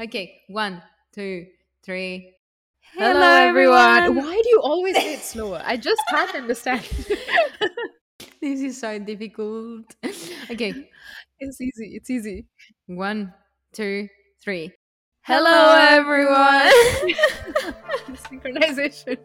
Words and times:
Okay, 0.00 0.42
one, 0.48 0.82
two, 1.12 1.46
three. 1.82 2.34
Hello, 2.94 3.20
everyone. 3.20 4.14
Why 4.16 4.40
do 4.42 4.48
you 4.48 4.60
always 4.62 4.96
say 4.96 5.14
it 5.14 5.20
slower? 5.20 5.62
I 5.64 5.76
just 5.76 6.02
can't 6.10 6.34
understand. 6.34 6.82
This 8.40 8.60
is 8.60 8.78
so 8.78 8.98
difficult. 8.98 9.96
Okay, 10.50 10.90
it's 11.40 11.60
easy. 11.60 11.96
It's 11.96 12.10
easy. 12.10 12.44
one, 12.86 13.32
two, 13.72 14.06
three. 14.42 14.70
Hello, 15.22 15.74
everyone. 15.80 16.68
Synchronization. 18.28 19.16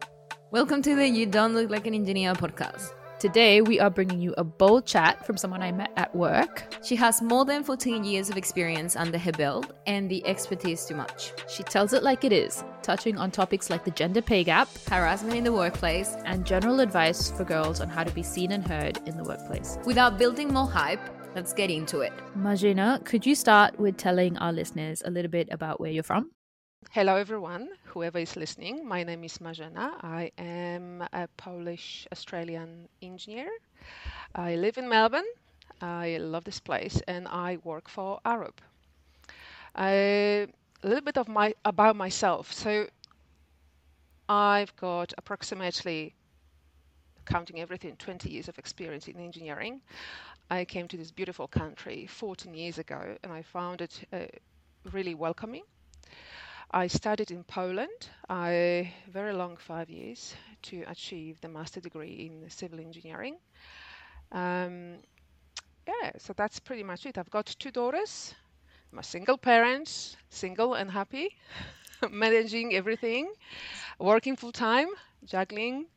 Welcome 0.52 0.82
to 0.84 0.96
the 0.96 1.06
You 1.06 1.26
Don't 1.26 1.54
Look 1.54 1.70
Like 1.70 1.86
an 1.86 1.94
Engineer 1.94 2.34
podcast. 2.34 2.94
Today, 3.20 3.60
we 3.60 3.82
are 3.82 3.90
bringing 3.90 4.22
you 4.22 4.34
a 4.38 4.46
bold 4.46 4.86
chat 4.86 5.26
from 5.26 5.36
someone 5.36 5.62
I 5.62 5.74
met 5.74 5.92
at 5.98 6.16
work. 6.16 6.74
She 6.86 6.96
has 6.96 7.22
more 7.22 7.44
than 7.44 7.66
14 7.66 8.06
years 8.06 8.30
of 8.30 8.38
experience 8.38 8.96
under 8.96 9.18
her 9.18 9.34
belt 9.34 9.74
and 9.86 10.10
the 10.10 10.26
expertise 10.26 10.86
to 10.86 10.94
match. 10.94 11.34
She 11.50 11.64
tells 11.64 11.92
it 11.92 12.02
like 12.02 12.24
it 12.24 12.32
is, 12.32 12.64
touching 12.82 13.18
on 13.18 13.30
topics 13.30 13.70
like 13.70 13.84
the 13.84 13.92
gender 13.92 14.22
pay 14.22 14.46
gap, 14.46 14.70
Harassment 14.88 15.36
in 15.36 15.44
the 15.44 15.52
workplace. 15.52 16.16
and 16.24 16.46
general 16.46 16.80
advice 16.80 17.30
for 17.32 17.44
girls 17.44 17.82
on 17.82 17.90
how 17.90 18.06
to 18.06 18.12
be 18.12 18.24
seen 18.24 18.54
and 18.54 18.66
heard 18.66 19.00
in 19.06 19.18
the 19.18 19.24
workplace. 19.26 19.78
Without 19.86 20.18
building 20.18 20.54
more 20.54 20.68
hype, 20.68 21.02
let's 21.36 21.52
get 21.52 21.70
into 21.70 22.00
it. 22.00 22.14
Marzena, 22.38 23.04
could 23.04 23.26
you 23.26 23.36
start 23.36 23.78
with 23.78 23.98
telling 23.98 24.38
our 24.38 24.54
listeners 24.54 25.02
a 25.04 25.12
little 25.12 25.30
bit 25.30 25.50
about 25.52 25.82
where 25.82 25.92
you're 25.92 26.04
from? 26.04 26.32
Hello, 26.88 27.16
everyone, 27.18 27.70
whoever 27.86 28.18
is 28.20 28.36
listening. 28.36 28.88
My 28.88 29.04
name 29.04 29.24
is 29.24 29.38
Marzena. 29.38 29.94
I 30.02 30.32
am 30.38 31.04
a 31.14 31.28
Polish 31.38 32.08
Australian 32.12 32.88
engineer. 33.02 33.50
I 34.34 34.56
live 34.56 34.78
in 34.78 34.88
Melbourne. 34.90 35.28
I 35.82 36.18
love 36.18 36.46
this 36.46 36.60
place 36.60 37.02
and 37.08 37.28
I 37.28 37.58
work 37.64 37.90
for 37.90 38.20
Arup. 38.26 38.60
A 39.78 40.48
little 40.84 41.02
bit 41.04 41.18
of 41.18 41.28
my 41.28 41.54
about 41.66 41.96
myself. 41.96 42.52
So 42.54 42.88
I've 44.30 44.76
got 44.78 45.14
approximately 45.18 46.16
counting 47.26 47.60
everything 47.60 47.96
20 47.98 48.30
years 48.30 48.48
of 48.48 48.58
experience 48.58 49.08
in 49.08 49.20
engineering. 49.20 49.82
I 50.50 50.66
came 50.66 50.88
to 50.90 50.98
this 50.98 51.12
beautiful 51.12 51.48
country 51.48 52.08
14 52.08 52.54
years 52.54 52.78
ago 52.78 53.18
and 53.24 53.32
I 53.32 53.42
found 53.44 53.82
it 53.82 54.08
uh, 54.12 54.26
really 54.92 55.16
welcoming. 55.16 55.64
I 56.72 56.88
studied 56.88 57.32
in 57.32 57.44
Poland, 57.44 58.10
I 58.30 58.94
very 59.08 59.34
long 59.34 59.58
five 59.58 59.90
years 59.90 60.36
to 60.64 60.84
achieve 60.88 61.40
the 61.42 61.50
master 61.50 61.80
degree 61.82 62.28
in 62.28 62.50
civil 62.50 62.80
engineering. 62.80 63.38
Um, 64.32 65.00
yeah, 65.88 66.12
so 66.18 66.34
that's 66.34 66.60
pretty 66.60 66.84
much 66.84 67.06
it. 67.06 67.18
I've 67.18 67.30
got 67.30 67.46
two 67.48 67.72
daughters. 67.72 68.36
I'm 68.92 69.00
a 69.00 69.04
single 69.04 69.38
parent, 69.38 70.18
single 70.30 70.74
and 70.74 70.92
happy, 70.92 71.36
managing 72.12 72.74
everything, 72.76 73.32
working 74.00 74.36
full 74.36 74.52
time, 74.52 74.88
juggling. 75.26 75.88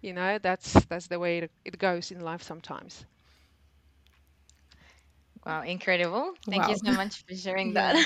You 0.00 0.12
know, 0.14 0.38
that's 0.38 0.72
that's 0.86 1.08
the 1.08 1.18
way 1.18 1.38
it, 1.38 1.50
it 1.64 1.78
goes 1.78 2.10
in 2.10 2.20
life 2.20 2.42
sometimes. 2.42 3.04
Wow, 5.46 5.62
incredible. 5.62 6.34
Thank 6.48 6.68
you 6.68 6.76
so 6.76 6.92
much 6.92 7.24
for 7.26 7.34
sharing 7.34 7.72
that. 7.74 7.98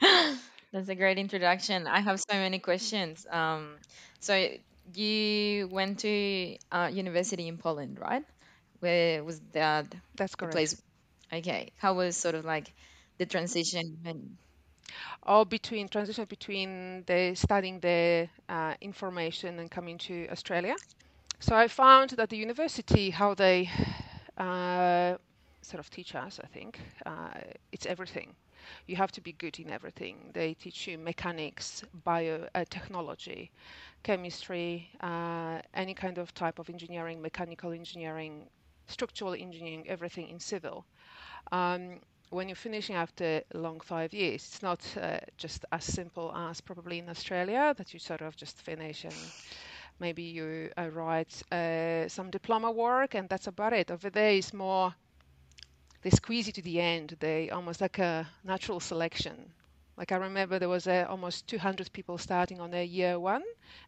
That's 0.72 0.88
a 0.88 0.94
great 0.94 1.18
introduction. 1.18 1.86
I 1.86 2.00
have 2.00 2.20
so 2.20 2.34
many 2.36 2.58
questions. 2.58 3.26
Um, 3.30 3.78
so 4.20 4.48
you 4.94 5.68
went 5.68 6.00
to 6.00 6.56
uh, 6.72 6.90
university 6.92 7.48
in 7.48 7.58
Poland, 7.58 7.98
right? 8.00 8.24
Where 8.80 9.24
was 9.24 9.40
that 9.52 9.94
That's 10.16 10.34
the 10.40 10.46
correct. 10.46 10.48
place? 10.48 10.80
Okay. 11.32 11.72
How 11.76 11.94
was 11.94 12.16
sort 12.16 12.34
of 12.34 12.44
like 12.44 12.72
the 13.18 13.26
transition 13.26 13.98
and 14.04 14.38
Or 15.22 15.44
between 15.46 15.88
transition 15.88 16.24
between 16.26 17.04
the 17.06 17.34
studying 17.34 17.80
the 17.80 18.28
uh, 18.48 18.74
information 18.80 19.58
and 19.58 19.70
coming 19.70 19.98
to 19.98 20.28
Australia. 20.30 20.76
So 21.40 21.56
I 21.56 21.68
found 21.68 22.10
that 22.10 22.30
the 22.30 22.36
university, 22.36 23.10
how 23.10 23.34
they 23.34 23.70
uh, 24.38 25.16
sort 25.62 25.80
of 25.80 25.90
teach 25.90 26.14
us, 26.14 26.40
I 26.42 26.46
think, 26.46 26.78
uh, 27.06 27.30
it's 27.72 27.86
everything. 27.86 28.34
You 28.86 28.96
have 28.96 29.12
to 29.12 29.20
be 29.20 29.32
good 29.32 29.58
in 29.58 29.70
everything. 29.70 30.30
They 30.34 30.54
teach 30.54 30.86
you 30.86 30.98
mechanics, 30.98 31.82
biotechnology, 32.06 33.50
chemistry, 34.02 34.90
uh, 35.00 35.60
any 35.74 35.94
kind 35.94 36.18
of 36.18 36.34
type 36.34 36.58
of 36.58 36.70
engineering, 36.70 37.22
mechanical 37.22 37.72
engineering, 37.72 38.48
structural 38.88 39.34
engineering, 39.34 39.84
everything 39.88 40.28
in 40.28 40.40
civil. 40.40 40.86
Um, 41.52 42.00
when 42.30 42.48
you're 42.48 42.56
finishing 42.56 42.96
after 42.96 43.42
a 43.54 43.58
long 43.58 43.80
five 43.80 44.12
years, 44.14 44.42
it's 44.46 44.62
not 44.62 44.80
uh, 45.00 45.18
just 45.36 45.64
as 45.72 45.84
simple 45.84 46.32
as 46.34 46.60
probably 46.60 46.98
in 46.98 47.08
Australia 47.08 47.74
that 47.76 47.92
you 47.94 48.00
sort 48.00 48.22
of 48.22 48.36
just 48.36 48.60
finish 48.62 49.04
and 49.04 49.32
maybe 50.00 50.22
you 50.22 50.70
uh, 50.78 50.88
write 50.90 51.42
uh, 51.52 52.08
some 52.08 52.30
diploma 52.30 52.70
work 52.70 53.14
and 53.14 53.28
that's 53.28 53.46
about 53.46 53.72
it. 53.72 53.90
Over 53.90 54.10
there 54.10 54.32
is 54.32 54.52
more, 54.54 54.94
they 56.02 56.10
squeeze 56.10 56.46
you 56.46 56.52
to 56.54 56.62
the 56.62 56.80
end. 56.80 57.16
They 57.20 57.50
almost 57.50 57.80
like 57.80 57.98
a 57.98 58.28
natural 58.44 58.80
selection. 58.80 59.52
Like 59.96 60.12
I 60.12 60.16
remember 60.16 60.58
there 60.58 60.68
was 60.68 60.86
uh, 60.86 61.06
almost 61.08 61.48
200 61.48 61.92
people 61.92 62.18
starting 62.18 62.60
on 62.60 62.70
their 62.70 62.84
year 62.84 63.18
one 63.18 63.42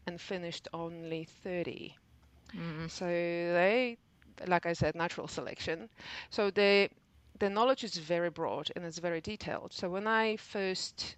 and 0.06 0.20
finished 0.20 0.68
only 0.72 1.24
30. 1.24 1.96
mm, 2.54 2.88
So 2.88 3.06
they, 3.06 3.98
like 4.46 4.66
I 4.66 4.72
said, 4.74 4.94
natural 4.94 5.28
selection. 5.28 5.88
So 6.30 6.50
the 6.50 6.90
the 7.38 7.50
knowledge 7.50 7.84
is 7.84 7.96
very 7.96 8.30
broad 8.30 8.70
and 8.76 8.84
it's 8.84 8.98
very 8.98 9.20
detailed. 9.20 9.72
So 9.72 9.88
when 9.90 10.06
I 10.06 10.36
first, 10.36 11.16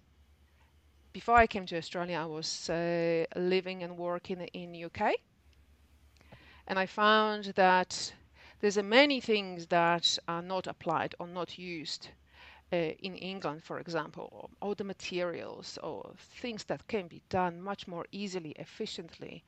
before 1.13 1.35
I 1.35 1.47
came 1.47 1.65
to 1.67 1.77
Australia, 1.77 2.17
I 2.17 2.25
was 2.25 2.69
uh, 2.69 3.25
living 3.35 3.83
and 3.83 3.97
working 3.97 4.41
in 4.41 4.73
UK, 4.75 5.15
and 6.67 6.79
I 6.79 6.85
found 6.85 7.45
that 7.55 8.13
there's 8.59 8.77
many 8.77 9.19
things 9.21 9.67
that 9.67 10.17
are 10.27 10.41
not 10.41 10.67
applied 10.67 11.15
or 11.19 11.27
not 11.27 11.57
used 11.57 12.09
uh, 12.73 12.75
in 12.75 13.15
England, 13.15 13.63
for 13.63 13.79
example, 13.79 14.49
or 14.61 14.75
the 14.75 14.83
materials 14.83 15.77
or 15.83 16.11
things 16.41 16.63
that 16.65 16.87
can 16.87 17.07
be 17.07 17.21
done 17.29 17.61
much 17.61 17.87
more 17.87 18.05
easily, 18.11 18.51
efficiently. 18.51 19.43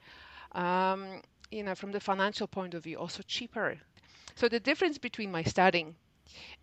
Um, 0.54 1.22
you 1.52 1.64
know, 1.64 1.76
from 1.76 1.92
the 1.92 2.00
financial 2.00 2.48
point 2.48 2.74
of 2.74 2.84
view, 2.84 2.98
also 2.98 3.24
cheaper. 3.24 3.78
So 4.36 4.48
the 4.48 4.60
difference 4.60 4.98
between 4.98 5.32
my 5.32 5.44
studying 5.44 5.96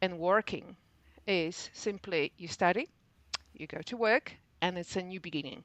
and 0.01 0.19
working 0.19 0.77
is 1.27 1.71
simply 1.73 2.33
you 2.39 2.49
study, 2.49 2.89
you 3.55 3.67
go 3.67 3.81
to 3.87 3.97
work, 3.97 4.33
and 4.63 4.79
it's 4.79 4.97
a 4.97 5.03
new 5.03 5.21
beginning. 5.21 5.65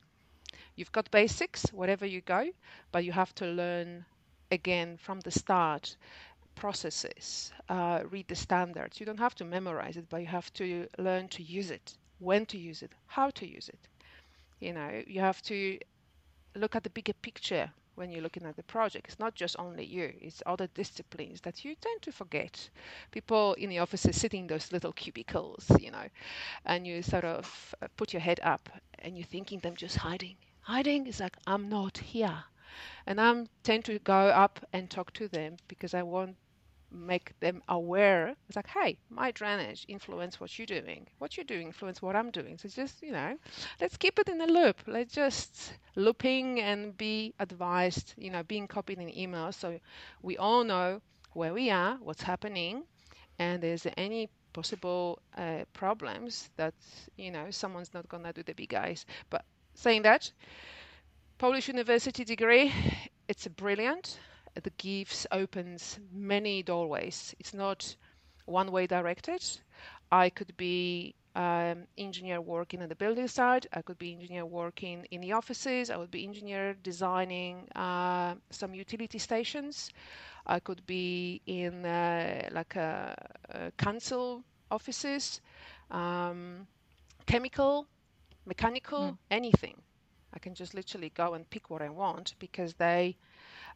You've 0.75 0.91
got 0.91 1.11
basics, 1.11 1.65
wherever 1.71 2.05
you 2.05 2.21
go, 2.21 2.49
but 2.91 3.05
you 3.05 3.11
have 3.11 3.33
to 3.35 3.45
learn 3.45 4.05
again 4.51 4.97
from 4.97 5.21
the 5.21 5.31
start 5.31 5.95
processes, 6.55 7.51
uh, 7.69 8.03
read 8.09 8.27
the 8.27 8.35
standards. 8.35 8.99
You 8.99 9.05
don't 9.05 9.19
have 9.19 9.35
to 9.35 9.45
memorize 9.45 9.97
it, 9.97 10.09
but 10.09 10.21
you 10.21 10.27
have 10.27 10.51
to 10.53 10.87
learn 10.97 11.27
to 11.29 11.43
use 11.43 11.71
it, 11.71 11.97
when 12.19 12.45
to 12.47 12.57
use 12.57 12.81
it, 12.83 12.91
how 13.07 13.29
to 13.31 13.47
use 13.47 13.69
it. 13.69 13.87
You 14.59 14.73
know, 14.73 15.03
you 15.07 15.19
have 15.21 15.41
to 15.43 15.79
look 16.55 16.75
at 16.75 16.83
the 16.83 16.89
bigger 16.89 17.13
picture 17.13 17.71
when 17.95 18.11
you're 18.11 18.21
looking 18.21 18.45
at 18.45 18.55
the 18.55 18.63
project. 18.63 19.07
It's 19.07 19.19
not 19.19 19.35
just 19.35 19.55
only 19.59 19.85
you, 19.85 20.13
it's 20.21 20.41
other 20.45 20.67
disciplines 20.67 21.41
that 21.41 21.63
you 21.65 21.75
tend 21.75 22.01
to 22.03 22.11
forget. 22.11 22.69
People 23.11 23.53
in 23.53 23.69
the 23.69 23.79
offices 23.79 24.19
sitting 24.19 24.41
in 24.41 24.47
those 24.47 24.71
little 24.71 24.93
cubicles, 24.93 25.69
you 25.79 25.91
know, 25.91 26.07
and 26.65 26.85
you 26.87 27.01
sort 27.01 27.25
of 27.25 27.75
uh, 27.81 27.87
put 27.97 28.13
your 28.13 28.21
head 28.21 28.39
up 28.43 28.69
and 28.99 29.17
you're 29.17 29.25
thinking 29.25 29.59
them 29.59 29.75
just 29.75 29.97
hiding. 29.97 30.37
Hiding 30.61 31.07
is 31.07 31.19
like, 31.19 31.37
I'm 31.47 31.69
not 31.69 31.97
here. 31.97 32.43
And 33.05 33.19
I 33.21 33.45
tend 33.63 33.85
to 33.85 33.99
go 33.99 34.13
up 34.29 34.59
and 34.73 34.89
talk 34.89 35.13
to 35.13 35.27
them 35.27 35.57
because 35.67 35.93
I 35.93 36.03
want 36.03 36.37
make 36.91 37.37
them 37.39 37.61
aware. 37.69 38.35
It's 38.47 38.55
like, 38.55 38.67
hey, 38.67 38.97
my 39.09 39.31
drainage 39.31 39.85
influence 39.87 40.39
what 40.39 40.57
you're 40.57 40.65
doing. 40.65 41.07
What 41.19 41.37
you're 41.37 41.45
doing 41.45 41.67
influence 41.67 42.01
what 42.01 42.15
I'm 42.15 42.31
doing. 42.31 42.57
So 42.57 42.67
just, 42.69 43.01
you 43.01 43.11
know, 43.11 43.37
let's 43.79 43.97
keep 43.97 44.19
it 44.19 44.27
in 44.29 44.37
the 44.37 44.47
loop. 44.47 44.81
Let's 44.87 45.13
just 45.13 45.73
looping 45.95 46.59
and 46.59 46.97
be 46.97 47.33
advised, 47.39 48.13
you 48.17 48.29
know, 48.29 48.43
being 48.43 48.67
copied 48.67 48.99
in 48.99 49.07
emails 49.09 49.55
so 49.55 49.79
we 50.21 50.37
all 50.37 50.63
know 50.63 51.01
where 51.33 51.53
we 51.53 51.69
are, 51.69 51.95
what's 52.01 52.23
happening, 52.23 52.83
and 53.39 53.61
there's 53.63 53.87
any 53.97 54.29
possible 54.53 55.21
uh, 55.37 55.63
problems 55.73 56.49
that, 56.57 56.73
you 57.17 57.31
know, 57.31 57.49
someone's 57.51 57.93
not 57.93 58.07
gonna 58.09 58.33
do 58.33 58.43
the 58.43 58.53
big 58.53 58.73
eyes. 58.73 59.05
But 59.29 59.45
saying 59.75 60.03
that, 60.03 60.31
Polish 61.41 61.67
university 61.69 62.23
degree, 62.23 62.71
it's 63.27 63.47
brilliant. 63.47 64.19
The 64.55 64.69
gives 64.77 65.25
opens 65.31 65.99
many 66.11 66.63
doorways. 66.63 67.35
It's 67.39 67.53
not 67.53 67.95
one 68.45 68.71
way 68.71 68.87
directed. 68.87 69.43
I 70.11 70.29
could 70.29 70.55
be 70.57 71.15
um, 71.35 71.87
engineer 71.97 72.41
working 72.41 72.83
on 72.83 72.89
the 72.89 72.95
building 72.95 73.27
side. 73.27 73.67
I 73.73 73.81
could 73.81 73.97
be 73.97 74.13
engineer 74.13 74.45
working 74.45 75.07
in 75.11 75.21
the 75.21 75.33
offices. 75.33 75.89
I 75.89 75.97
would 75.97 76.11
be 76.11 76.23
engineer 76.25 76.75
designing 76.75 77.67
uh, 77.75 78.35
some 78.51 78.75
utility 78.75 79.17
stations. 79.19 79.89
I 80.45 80.59
could 80.59 80.85
be 80.85 81.41
in 81.47 81.85
uh, 81.85 82.49
like 82.51 82.75
a, 82.75 83.15
a 83.49 83.71
council 83.77 84.43
offices, 84.71 85.41
um, 85.91 86.67
chemical 87.25 87.87
mechanical, 88.45 89.13
Mm. 89.13 89.17
anything. 89.31 89.81
I 90.33 90.39
can 90.39 90.55
just 90.55 90.73
literally 90.73 91.09
go 91.09 91.33
and 91.33 91.49
pick 91.49 91.69
what 91.69 91.81
I 91.81 91.89
want 91.89 92.35
because 92.39 92.73
they 92.75 93.17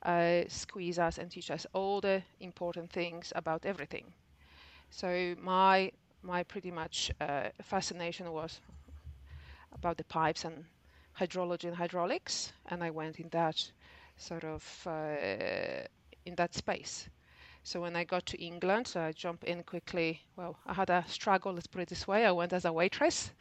uh, 0.03 0.43
squeeze 0.47 0.99
us 0.99 1.17
and 1.17 1.31
teach 1.31 1.51
us 1.51 1.65
all 1.73 2.01
the 2.01 2.23
important 2.39 2.91
things 2.91 3.33
about 3.35 3.65
everything. 3.65 4.13
So 4.89 5.35
my 5.41 5.91
my 6.23 6.43
pretty 6.43 6.71
much 6.71 7.11
uh, 7.21 7.49
fascination 7.61 8.31
was 8.31 8.61
about 9.73 9.97
the 9.97 10.03
pipes 10.05 10.45
and 10.45 10.65
hydrology 11.19 11.65
and 11.65 11.75
hydraulics, 11.75 12.53
and 12.67 12.83
I 12.83 12.89
went 12.89 13.19
in 13.19 13.29
that 13.29 13.71
sort 14.17 14.43
of 14.43 14.63
uh, 14.87 15.85
in 16.25 16.35
that 16.35 16.55
space. 16.55 17.09
So 17.63 17.81
when 17.81 17.95
I 17.95 18.03
got 18.03 18.25
to 18.27 18.43
England, 18.43 18.93
I 18.95 19.11
jumped 19.11 19.43
in 19.43 19.63
quickly. 19.63 20.21
Well, 20.35 20.57
I 20.65 20.73
had 20.73 20.89
a 20.89 21.03
struggle, 21.07 21.53
let's 21.53 21.67
put 21.67 21.81
it 21.81 21.89
this 21.89 22.07
way. 22.07 22.25
I 22.25 22.31
went 22.31 22.53
as 22.53 22.65
a 22.65 22.71
waitress, 22.71 23.31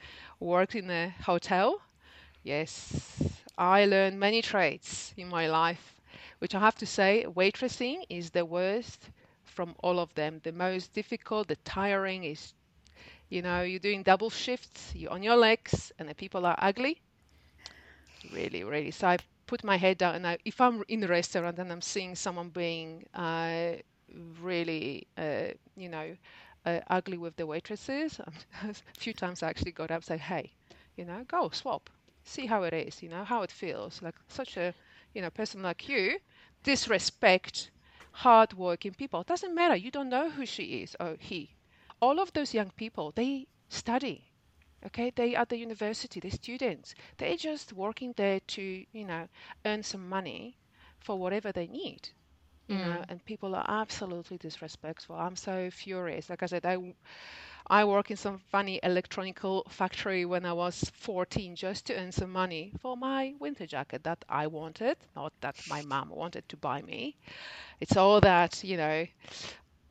worked 0.40 0.74
in 0.74 0.90
a 0.90 1.10
hotel. 1.24 1.80
Yes, 2.44 3.42
I 3.58 3.86
learned 3.86 4.20
many 4.20 4.40
trades 4.40 5.12
in 5.16 5.28
my 5.28 5.48
life, 5.48 6.00
which 6.38 6.54
I 6.54 6.60
have 6.60 6.76
to 6.76 6.86
say, 6.86 7.24
waitressing 7.26 8.04
is 8.08 8.30
the 8.30 8.44
worst 8.44 9.10
from 9.42 9.74
all 9.80 9.98
of 9.98 10.14
them. 10.14 10.40
The 10.44 10.52
most 10.52 10.92
difficult, 10.92 11.48
the 11.48 11.56
tiring 11.56 12.22
is, 12.22 12.54
you 13.30 13.42
know, 13.42 13.62
you're 13.62 13.80
doing 13.80 14.02
double 14.04 14.30
shifts, 14.30 14.94
you're 14.94 15.12
on 15.12 15.22
your 15.22 15.36
legs, 15.36 15.92
and 15.98 16.08
the 16.08 16.14
people 16.14 16.46
are 16.46 16.56
ugly. 16.58 17.02
Really, 18.30 18.64
really. 18.64 18.90
So 18.90 19.08
I 19.08 19.18
put 19.46 19.64
my 19.64 19.76
head 19.76 19.98
down, 19.98 20.14
and 20.16 20.26
I, 20.26 20.38
if 20.44 20.60
I'm 20.60 20.82
in 20.88 21.00
the 21.00 21.08
restaurant 21.08 21.58
and 21.58 21.70
I'm 21.70 21.80
seeing 21.82 22.14
someone 22.14 22.48
being 22.48 23.06
uh, 23.14 23.74
really, 24.40 25.06
uh, 25.16 25.48
you 25.76 25.88
know, 25.88 26.16
uh, 26.66 26.80
ugly 26.88 27.18
with 27.18 27.36
the 27.36 27.46
waitresses, 27.46 28.18
a 28.62 28.74
few 28.98 29.12
times 29.12 29.42
I 29.42 29.48
actually 29.50 29.72
got 29.72 29.90
up 29.90 29.96
and 29.98 30.04
said, 30.04 30.20
"Hey, 30.20 30.52
you 30.96 31.04
know, 31.04 31.24
go 31.28 31.50
swap, 31.50 31.90
see 32.24 32.46
how 32.46 32.62
it 32.64 32.74
is, 32.74 33.02
you 33.02 33.08
know, 33.08 33.24
how 33.24 33.42
it 33.42 33.52
feels." 33.52 34.02
Like 34.02 34.16
such 34.28 34.56
a, 34.56 34.74
you 35.14 35.22
know, 35.22 35.30
person 35.30 35.62
like 35.62 35.88
you, 35.88 36.18
disrespect 36.62 37.70
hardworking 38.12 38.94
people. 38.94 39.20
It 39.20 39.26
doesn't 39.28 39.54
matter. 39.54 39.76
You 39.76 39.90
don't 39.90 40.08
know 40.10 40.30
who 40.30 40.46
she 40.46 40.82
is 40.82 40.96
or 41.00 41.16
he. 41.20 41.56
All 42.00 42.20
of 42.20 42.32
those 42.32 42.54
young 42.54 42.70
people, 42.70 43.12
they 43.12 43.46
study 43.68 44.30
okay 44.84 45.10
they 45.10 45.34
are 45.34 45.44
the 45.46 45.58
university 45.58 46.20
the 46.20 46.30
students 46.30 46.94
they're 47.18 47.36
just 47.36 47.72
working 47.72 48.12
there 48.16 48.40
to 48.40 48.84
you 48.92 49.04
know 49.04 49.28
earn 49.64 49.82
some 49.82 50.08
money 50.08 50.56
for 51.00 51.18
whatever 51.18 51.52
they 51.52 51.66
need 51.66 52.10
you 52.68 52.78
know 52.78 53.02
Mm. 53.02 53.08
and 53.08 53.24
people 53.24 53.54
are 53.54 53.64
absolutely 53.68 54.36
disrespectful 54.38 55.16
i'm 55.16 55.36
so 55.36 55.70
furious 55.70 56.28
like 56.30 56.42
i 56.42 56.46
said 56.46 56.64
i 56.66 56.76
i 57.68 57.84
work 57.84 58.10
in 58.10 58.16
some 58.16 58.38
funny 58.38 58.78
electronical 58.82 59.64
factory 59.68 60.24
when 60.24 60.44
i 60.44 60.52
was 60.52 60.90
14 60.94 61.54
just 61.56 61.86
to 61.86 61.94
earn 61.96 62.10
some 62.12 62.30
money 62.30 62.72
for 62.80 62.96
my 62.96 63.34
winter 63.38 63.66
jacket 63.66 64.02
that 64.04 64.24
i 64.28 64.46
wanted 64.46 64.96
not 65.16 65.32
that 65.40 65.54
my 65.66 65.82
mom 65.82 66.08
wanted 66.10 66.46
to 66.48 66.56
buy 66.56 66.80
me 66.82 67.16
it's 67.80 67.96
all 67.96 68.20
that 68.20 68.62
you 68.64 68.76
know 68.76 69.06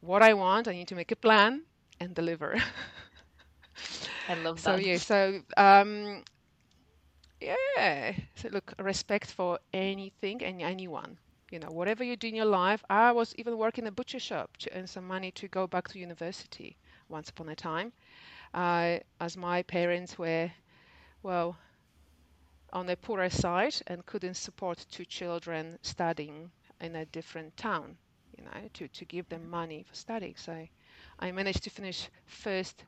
what 0.01 0.21
i 0.21 0.33
want 0.33 0.67
i 0.67 0.71
need 0.73 0.87
to 0.87 0.95
make 0.95 1.11
a 1.11 1.15
plan 1.15 1.63
and 1.99 2.13
deliver 2.15 2.55
I 4.27 4.33
love 4.35 4.63
that. 4.63 4.63
so 4.63 4.75
yeah 4.75 4.97
so 4.97 5.41
um 5.57 6.23
Yeah. 7.39 8.15
So 8.35 8.49
look, 8.49 8.73
respect 8.79 9.31
for 9.31 9.59
anything 9.73 10.43
and 10.43 10.61
anyone. 10.61 11.17
You 11.51 11.59
know, 11.59 11.71
whatever 11.71 12.03
you 12.03 12.15
do 12.15 12.27
in 12.27 12.35
your 12.35 12.45
life. 12.45 12.83
I 12.89 13.11
was 13.11 13.33
even 13.37 13.57
working 13.57 13.83
in 13.83 13.87
a 13.89 13.91
butcher 13.91 14.19
shop 14.19 14.57
to 14.57 14.75
earn 14.77 14.87
some 14.87 15.07
money 15.07 15.31
to 15.31 15.47
go 15.47 15.67
back 15.67 15.87
to 15.89 15.99
university 15.99 16.77
once 17.13 17.29
upon 17.29 17.49
a 17.49 17.55
time. 17.55 17.93
Uh, 18.53 18.97
as 19.21 19.37
my 19.37 19.63
parents 19.63 20.17
were, 20.17 20.51
well, 21.21 21.55
on 22.73 22.85
the 22.87 22.97
poorer 22.97 23.29
side 23.29 23.75
and 23.87 24.05
couldn't 24.05 24.35
support 24.35 24.85
two 24.91 25.05
children 25.05 25.77
studying 25.81 26.51
in 26.81 26.95
a 26.95 27.05
different 27.05 27.55
town, 27.55 27.95
you 28.37 28.43
know, 28.43 28.69
to, 28.73 28.87
to 28.89 29.05
give 29.05 29.29
them 29.29 29.49
money 29.49 29.85
for 29.87 29.95
studying. 29.95 30.35
So 30.35 30.67
I 31.19 31.31
managed 31.31 31.63
to 31.63 31.69
finish 31.69 32.09
first 32.25 32.83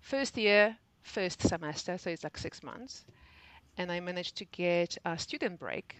first 0.00 0.38
year, 0.38 0.76
first 1.02 1.42
semester, 1.42 1.98
so 1.98 2.10
it's 2.10 2.24
like 2.24 2.38
six 2.38 2.62
months 2.62 3.04
and 3.78 3.92
I 3.92 4.00
managed 4.00 4.36
to 4.36 4.44
get 4.46 4.98
a 5.04 5.18
student 5.18 5.58
break 5.58 5.96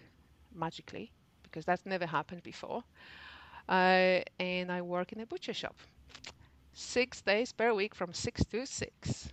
magically 0.55 1.13
because 1.45 1.65
that's 1.65 1.87
never 1.87 2.07
happened 2.07 2.43
before. 2.43 2.83
Uh, 3.69 4.21
and 4.39 4.73
I 4.73 4.83
work 4.83 5.13
in 5.13 5.21
a 5.21 5.27
butcher 5.27 5.55
shop 5.55 5.77
six 6.79 7.23
days 7.23 7.53
per 7.53 7.75
week 7.75 7.95
from 7.95 8.15
six 8.15 8.45
to 8.47 8.67
six. 8.67 9.33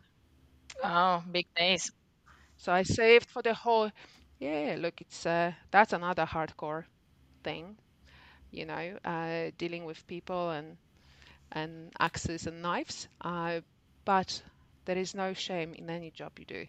Oh, 0.83 1.23
big 1.31 1.47
days. 1.55 1.91
So 2.57 2.71
I 2.73 2.83
saved 2.83 3.29
for 3.29 3.41
the 3.41 3.53
whole. 3.53 3.91
Yeah, 4.39 4.75
look, 4.79 5.01
it's 5.01 5.25
uh, 5.25 5.53
that's 5.71 5.93
another 5.93 6.25
hardcore 6.25 6.85
thing, 7.43 7.77
you 8.51 8.65
know, 8.65 8.97
uh, 9.05 9.51
dealing 9.57 9.85
with 9.85 10.05
people 10.07 10.51
and 10.51 10.77
and 11.51 11.91
axes 11.99 12.47
and 12.47 12.61
knives. 12.61 13.07
Uh, 13.21 13.61
but 14.05 14.43
there 14.85 14.97
is 14.97 15.15
no 15.15 15.33
shame 15.33 15.73
in 15.73 15.89
any 15.89 16.11
job 16.11 16.37
you 16.39 16.45
do, 16.45 16.65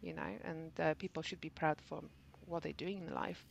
you 0.00 0.14
know, 0.14 0.38
and 0.44 0.78
uh, 0.80 0.94
people 0.94 1.22
should 1.22 1.40
be 1.40 1.50
proud 1.50 1.80
for 1.82 2.02
what 2.46 2.62
they're 2.62 2.72
doing 2.72 2.98
in 3.06 3.14
life. 3.14 3.46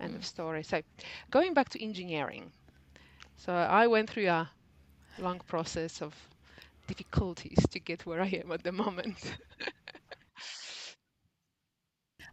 End 0.00 0.14
Mm. 0.14 0.16
of 0.16 0.24
story. 0.24 0.62
So, 0.62 0.82
going 1.30 1.54
back 1.54 1.70
to 1.70 1.82
engineering. 1.84 2.52
So, 3.36 3.52
I 3.54 3.86
went 3.88 4.10
through 4.10 4.28
a 4.28 4.50
long 5.18 5.40
process 5.46 6.02
of 6.02 6.14
difficulties 6.86 7.58
to 7.70 7.78
get 7.80 8.06
where 8.06 8.20
I 8.20 8.28
am 8.44 8.52
at 8.52 8.62
the 8.62 8.72
moment. 8.72 9.36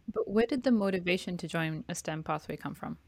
But 0.08 0.28
where 0.28 0.46
did 0.46 0.62
the 0.62 0.70
motivation 0.72 1.36
to 1.38 1.46
join 1.46 1.84
a 1.88 1.94
STEM 1.94 2.22
pathway 2.24 2.56
come 2.56 2.74
from? 2.74 2.98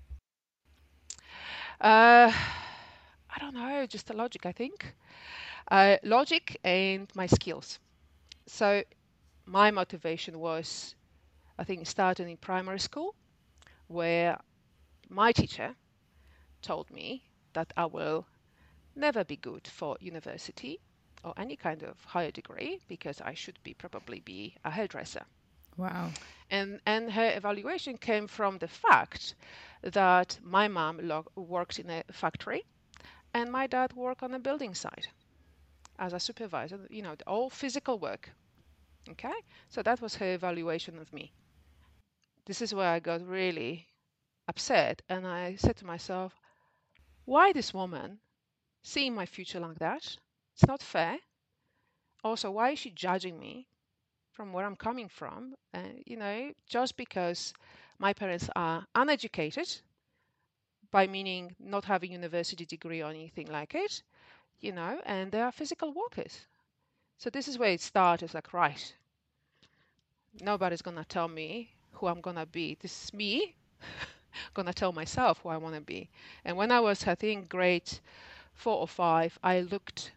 Uh, 1.81 2.33
I 3.31 3.39
don't 3.41 3.55
know, 3.55 3.87
just 3.87 4.07
the 4.07 4.17
logic, 4.17 4.47
I 4.47 4.53
think. 4.53 4.95
Uh, 5.71 5.97
logic 6.03 6.59
and 6.65 7.09
my 7.15 7.27
skills. 7.27 7.79
So, 8.47 8.83
my 9.47 9.71
motivation 9.71 10.39
was, 10.41 10.95
I 11.59 11.65
think, 11.65 11.87
starting 11.87 12.29
in 12.31 12.37
primary 12.39 12.81
school, 12.81 13.15
where 13.89 14.39
my 15.09 15.33
teacher 15.33 15.75
told 16.63 16.91
me 16.91 17.23
that 17.55 17.73
I 17.77 17.87
will 17.87 18.27
never 18.97 19.25
be 19.25 19.37
good 19.37 19.67
for 19.69 19.97
university 20.01 20.81
or 21.25 21.35
any 21.37 21.57
kind 21.57 21.83
of 21.83 22.03
higher 22.05 22.31
degree 22.31 22.81
because 22.89 23.21
I 23.21 23.35
should 23.35 23.63
be 23.63 23.75
probably 23.75 24.21
be 24.21 24.57
a 24.65 24.71
hairdresser. 24.71 25.25
Wow. 25.77 26.13
And 26.51 26.81
and 26.87 27.13
her 27.13 27.33
evaluation 27.37 27.99
came 27.99 28.27
from 28.29 28.59
the 28.59 28.69
fact 28.69 29.35
that 29.83 30.39
my 30.43 30.69
mom 30.69 30.99
lo- 31.03 31.27
worked 31.35 31.79
in 31.79 31.91
a 31.91 32.05
factory 32.13 32.65
and 33.35 33.51
my 33.53 33.67
dad 33.67 33.93
worked 33.95 34.23
on 34.23 34.35
a 34.35 34.39
building 34.39 34.75
site 34.75 35.09
as 35.99 36.13
a 36.13 36.21
supervisor, 36.21 36.87
you 36.91 37.03
know, 37.03 37.17
all 37.27 37.51
physical 37.51 37.99
work. 37.99 38.31
Okay? 39.11 39.35
So 39.69 39.83
that 39.83 40.01
was 40.01 40.17
her 40.17 40.35
evaluation 40.35 40.99
of 40.99 41.13
me. 41.13 41.33
This 42.47 42.63
is 42.63 42.75
where 42.75 42.89
I 42.89 43.01
got 43.01 43.27
really 43.27 43.89
upset 44.49 45.03
and 45.09 45.27
I 45.27 45.57
said 45.57 45.77
to 45.79 45.87
myself, 45.87 46.35
why 47.25 47.53
this 47.53 47.75
woman 47.75 48.21
seeing 48.87 49.15
my 49.15 49.27
future 49.27 49.61
like 49.61 49.79
that? 49.81 50.17
It's 50.55 50.67
not 50.67 50.83
fair. 50.83 51.19
Also, 52.23 52.51
why 52.51 52.73
is 52.73 52.79
she 52.79 52.91
judging 52.91 53.39
me 53.41 53.67
from 54.33 54.53
where 54.53 54.67
I'm 54.67 54.77
coming 54.77 55.09
from? 55.09 55.57
Uh, 55.75 55.91
you 56.07 56.17
know, 56.17 56.53
just 56.67 56.97
because 56.97 57.55
my 57.99 58.13
parents 58.13 58.51
are 58.57 58.87
uneducated, 58.95 59.83
by 60.91 61.07
meaning 61.07 61.55
not 61.61 61.85
having 61.85 62.11
university 62.11 62.65
degree 62.67 63.01
or 63.01 63.09
anything 63.11 63.47
like 63.47 63.73
it, 63.77 64.03
you 64.61 64.73
know, 64.73 65.01
and 65.07 65.33
they 65.33 65.41
are 65.43 65.53
physical 65.53 65.93
workers. 65.93 66.47
So 67.19 67.31
this 67.31 67.49
is 67.49 67.59
where 67.59 67.73
it 67.73 67.81
started. 67.81 68.27
It's 68.27 68.35
like, 68.35 68.53
right, 68.53 68.95
nobody's 70.41 70.83
gonna 70.83 71.05
tell 71.05 71.29
me 71.29 71.75
who 71.93 72.07
I'm 72.07 72.21
gonna 72.21 72.47
be. 72.47 72.77
This 72.81 73.05
is 73.05 73.13
me 73.13 73.55
gonna 74.55 74.73
tell 74.73 74.93
myself 74.93 75.41
who 75.43 75.49
I 75.51 75.57
want 75.59 75.75
to 75.75 75.81
be. 75.81 76.11
And 76.45 76.57
when 76.57 76.71
I 76.71 76.81
was, 76.81 77.07
I 77.07 77.15
think, 77.15 77.49
grade 77.49 78.01
four 78.57 78.79
or 78.79 78.89
five, 78.89 79.39
I 79.43 79.61
looked 79.61 80.13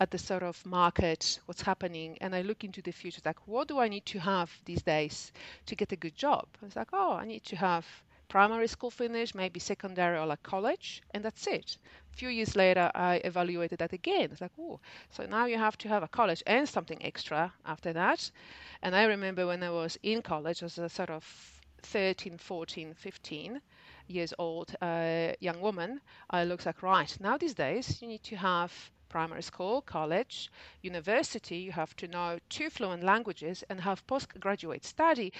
at 0.00 0.10
the 0.10 0.18
sort 0.18 0.42
of 0.42 0.64
market, 0.66 1.38
what's 1.46 1.62
happening, 1.62 2.18
and 2.20 2.34
I 2.34 2.42
look 2.42 2.64
into 2.64 2.82
the 2.82 2.90
future. 2.90 3.20
Like, 3.24 3.46
what 3.46 3.68
do 3.68 3.78
I 3.78 3.88
need 3.88 4.04
to 4.06 4.18
have 4.18 4.50
these 4.64 4.82
days 4.82 5.32
to 5.66 5.76
get 5.76 5.92
a 5.92 5.96
good 5.96 6.16
job? 6.16 6.46
It's 6.62 6.76
like, 6.76 6.88
oh, 6.92 7.12
I 7.12 7.24
need 7.26 7.44
to 7.44 7.56
have 7.56 7.86
primary 8.28 8.66
school 8.66 8.90
finish, 8.90 9.34
maybe 9.34 9.60
secondary 9.60 10.18
or 10.18 10.26
like 10.26 10.42
college, 10.42 11.02
and 11.12 11.24
that's 11.24 11.46
it. 11.46 11.78
A 12.12 12.16
few 12.16 12.28
years 12.28 12.56
later, 12.56 12.90
I 12.94 13.16
evaluated 13.24 13.78
that 13.78 13.92
again. 13.92 14.30
It's 14.32 14.40
like, 14.40 14.52
oh, 14.58 14.80
so 15.10 15.26
now 15.26 15.46
you 15.46 15.58
have 15.58 15.78
to 15.78 15.88
have 15.88 16.02
a 16.02 16.08
college 16.08 16.42
and 16.46 16.68
something 16.68 17.04
extra 17.04 17.52
after 17.64 17.92
that. 17.92 18.30
And 18.82 18.96
I 18.96 19.04
remember 19.04 19.46
when 19.46 19.62
I 19.62 19.70
was 19.70 19.98
in 20.02 20.22
college 20.22 20.62
as 20.62 20.78
a 20.78 20.88
sort 20.88 21.10
of 21.10 21.24
13, 21.82 22.38
14, 22.38 22.94
15 22.94 23.60
years 24.08 24.34
old 24.38 24.74
uh, 24.80 25.32
young 25.40 25.60
woman, 25.60 26.00
I 26.30 26.44
looked 26.44 26.66
like, 26.66 26.82
right, 26.82 27.16
now 27.20 27.36
these 27.38 27.54
days 27.54 28.00
you 28.02 28.08
need 28.08 28.22
to 28.24 28.36
have 28.36 28.72
primary 29.08 29.42
school, 29.42 29.82
college, 29.82 30.50
university, 30.82 31.56
you 31.58 31.72
have 31.72 31.94
to 31.96 32.08
know 32.08 32.38
two 32.48 32.70
fluent 32.70 33.02
languages 33.04 33.64
and 33.68 33.80
have 33.80 34.06
postgraduate 34.06 34.84
study 34.84 35.32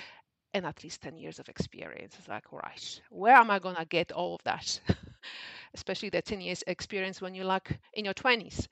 and 0.54 0.64
at 0.66 0.82
least 0.84 1.02
10 1.02 1.16
years 1.16 1.38
of 1.38 1.48
experience. 1.48 2.16
It's 2.18 2.28
like, 2.28 2.52
right, 2.52 3.00
where 3.10 3.34
am 3.36 3.50
I 3.50 3.58
going 3.58 3.76
to 3.76 3.84
get 3.84 4.12
all 4.12 4.36
of 4.36 4.42
that? 4.44 4.80
Especially 5.74 6.10
the 6.10 6.22
10 6.22 6.40
years 6.40 6.62
experience 6.66 7.20
when 7.20 7.34
you're 7.34 7.44
like 7.44 7.78
in 7.94 8.04
your 8.04 8.14
20s. 8.14 8.68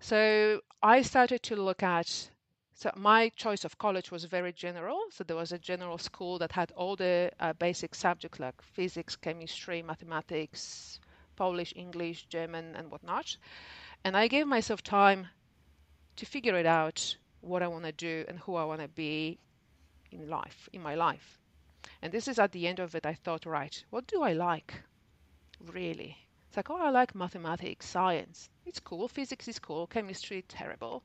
So 0.00 0.60
I 0.82 1.02
started 1.02 1.42
to 1.44 1.56
look 1.56 1.82
at 1.82 2.30
so 2.78 2.92
my 2.94 3.28
choice 3.30 3.64
of 3.64 3.76
college 3.76 4.12
was 4.12 4.22
very 4.22 4.52
general. 4.52 5.00
So 5.10 5.24
there 5.24 5.34
was 5.34 5.50
a 5.50 5.58
general 5.58 5.98
school 5.98 6.38
that 6.38 6.52
had 6.52 6.70
all 6.76 6.94
the 6.94 7.32
uh, 7.40 7.52
basic 7.54 7.92
subjects 7.92 8.38
like 8.38 8.62
physics, 8.62 9.16
chemistry, 9.16 9.82
mathematics, 9.82 11.00
Polish, 11.34 11.72
English, 11.74 12.26
German, 12.26 12.76
and 12.76 12.88
whatnot. 12.88 13.36
And 14.04 14.16
I 14.16 14.28
gave 14.28 14.46
myself 14.46 14.80
time 14.84 15.26
to 16.14 16.24
figure 16.24 16.54
it 16.54 16.66
out 16.66 17.16
what 17.40 17.64
I 17.64 17.66
want 17.66 17.84
to 17.84 17.90
do 17.90 18.24
and 18.28 18.38
who 18.38 18.54
I 18.54 18.64
want 18.64 18.80
to 18.80 18.86
be 18.86 19.40
in 20.12 20.30
life, 20.30 20.68
in 20.72 20.80
my 20.80 20.94
life. 20.94 21.40
And 22.00 22.12
this 22.12 22.28
is 22.28 22.38
at 22.38 22.52
the 22.52 22.68
end 22.68 22.78
of 22.78 22.94
it, 22.94 23.04
I 23.04 23.14
thought, 23.14 23.44
right, 23.44 23.74
what 23.90 24.06
do 24.06 24.22
I 24.22 24.34
like? 24.34 24.72
Really? 25.66 26.16
It's 26.46 26.56
like, 26.56 26.70
oh, 26.70 26.80
I 26.80 26.90
like 26.90 27.16
mathematics, 27.16 27.86
science. 27.86 28.48
It's 28.64 28.78
cool. 28.78 29.08
Physics 29.08 29.48
is 29.48 29.58
cool. 29.58 29.88
Chemistry, 29.88 30.44
terrible 30.46 31.02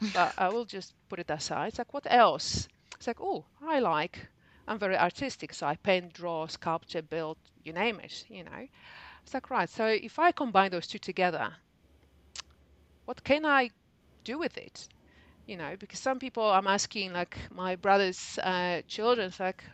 but 0.00 0.34
I 0.38 0.48
will 0.50 0.64
just 0.64 0.94
put 1.08 1.18
it 1.20 1.30
aside. 1.30 1.68
It's 1.68 1.78
like, 1.78 1.94
what 1.94 2.06
else? 2.10 2.68
It's 2.96 3.06
like, 3.06 3.20
oh, 3.20 3.46
I 3.62 3.80
like, 3.80 4.26
I'm 4.68 4.78
very 4.78 4.96
artistic, 4.96 5.52
so 5.54 5.66
I 5.66 5.76
paint, 5.76 6.12
draw, 6.14 6.46
sculpture, 6.46 7.02
build, 7.02 7.38
you 7.64 7.72
name 7.72 8.00
it, 8.00 8.24
you 8.28 8.44
know. 8.44 8.68
It's 9.24 9.34
like, 9.34 9.50
right, 9.50 9.70
so 9.70 9.86
if 9.86 10.18
I 10.18 10.32
combine 10.32 10.70
those 10.72 10.86
two 10.88 10.98
together, 11.00 11.56
what 13.06 13.24
can 13.24 13.44
I 13.46 13.70
do 14.24 14.38
with 14.38 14.56
it? 14.58 14.88
You 15.46 15.56
know, 15.58 15.76
because 15.78 16.00
some 16.00 16.18
people 16.20 16.44
I'm 16.50 16.66
asking, 16.68 17.12
like 17.12 17.38
my 17.52 17.76
brother's 17.76 18.38
uh, 18.38 18.82
children, 18.88 19.28
it's 19.28 19.40
like, 19.40 19.64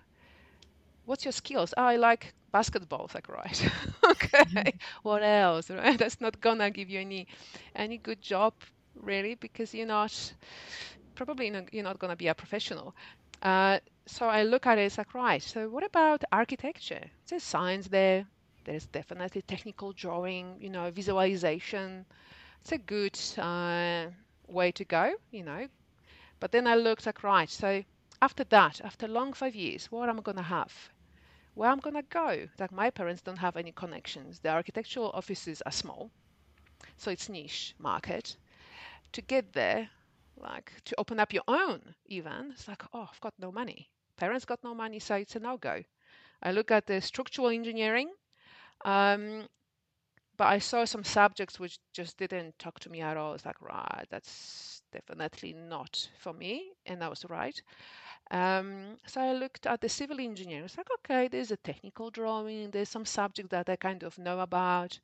what's 1.05 1.25
your 1.25 1.33
skills? 1.33 1.75
Oh, 1.77 1.83
I 1.83 1.97
like 1.97 2.33
basketball. 2.53 3.07
It's 3.07 3.15
like, 3.15 3.29
right, 3.29 3.71
okay, 4.05 4.79
what 5.03 5.23
else? 5.23 5.71
Right? 5.71 5.99
That's 5.99 6.21
not 6.21 6.41
gonna 6.41 6.71
give 6.71 6.91
you 6.91 7.01
any 7.01 7.27
any 7.75 7.99
good 7.99 8.21
job 8.23 8.55
really 8.95 9.35
because 9.35 9.75
you're 9.75 9.87
not 9.87 10.35
probably 11.15 11.53
you're 11.73 11.85
not 11.85 11.99
going 11.99 12.11
to 12.11 12.17
be 12.17 12.29
a 12.29 12.35
professional. 12.35 12.95
Uh, 13.43 13.79
so 14.07 14.27
I 14.27 14.43
look 14.43 14.67
at 14.67 14.79
it, 14.79 14.83
it's 14.83 14.99
like, 14.99 15.15
right, 15.15 15.43
so 15.43 15.69
what 15.69 15.85
about 15.85 16.25
architecture? 16.33 17.05
There's 17.29 17.43
science 17.43 17.89
there. 17.89 18.27
There's 18.65 18.87
definitely 18.87 19.43
technical 19.43 19.93
drawing, 19.93 20.57
you 20.61 20.71
know, 20.71 20.91
visualization. 20.91 22.05
It's 22.61 22.73
a 22.73 22.79
good 22.79 23.19
uh, 23.39 24.07
way 24.49 24.73
to 24.73 24.85
go, 24.85 25.15
you 25.31 25.45
know. 25.45 25.69
But 26.41 26.53
then 26.53 26.67
I 26.67 26.75
looked 26.75 27.07
like, 27.07 27.23
right, 27.23 27.49
so 27.49 27.83
after 28.21 28.45
that, 28.45 28.81
after 28.83 29.07
long 29.09 29.33
five 29.33 29.55
years, 29.55 29.91
what 29.91 30.09
am 30.09 30.19
I 30.19 30.23
going 30.23 30.37
to 30.37 30.43
have? 30.43 30.73
Where 31.55 31.69
am 31.69 31.75
I'm 31.75 31.81
going 31.81 32.03
to 32.03 32.09
go? 32.09 32.49
Like 32.59 32.73
my 32.73 32.91
parents 32.91 33.23
don't 33.23 33.39
have 33.39 33.57
any 33.57 33.73
connections. 33.73 34.41
The 34.41 34.51
architectural 34.51 35.11
offices 35.15 35.63
are 35.67 35.73
small, 35.73 36.11
so 36.97 37.11
it's 37.11 37.29
niche 37.29 37.75
market 37.79 38.37
to 39.13 39.23
get 39.23 39.53
there, 39.53 39.91
like 40.37 40.73
to 40.87 40.95
open 40.99 41.21
up 41.21 41.33
your 41.33 41.45
own 41.49 41.95
even, 42.07 42.51
it's 42.53 42.69
like, 42.69 42.83
oh, 42.93 43.09
I've 43.13 43.21
got 43.21 43.35
no 43.39 43.53
money. 43.53 43.91
Parents 44.17 44.45
got 44.45 44.63
no 44.65 44.75
money, 44.75 44.99
so 44.99 45.17
it's 45.17 45.37
a 45.37 45.41
no 45.41 45.57
go. 45.57 45.83
I 46.43 46.53
look 46.53 46.71
at 46.71 46.87
the 46.87 47.01
structural 47.01 47.49
engineering, 47.49 48.11
um, 48.85 49.49
but 50.37 50.47
I 50.49 50.59
saw 50.59 50.85
some 50.85 51.05
subjects 51.05 51.61
which 51.61 51.79
just 51.93 52.17
didn't 52.19 52.59
talk 52.59 52.81
to 52.81 52.91
me 52.91 53.01
at 53.03 53.17
all. 53.17 53.35
It's 53.35 53.47
like, 53.47 53.61
right, 53.61 54.07
that's 54.11 54.83
definitely 54.93 55.53
not 55.55 56.09
for 56.19 56.33
me. 56.33 56.73
And 56.87 57.05
I 57.05 57.09
was 57.09 57.25
right. 57.29 57.61
Um, 58.31 58.97
so 59.07 59.21
I 59.21 59.33
looked 59.33 59.67
at 59.67 59.81
the 59.81 59.89
civil 59.89 60.21
engineering. 60.21 60.65
It's 60.65 60.77
like, 60.77 60.89
okay, 61.01 61.27
there's 61.27 61.51
a 61.51 61.57
technical 61.57 62.11
drawing, 62.11 62.71
there's 62.71 62.89
some 62.89 63.05
subject 63.05 63.51
that 63.51 63.69
I 63.69 63.77
kind 63.77 64.05
of 64.05 64.17
know 64.19 64.39
about. 64.39 64.99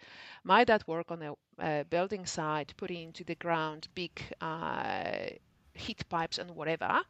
My 0.45 0.63
dad 0.63 0.85
worked 0.87 1.11
on 1.11 1.23
a, 1.23 1.35
a 1.59 1.85
building 1.85 2.25
site, 2.25 2.75
putting 2.77 3.03
into 3.03 3.25
the 3.25 3.35
ground 3.35 3.89
big 3.95 4.23
uh, 4.41 5.27
heat 5.75 6.09
pipes 6.09 6.39
and 6.39 6.53
whatever, 6.53 7.01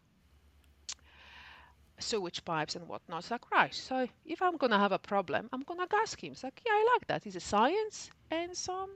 sewage 1.98 2.42
pipes 2.46 2.76
and 2.76 2.88
whatnot. 2.88 3.18
It's 3.20 3.30
like, 3.30 3.50
right, 3.50 3.74
so 3.74 4.06
if 4.24 4.40
I'm 4.40 4.56
going 4.56 4.72
to 4.72 4.78
have 4.78 4.92
a 4.92 4.98
problem, 4.98 5.50
I'm 5.52 5.62
going 5.62 5.86
to 5.86 5.96
ask 5.96 6.22
him. 6.22 6.32
It's 6.32 6.44
like, 6.44 6.62
yeah, 6.64 6.72
I 6.72 6.88
like 6.94 7.06
that. 7.08 7.26
It's 7.26 7.36
a 7.36 7.40
science 7.40 8.10
and 8.30 8.56
some 8.56 8.90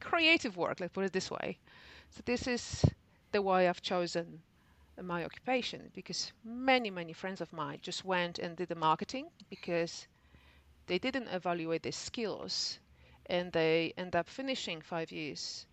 creative 0.00 0.56
work, 0.56 0.80
let's 0.80 0.92
put 0.92 1.04
it 1.04 1.12
this 1.12 1.30
way. 1.30 1.58
So 2.10 2.22
this 2.24 2.48
is 2.48 2.84
the 3.30 3.40
way 3.40 3.68
I've 3.68 3.80
chosen 3.80 4.40
my 5.02 5.24
occupation 5.24 5.90
because 5.94 6.32
many 6.44 6.90
many 6.90 7.12
friends 7.12 7.40
of 7.40 7.52
mine 7.52 7.78
just 7.82 8.04
went 8.04 8.38
and 8.38 8.56
did 8.56 8.68
the 8.68 8.74
marketing 8.74 9.28
because 9.50 10.06
they 10.86 10.98
didn't 10.98 11.28
evaluate 11.28 11.82
their 11.82 11.92
skills 11.92 12.78
and 13.26 13.52
they 13.52 13.92
end 13.96 14.14
up 14.16 14.28
finishing 14.28 14.80
five 14.80 15.10
years 15.12 15.66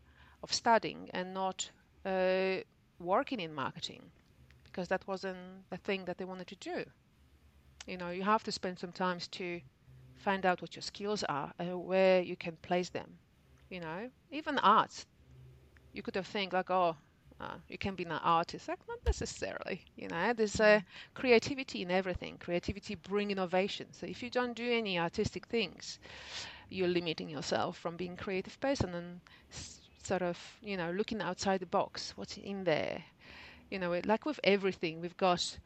of 0.43 0.53
studying 0.53 1.09
and 1.13 1.33
not 1.33 1.69
uh, 2.05 2.57
working 2.99 3.39
in 3.39 3.53
marketing 3.53 4.11
because 4.65 4.87
that 4.89 5.07
wasn't 5.07 5.69
the 5.69 5.77
thing 5.77 6.05
that 6.05 6.17
they 6.17 6.25
wanted 6.25 6.47
to 6.47 6.55
do. 6.57 6.85
You 7.85 7.97
know 7.97 8.09
you 8.09 8.23
have 8.23 8.43
to 8.43 8.51
spend 8.53 8.79
some 8.79 8.93
time 8.93 9.19
to 9.31 9.59
find 10.15 10.45
out 10.45 10.61
what 10.61 10.75
your 10.75 10.83
skills 10.83 11.23
are 11.25 11.53
and 11.59 11.85
where 11.85 12.21
you 12.21 12.35
can 12.37 12.57
place 12.57 12.89
them 12.89 13.19
you 13.69 13.79
know. 13.79 14.11
Even 14.31 14.59
arts 14.59 15.05
you 15.93 16.01
could 16.03 16.15
have 16.15 16.27
think 16.27 16.53
like 16.53 16.69
oh 16.71 16.97
uh, 17.39 17.55
you 17.69 17.77
can 17.77 17.95
be 17.95 18.03
an 18.03 18.11
artist, 18.11 18.67
like 18.67 18.79
not 18.87 18.99
necessarily. 19.05 19.83
You 19.95 20.07
know, 20.09 20.33
there's 20.33 20.59
a 20.59 20.83
creativity 21.15 21.81
in 21.81 21.91
everything. 21.91 22.37
Creativity 22.39 22.95
bring 22.95 23.31
innovation. 23.31 23.87
So 23.93 24.05
if 24.05 24.21
you 24.23 24.29
don't 24.29 24.55
do 24.55 24.69
any 24.71 24.99
artistic 24.99 25.47
things, 25.47 25.99
you're 26.69 26.87
limiting 26.89 27.29
yourself 27.29 27.77
from 27.77 27.97
being 27.97 28.17
creative 28.17 28.59
person 28.61 28.93
and 28.95 29.21
sort 30.03 30.21
of, 30.21 30.37
you 30.61 30.77
know, 30.77 30.91
looking 30.91 31.21
outside 31.21 31.59
the 31.61 31.65
box. 31.65 32.13
What's 32.17 32.37
in 32.37 32.63
there? 32.65 33.03
You 33.71 33.79
know, 33.79 33.99
like 34.05 34.25
with 34.25 34.39
everything, 34.43 35.01
we've 35.01 35.17
got 35.17 35.57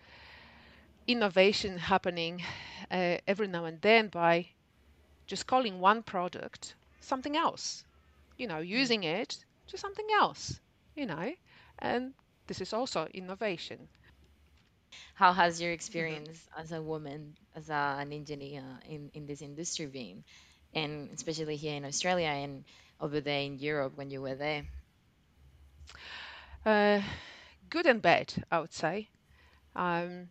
innovation 1.08 1.78
happening 1.78 2.44
uh, 2.92 3.18
every 3.28 3.48
now 3.48 3.64
and 3.66 3.80
then 3.82 4.08
by 4.10 4.48
just 5.28 5.48
calling 5.48 5.80
one 5.80 6.04
product 6.04 6.76
something 7.02 7.38
else. 7.38 7.86
You 8.38 8.48
know, 8.48 8.60
using 8.60 9.04
it 9.04 9.46
to 9.68 9.78
something 9.78 10.08
else. 10.20 10.60
You 10.96 11.08
know, 11.08 11.34
and 11.84 12.16
this 12.48 12.62
is 12.62 12.74
also 12.74 13.08
innovation. 13.14 13.90
How 15.16 15.34
has 15.34 15.62
your 15.62 15.72
experience 15.72 16.50
as 16.58 16.72
a 16.72 16.82
woman, 16.82 17.38
as 17.56 17.70
a, 17.70 17.98
an 18.00 18.14
engineer 18.14 18.64
in, 18.86 19.12
in 19.14 19.26
this 19.28 19.42
industry 19.42 19.88
been? 19.88 20.24
And 20.74 21.12
especially 21.14 21.58
here 21.58 21.76
in 21.76 21.86
Australia 21.86 22.28
and 22.30 22.66
over 23.02 23.22
there 23.22 23.42
in 23.42 23.60
Europe 23.60 23.98
when 23.98 24.12
you 24.12 24.22
were 24.22 24.36
there? 24.36 24.66
Uh, 26.66 27.02
good 27.70 27.86
and 27.88 28.02
bad, 28.02 28.34
I 28.52 28.60
would 28.60 28.74
say. 28.74 29.10
Um, 29.76 30.30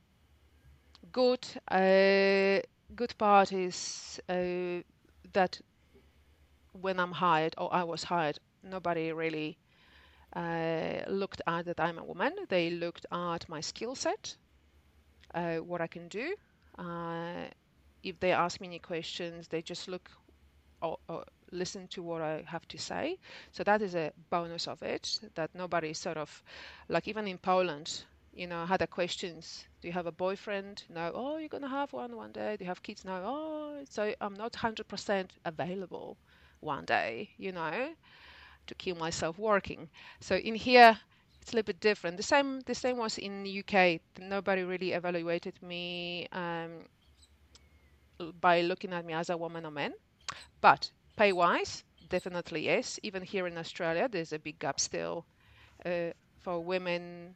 good, 1.12 1.46
uh, 1.68 2.60
good 2.96 3.14
part 3.18 3.52
is 3.52 4.20
uh, 4.28 4.82
that 5.32 5.60
when 6.72 6.98
I'm 7.00 7.12
hired 7.12 7.54
or 7.58 7.72
I 7.72 7.84
was 7.84 8.04
hired, 8.04 8.38
nobody 8.62 9.12
really 9.12 9.58
uh, 10.34 11.02
looked 11.08 11.42
at 11.46 11.66
that 11.66 11.80
I'm 11.80 11.98
a 11.98 12.04
woman. 12.04 12.32
They 12.48 12.70
looked 12.70 13.06
at 13.12 13.48
my 13.48 13.60
skill 13.60 13.94
set, 13.94 14.36
uh, 15.34 15.56
what 15.56 15.80
I 15.80 15.86
can 15.86 16.08
do. 16.08 16.34
Uh, 16.78 17.48
if 18.02 18.18
they 18.20 18.32
ask 18.32 18.60
me 18.60 18.68
any 18.68 18.78
questions, 18.78 19.48
they 19.48 19.62
just 19.62 19.88
look 19.88 20.10
or, 20.80 20.98
or, 21.08 21.24
listen 21.52 21.86
to 21.88 22.02
what 22.02 22.22
I 22.22 22.42
have 22.46 22.66
to 22.68 22.78
say. 22.78 23.18
So 23.52 23.62
that 23.64 23.82
is 23.82 23.94
a 23.94 24.12
bonus 24.30 24.66
of 24.66 24.82
it. 24.82 25.20
That 25.34 25.54
nobody 25.54 25.92
sort 25.92 26.16
of 26.16 26.42
like 26.88 27.06
even 27.08 27.28
in 27.28 27.38
Poland, 27.38 28.04
you 28.34 28.46
know, 28.46 28.64
had 28.64 28.80
a 28.82 28.86
questions. 28.86 29.64
Do 29.82 29.88
you 29.88 29.92
have 29.92 30.06
a 30.06 30.12
boyfriend? 30.12 30.82
No. 30.88 31.12
Oh, 31.14 31.36
you're 31.36 31.48
gonna 31.48 31.68
have 31.68 31.92
one 31.92 32.16
one 32.16 32.32
day. 32.32 32.56
Do 32.56 32.64
you 32.64 32.68
have 32.68 32.82
kids? 32.82 33.04
No. 33.04 33.22
Oh, 33.24 33.84
so 33.90 34.14
I'm 34.20 34.34
not 34.34 34.56
hundred 34.56 34.88
percent 34.88 35.30
available 35.44 36.16
one 36.60 36.86
day. 36.86 37.28
You 37.36 37.52
know 37.52 37.92
to 38.66 38.74
kill 38.74 38.96
myself 38.96 39.38
working. 39.38 39.88
So 40.20 40.36
in 40.36 40.54
here, 40.54 40.98
it's 41.40 41.52
a 41.52 41.56
little 41.56 41.66
bit 41.66 41.80
different. 41.80 42.16
The 42.16 42.22
same, 42.22 42.60
the 42.60 42.74
same 42.74 42.96
was 42.96 43.18
in 43.18 43.42
the 43.42 43.64
UK. 43.64 44.00
Nobody 44.20 44.62
really 44.62 44.92
evaluated 44.92 45.60
me 45.62 46.28
um, 46.32 46.84
by 48.40 48.60
looking 48.60 48.92
at 48.92 49.04
me 49.04 49.12
as 49.12 49.30
a 49.30 49.36
woman 49.36 49.66
or 49.66 49.70
man. 49.70 49.92
But 50.60 50.90
pay-wise, 51.16 51.82
definitely 52.08 52.66
yes. 52.66 53.00
Even 53.02 53.22
here 53.22 53.46
in 53.46 53.58
Australia, 53.58 54.08
there's 54.08 54.32
a 54.32 54.38
big 54.38 54.58
gap 54.58 54.78
still 54.78 55.24
uh, 55.84 56.10
for 56.40 56.60
women 56.60 57.34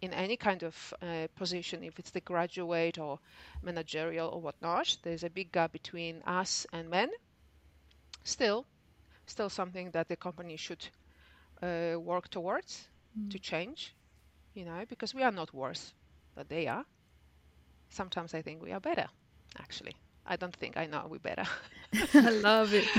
in 0.00 0.12
any 0.12 0.36
kind 0.36 0.62
of 0.62 0.94
uh, 1.02 1.26
position, 1.36 1.82
if 1.82 1.98
it's 1.98 2.10
the 2.10 2.20
graduate 2.20 2.98
or 2.98 3.18
managerial 3.62 4.28
or 4.28 4.40
whatnot. 4.40 4.96
There's 5.02 5.24
a 5.24 5.30
big 5.30 5.52
gap 5.52 5.72
between 5.72 6.22
us 6.26 6.66
and 6.72 6.88
men. 6.90 7.10
Still, 8.22 8.66
still 9.26 9.48
something 9.50 9.90
that 9.92 10.08
the 10.08 10.16
company 10.16 10.56
should 10.56 10.88
uh, 11.62 11.98
work 12.00 12.28
towards 12.30 12.88
to 13.30 13.38
change, 13.38 13.94
you 14.54 14.64
know, 14.64 14.84
because 14.88 15.14
we 15.14 15.22
are 15.22 15.32
not 15.32 15.52
worse 15.54 15.94
than 16.34 16.46
they 16.48 16.66
are. 16.68 16.84
Sometimes 17.90 18.34
I 18.34 18.42
think 18.42 18.62
we 18.62 18.72
are 18.72 18.80
better, 18.80 19.08
actually. 19.58 19.96
I 20.26 20.36
don't 20.36 20.54
think 20.56 20.76
I 20.76 20.86
know 20.86 21.06
we're 21.08 21.18
better. 21.18 21.44
I 22.24 22.30
love 22.30 22.72
it. 22.74 22.90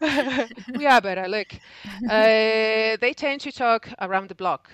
we 0.74 0.86
are 0.86 1.00
better. 1.00 1.28
Look, 1.28 1.52
uh, 2.06 2.96
they 3.00 3.12
tend 3.16 3.40
to 3.42 3.52
talk 3.52 3.88
around 4.00 4.28
the 4.28 4.34
block, 4.34 4.70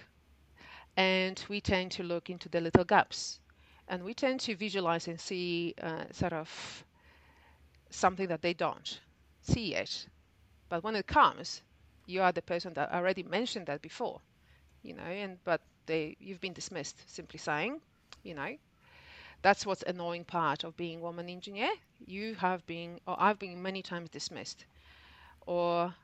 and 0.96 1.44
we 1.48 1.60
tend 1.60 1.90
to 1.92 2.02
look 2.02 2.28
into 2.30 2.48
the 2.48 2.60
little 2.60 2.84
gaps, 2.84 3.40
and 3.88 4.04
we 4.04 4.14
tend 4.14 4.40
to 4.40 4.56
visualize 4.56 5.08
and 5.08 5.20
see 5.20 5.74
uh, 5.82 6.04
sort 6.12 6.32
of 6.32 6.84
something 7.90 8.28
that 8.28 8.42
they 8.42 8.52
don't 8.54 9.00
see 9.40 9.70
yet. 9.72 10.06
But 10.68 10.84
when 10.84 10.96
it 10.96 11.06
comes, 11.06 11.62
you 12.06 12.22
are 12.22 12.32
the 12.32 12.42
person 12.42 12.74
that 12.74 12.92
already 12.92 13.22
mentioned 13.24 13.66
that 13.66 13.82
before, 13.82 14.20
you 14.82 14.94
know, 14.94 15.04
and 15.04 15.38
but 15.44 15.62
they 15.86 16.16
you've 16.20 16.40
been 16.40 16.54
dismissed 16.54 16.98
simply 17.10 17.38
saying, 17.38 17.80
you 18.24 18.34
know, 18.34 18.56
that's 19.42 19.66
what's 19.66 19.82
annoying 19.84 20.24
part 20.24 20.64
of 20.64 20.76
being 20.76 21.00
woman 21.00 21.28
engineer. 21.28 21.70
You 22.06 22.34
have 22.36 22.66
been, 22.66 23.00
or 23.06 23.16
I've 23.18 23.38
been 23.38 23.62
many 23.62 23.82
times 23.82 24.10
dismissed, 24.10 24.66
or 25.46 25.94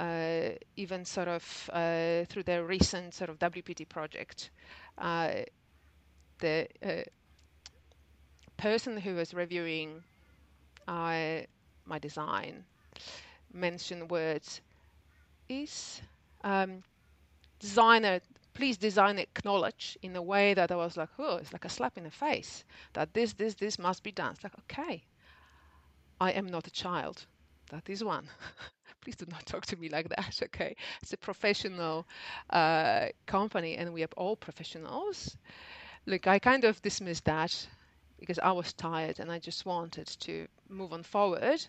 uh, 0.00 0.50
even 0.76 1.04
sort 1.04 1.28
of 1.28 1.70
uh, 1.72 2.24
through 2.26 2.44
the 2.44 2.64
recent 2.64 3.14
sort 3.14 3.30
of 3.30 3.38
WPT 3.38 3.84
project, 3.88 4.50
uh, 4.98 5.32
the 6.40 6.68
uh, 6.82 7.02
person 8.56 8.96
who 8.98 9.14
was 9.14 9.32
reviewing 9.34 10.02
uh, 10.88 11.40
my 11.86 11.98
design 12.00 12.64
mentioned 13.58 14.10
words 14.10 14.60
is 15.48 16.02
um, 16.44 16.82
designer 17.60 18.20
please 18.54 18.76
design 18.78 19.18
acknowledge 19.18 19.96
in 20.02 20.16
a 20.16 20.22
way 20.22 20.54
that 20.54 20.72
I 20.72 20.76
was 20.76 20.96
like, 20.96 21.10
oh, 21.18 21.36
it's 21.36 21.52
like 21.52 21.64
a 21.64 21.68
slap 21.68 21.96
in 21.98 22.04
the 22.04 22.10
face 22.10 22.64
that 22.94 23.14
this, 23.14 23.34
this, 23.34 23.54
this 23.54 23.78
must 23.78 24.02
be 24.02 24.12
done. 24.12 24.32
It's 24.32 24.42
like, 24.44 24.58
okay, 24.60 25.04
I 26.20 26.30
am 26.32 26.46
not 26.46 26.66
a 26.66 26.70
child. 26.70 27.26
That 27.70 27.88
is 27.90 28.04
one. 28.04 28.28
please 29.02 29.16
do 29.16 29.26
not 29.28 29.46
talk 29.46 29.66
to 29.66 29.76
me 29.76 29.88
like 29.88 30.08
that. 30.10 30.40
Okay, 30.44 30.76
it's 31.02 31.12
a 31.12 31.16
professional 31.16 32.06
uh, 32.50 33.08
company, 33.26 33.76
and 33.76 33.92
we 33.92 34.02
are 34.04 34.08
all 34.16 34.36
professionals. 34.36 35.36
Look, 36.06 36.26
I 36.26 36.38
kind 36.38 36.64
of 36.64 36.82
dismissed 36.82 37.24
that 37.26 37.68
because 38.18 38.38
I 38.38 38.52
was 38.52 38.72
tired 38.72 39.20
and 39.20 39.30
I 39.32 39.38
just 39.40 39.66
wanted 39.66 40.08
to 40.20 40.48
move 40.68 40.92
on 40.92 41.02
forward. 41.04 41.66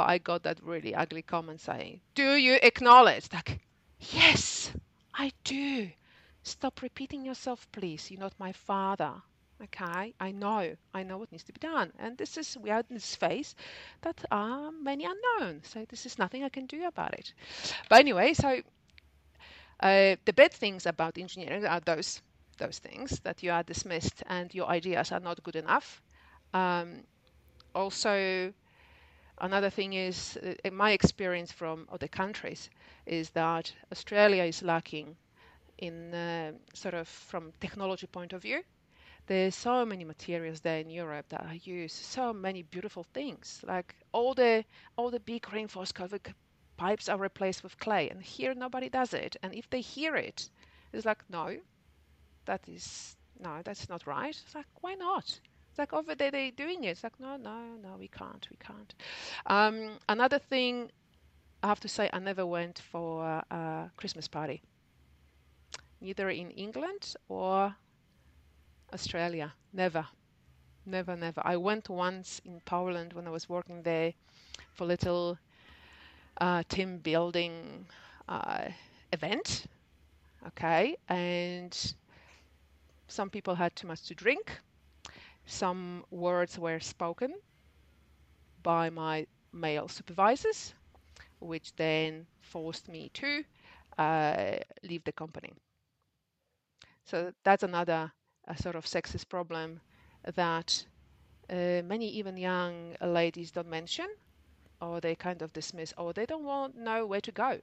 But 0.00 0.08
I 0.08 0.16
got 0.16 0.44
that 0.44 0.62
really 0.62 0.94
ugly 0.94 1.20
comment 1.20 1.60
saying, 1.60 2.00
"Do 2.14 2.34
you 2.34 2.58
acknowledge?" 2.62 3.30
Like, 3.34 3.60
yes, 3.98 4.72
I 5.12 5.30
do. 5.44 5.90
Stop 6.42 6.80
repeating 6.80 7.26
yourself, 7.26 7.70
please. 7.70 8.10
You're 8.10 8.20
not 8.20 8.32
my 8.40 8.52
father. 8.52 9.20
Okay, 9.62 10.14
I 10.18 10.30
know, 10.30 10.74
I 10.94 11.02
know 11.02 11.18
what 11.18 11.30
needs 11.30 11.44
to 11.44 11.52
be 11.52 11.58
done, 11.58 11.92
and 11.98 12.16
this 12.16 12.38
is 12.38 12.56
we 12.56 12.70
are 12.70 12.82
in 12.88 12.94
this 12.94 13.14
phase 13.14 13.54
that 14.00 14.24
are 14.30 14.72
many 14.72 15.04
unknown. 15.04 15.60
So 15.64 15.84
this 15.84 16.06
is 16.06 16.16
nothing 16.18 16.44
I 16.44 16.48
can 16.48 16.64
do 16.64 16.86
about 16.86 17.12
it. 17.12 17.34
But 17.90 17.98
anyway, 17.98 18.32
so 18.32 18.62
uh, 19.80 20.16
the 20.24 20.32
bad 20.32 20.52
things 20.54 20.86
about 20.86 21.18
engineering 21.18 21.66
are 21.66 21.80
those 21.80 22.22
those 22.56 22.78
things 22.78 23.20
that 23.20 23.42
you 23.42 23.52
are 23.52 23.62
dismissed 23.64 24.22
and 24.28 24.54
your 24.54 24.66
ideas 24.68 25.12
are 25.12 25.20
not 25.20 25.42
good 25.42 25.56
enough. 25.56 26.00
Um, 26.54 27.04
also, 27.74 28.54
another 29.40 29.70
thing 29.70 29.92
is 29.94 30.38
uh, 30.38 30.70
my 30.70 30.92
experience 30.92 31.52
from 31.52 31.88
other 31.92 32.08
countries 32.08 32.70
is 33.06 33.30
that 33.30 33.72
Australia 33.92 34.44
is 34.44 34.62
lacking 34.62 35.16
in 35.78 36.14
uh, 36.14 36.52
sort 36.74 36.94
of 36.94 37.08
from 37.08 37.52
technology 37.60 38.06
point 38.06 38.32
of 38.32 38.42
view. 38.42 38.62
There's 39.26 39.54
so 39.54 39.84
many 39.86 40.04
materials 40.04 40.60
there 40.60 40.80
in 40.80 40.90
Europe 40.90 41.28
that 41.30 41.44
are 41.46 41.54
used, 41.54 41.96
so 41.96 42.32
many 42.32 42.62
beautiful 42.62 43.04
things. 43.14 43.62
Like 43.66 43.94
all 44.12 44.34
the 44.34 44.64
all 44.96 45.10
the 45.10 45.20
big 45.20 45.52
reinforced 45.52 45.94
concrete 45.94 46.28
pipes 46.76 47.08
are 47.08 47.18
replaced 47.18 47.62
with 47.62 47.78
clay, 47.78 48.10
and 48.10 48.22
here 48.22 48.54
nobody 48.54 48.88
does 48.90 49.14
it. 49.14 49.36
And 49.42 49.54
if 49.54 49.70
they 49.70 49.80
hear 49.80 50.16
it, 50.16 50.50
it's 50.92 51.06
like 51.06 51.24
no, 51.30 51.56
that 52.46 52.68
is 52.68 53.16
no, 53.38 53.62
that's 53.64 53.88
not 53.88 54.06
right. 54.06 54.36
It's 54.44 54.54
like 54.54 54.66
why 54.82 54.94
not? 54.94 55.40
Like 55.80 55.92
over 55.94 56.14
there 56.14 56.30
they're 56.30 56.50
doing 56.50 56.84
it. 56.84 56.90
It's 56.90 57.02
like 57.02 57.18
no, 57.18 57.36
no, 57.36 57.58
no, 57.82 57.96
we 57.98 58.08
can't, 58.08 58.46
we 58.50 58.56
can't. 58.58 58.94
Um, 59.46 59.98
another 60.08 60.38
thing, 60.38 60.90
I 61.62 61.68
have 61.68 61.80
to 61.80 61.88
say, 61.88 62.10
I 62.12 62.18
never 62.18 62.44
went 62.44 62.80
for 62.92 63.24
a 63.50 63.90
Christmas 63.96 64.28
party 64.28 64.62
neither 66.00 66.30
in 66.30 66.50
England 66.52 67.14
or 67.28 67.74
Australia. 68.92 69.52
Never. 69.72 70.06
Never, 70.86 71.16
never. 71.16 71.42
I 71.44 71.56
went 71.56 71.88
once 71.88 72.40
in 72.44 72.60
Poland 72.64 73.12
when 73.12 73.26
I 73.26 73.30
was 73.30 73.48
working 73.48 73.82
there 73.82 74.14
for 74.74 74.86
little 74.86 75.38
uh, 76.40 76.62
team 76.68 76.98
building 76.98 77.86
uh, 78.28 78.68
event. 79.12 79.66
Okay. 80.46 80.96
And 81.08 81.94
some 83.08 83.30
people 83.30 83.54
had 83.54 83.76
too 83.76 83.86
much 83.86 84.02
to 84.08 84.14
drink. 84.14 84.58
Some 85.50 86.06
words 86.10 86.58
were 86.58 86.80
spoken 86.80 87.34
by 88.62 88.88
my 88.90 89.26
male 89.52 89.88
supervisors, 89.88 90.72
which 91.40 91.74
then 91.76 92.26
forced 92.40 92.88
me 92.88 93.10
to 93.14 93.44
uh, 93.98 94.56
leave 94.82 95.04
the 95.04 95.12
company. 95.12 95.52
So 97.04 97.34
that's 97.44 97.62
another 97.62 98.10
sort 98.56 98.74
of 98.74 98.86
sexist 98.86 99.28
problem 99.28 99.82
that 100.24 100.86
uh, 101.50 101.82
many 101.84 102.08
even 102.10 102.36
young 102.36 102.96
ladies 103.00 103.50
don't 103.52 103.68
mention 103.68 104.08
or 104.80 105.00
they 105.00 105.16
kind 105.16 105.42
of 105.42 105.52
dismiss 105.52 105.94
or 105.98 106.12
they 106.14 106.26
don't 106.26 106.44
want 106.44 106.76
know 106.76 107.06
where 107.06 107.22
to 107.22 107.32
go. 107.32 107.60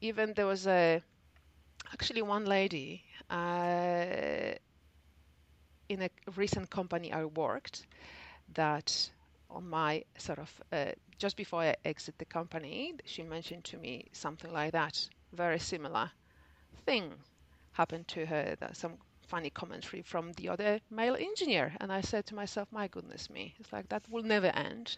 Even 0.00 0.34
there 0.34 0.46
was 0.46 0.66
a 0.66 1.02
actually 1.92 2.22
one 2.22 2.46
lady 2.46 3.04
uh, 3.30 4.54
in 5.88 6.02
a 6.02 6.10
recent 6.36 6.70
company 6.70 7.12
I 7.12 7.24
worked 7.24 7.86
that 8.54 9.10
on 9.50 9.68
my 9.68 10.04
sort 10.18 10.38
of 10.38 10.62
uh, 10.72 10.92
just 11.18 11.36
before 11.36 11.62
I 11.62 11.76
exit 11.84 12.18
the 12.18 12.24
company, 12.24 12.94
she 13.04 13.22
mentioned 13.22 13.64
to 13.64 13.78
me 13.78 14.06
something 14.12 14.52
like 14.52 14.72
that, 14.72 15.08
very 15.32 15.58
similar 15.58 16.10
thing 16.84 17.12
happened 17.72 18.08
to 18.08 18.26
her. 18.26 18.56
That 18.60 18.76
some 18.76 18.98
funny 19.28 19.50
commentary 19.50 20.02
from 20.02 20.32
the 20.32 20.48
other 20.48 20.80
male 20.90 21.14
engineer. 21.14 21.74
And 21.80 21.92
I 21.92 22.00
said 22.00 22.26
to 22.26 22.34
myself, 22.34 22.68
my 22.72 22.88
goodness 22.88 23.28
me, 23.30 23.54
it's 23.60 23.72
like 23.72 23.88
that 23.90 24.02
will 24.08 24.22
never 24.22 24.46
end. 24.46 24.96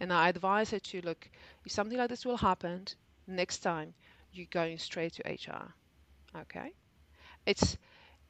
And 0.00 0.12
I 0.12 0.28
advise 0.28 0.70
her 0.70 0.78
to 0.78 1.00
look, 1.02 1.28
if 1.64 1.72
something 1.72 1.98
like 1.98 2.08
this 2.08 2.24
will 2.24 2.38
happen, 2.38 2.86
next 3.26 3.58
time 3.58 3.94
you're 4.32 4.46
going 4.50 4.78
straight 4.78 5.14
to 5.14 5.28
HR. 5.28 5.72
Okay? 6.40 6.72
It's 7.44 7.76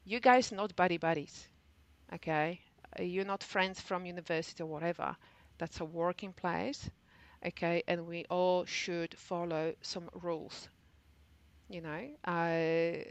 you 0.05 0.19
guys 0.19 0.51
not 0.51 0.75
buddy 0.75 0.97
buddies. 0.97 1.47
Okay? 2.13 2.61
You're 2.99 3.25
not 3.25 3.43
friends 3.43 3.79
from 3.81 4.05
university 4.05 4.63
or 4.63 4.67
whatever. 4.67 5.15
That's 5.57 5.79
a 5.79 5.85
working 5.85 6.33
place. 6.33 6.89
Okay, 7.45 7.83
and 7.87 8.07
we 8.07 8.25
all 8.29 8.65
should 8.65 9.17
follow 9.17 9.75
some 9.81 10.09
rules. 10.13 10.69
You 11.69 11.81
know, 11.81 12.09
uh, 12.25 13.03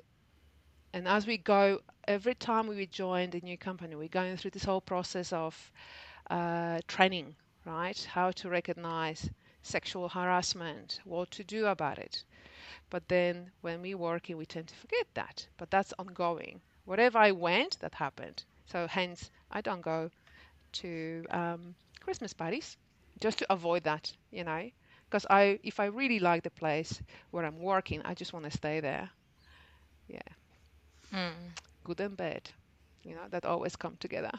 and 0.93 1.07
as 1.07 1.27
we 1.29 1.39
go, 1.39 1.81
every 2.09 2.35
time 2.35 2.67
we 2.67 2.87
join 2.87 3.31
the 3.31 3.41
new 3.41 3.57
company, 3.57 3.95
we're 3.95 4.09
going 4.09 4.37
through 4.37 4.51
this 4.51 4.65
whole 4.65 4.81
process 4.81 5.33
of 5.33 5.73
uh, 6.31 6.81
training, 6.89 7.37
right? 7.65 7.99
How 8.05 8.31
to 8.33 8.49
recognize 8.49 9.31
sexual 9.63 10.09
harassment, 10.09 11.01
what 11.05 11.31
to 11.33 11.45
do 11.45 11.67
about 11.67 11.99
it. 11.99 12.25
But 12.91 13.09
then 13.09 13.53
when 13.63 13.83
we 13.83 13.95
work 13.95 14.31
in 14.31 14.39
we 14.39 14.47
tend 14.47 14.69
to 14.69 14.75
forget 14.77 15.07
that. 15.15 15.49
But 15.59 15.71
that's 15.71 15.95
ongoing. 15.99 16.63
Wherever 16.85 17.19
I 17.19 17.33
went, 17.33 17.79
that 17.81 17.95
happened. 17.95 18.45
So 18.67 18.87
hence, 18.87 19.31
I 19.51 19.61
don't 19.61 19.81
go 19.81 20.11
to 20.73 21.25
um, 21.31 21.75
Christmas 22.01 22.33
parties 22.33 22.77
just 23.21 23.39
to 23.39 23.53
avoid 23.53 23.85
that, 23.85 24.13
you 24.31 24.45
know. 24.45 24.71
Because 25.09 25.27
I, 25.31 25.59
if 25.63 25.79
I 25.79 25.87
really 25.87 26.19
like 26.19 26.43
the 26.43 26.51
place 26.51 27.01
where 27.31 27.45
I'm 27.45 27.61
working, 27.61 28.03
I 28.05 28.15
just 28.15 28.33
want 28.33 28.45
to 28.45 28.51
stay 28.51 28.81
there. 28.81 29.09
Yeah. 30.09 30.21
Mm. 31.13 31.33
Good 31.85 32.01
and 32.01 32.17
bad, 32.17 32.51
you 33.05 33.15
know, 33.15 33.29
that 33.31 33.45
always 33.45 33.77
come 33.77 33.97
together. 34.01 34.33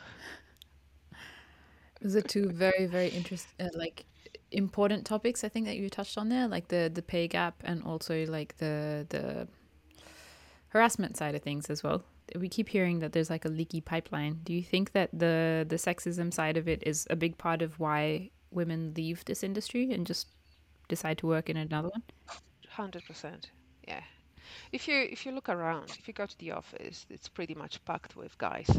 Those 2.01 2.15
are 2.15 2.21
two 2.21 2.49
very, 2.49 2.85
very 2.85 3.07
interesting, 3.09 3.65
uh, 3.65 3.69
like 3.73 4.05
important 4.51 5.05
topics. 5.05 5.43
I 5.43 5.49
think 5.49 5.65
that 5.65 5.77
you 5.77 5.89
touched 5.89 6.17
on 6.17 6.29
there, 6.29 6.47
like 6.47 6.67
the 6.67 6.91
the 6.93 7.01
pay 7.01 7.27
gap 7.27 7.55
and 7.63 7.83
also 7.83 8.25
like 8.27 8.57
the 8.57 9.05
the 9.09 9.47
harassment 10.69 11.17
side 11.17 11.33
of 11.35 11.41
things 11.41 11.69
as 11.69 11.83
well. 11.83 12.03
We 12.35 12.49
keep 12.49 12.69
hearing 12.69 12.99
that 12.99 13.13
there's 13.13 13.29
like 13.29 13.45
a 13.45 13.49
leaky 13.49 13.81
pipeline. 13.81 14.41
Do 14.43 14.53
you 14.53 14.63
think 14.63 14.91
that 14.91 15.09
the 15.13 15.65
the 15.67 15.77
sexism 15.77 16.33
side 16.33 16.57
of 16.57 16.67
it 16.67 16.83
is 16.85 17.07
a 17.09 17.15
big 17.15 17.37
part 17.37 17.61
of 17.61 17.79
why 17.79 18.31
women 18.51 18.93
leave 18.95 19.23
this 19.25 19.43
industry 19.43 19.91
and 19.91 20.05
just 20.05 20.27
decide 20.87 21.17
to 21.19 21.27
work 21.27 21.49
in 21.49 21.57
another 21.57 21.89
one? 21.89 22.03
Hundred 22.69 23.05
percent. 23.05 23.51
Yeah. 23.87 24.01
If 24.71 24.87
you 24.87 25.07
if 25.09 25.25
you 25.25 25.31
look 25.31 25.49
around, 25.49 25.91
if 25.97 26.07
you 26.07 26.13
go 26.13 26.25
to 26.25 26.37
the 26.39 26.51
office, 26.51 27.05
it's 27.09 27.27
pretty 27.27 27.55
much 27.55 27.83
packed 27.85 28.15
with 28.15 28.37
guys, 28.37 28.69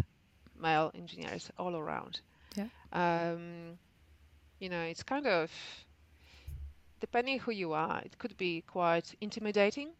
male 0.60 0.90
engineers 0.94 1.50
all 1.58 1.76
around. 1.76 2.20
Yeah. 2.56 2.68
Um, 2.92 3.78
you 4.58 4.68
know, 4.68 4.82
it's 4.82 5.02
kind 5.02 5.26
of 5.26 5.50
depending 7.00 7.38
who 7.38 7.52
you 7.52 7.72
are, 7.72 8.00
it 8.04 8.18
could 8.18 8.36
be 8.36 8.62
quite 8.62 9.14
intimidating 9.20 9.90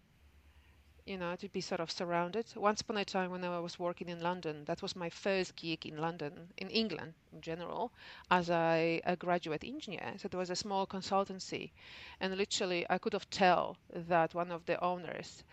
you 1.08 1.18
know, 1.18 1.36
to 1.36 1.48
be 1.48 1.60
sort 1.60 1.80
of 1.80 1.90
surrounded. 1.90 2.46
Once 2.56 2.82
upon 2.82 2.96
a 2.98 3.04
time, 3.04 3.30
when 3.30 3.44
I 3.44 3.58
was 3.60 3.78
working 3.78 4.08
in 4.08 4.20
London, 4.20 4.64
that 4.66 4.82
was 4.82 4.96
my 4.96 5.10
first 5.10 5.56
gig 5.56 5.86
in 5.86 5.98
London, 5.98 6.52
in 6.58 6.70
England 6.70 7.14
in 7.32 7.40
general, 7.42 7.92
as 8.30 8.50
a, 8.50 9.00
a 9.04 9.16
graduate 9.16 9.64
engineer. 9.64 10.14
So 10.18 10.28
there 10.28 10.38
was 10.40 10.50
a 10.50 10.56
small 10.56 10.86
consultancy, 10.86 11.72
and 12.20 12.36
literally 12.36 12.86
I 12.90 12.98
could 12.98 13.14
have 13.14 13.30
tell 13.30 13.76
that 13.92 14.34
one 14.34 14.52
of 14.52 14.66
the 14.66 14.82
owners, 14.82 15.44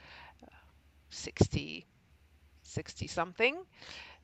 60, 1.10 1.86
60 2.62 3.08
something, 3.08 3.58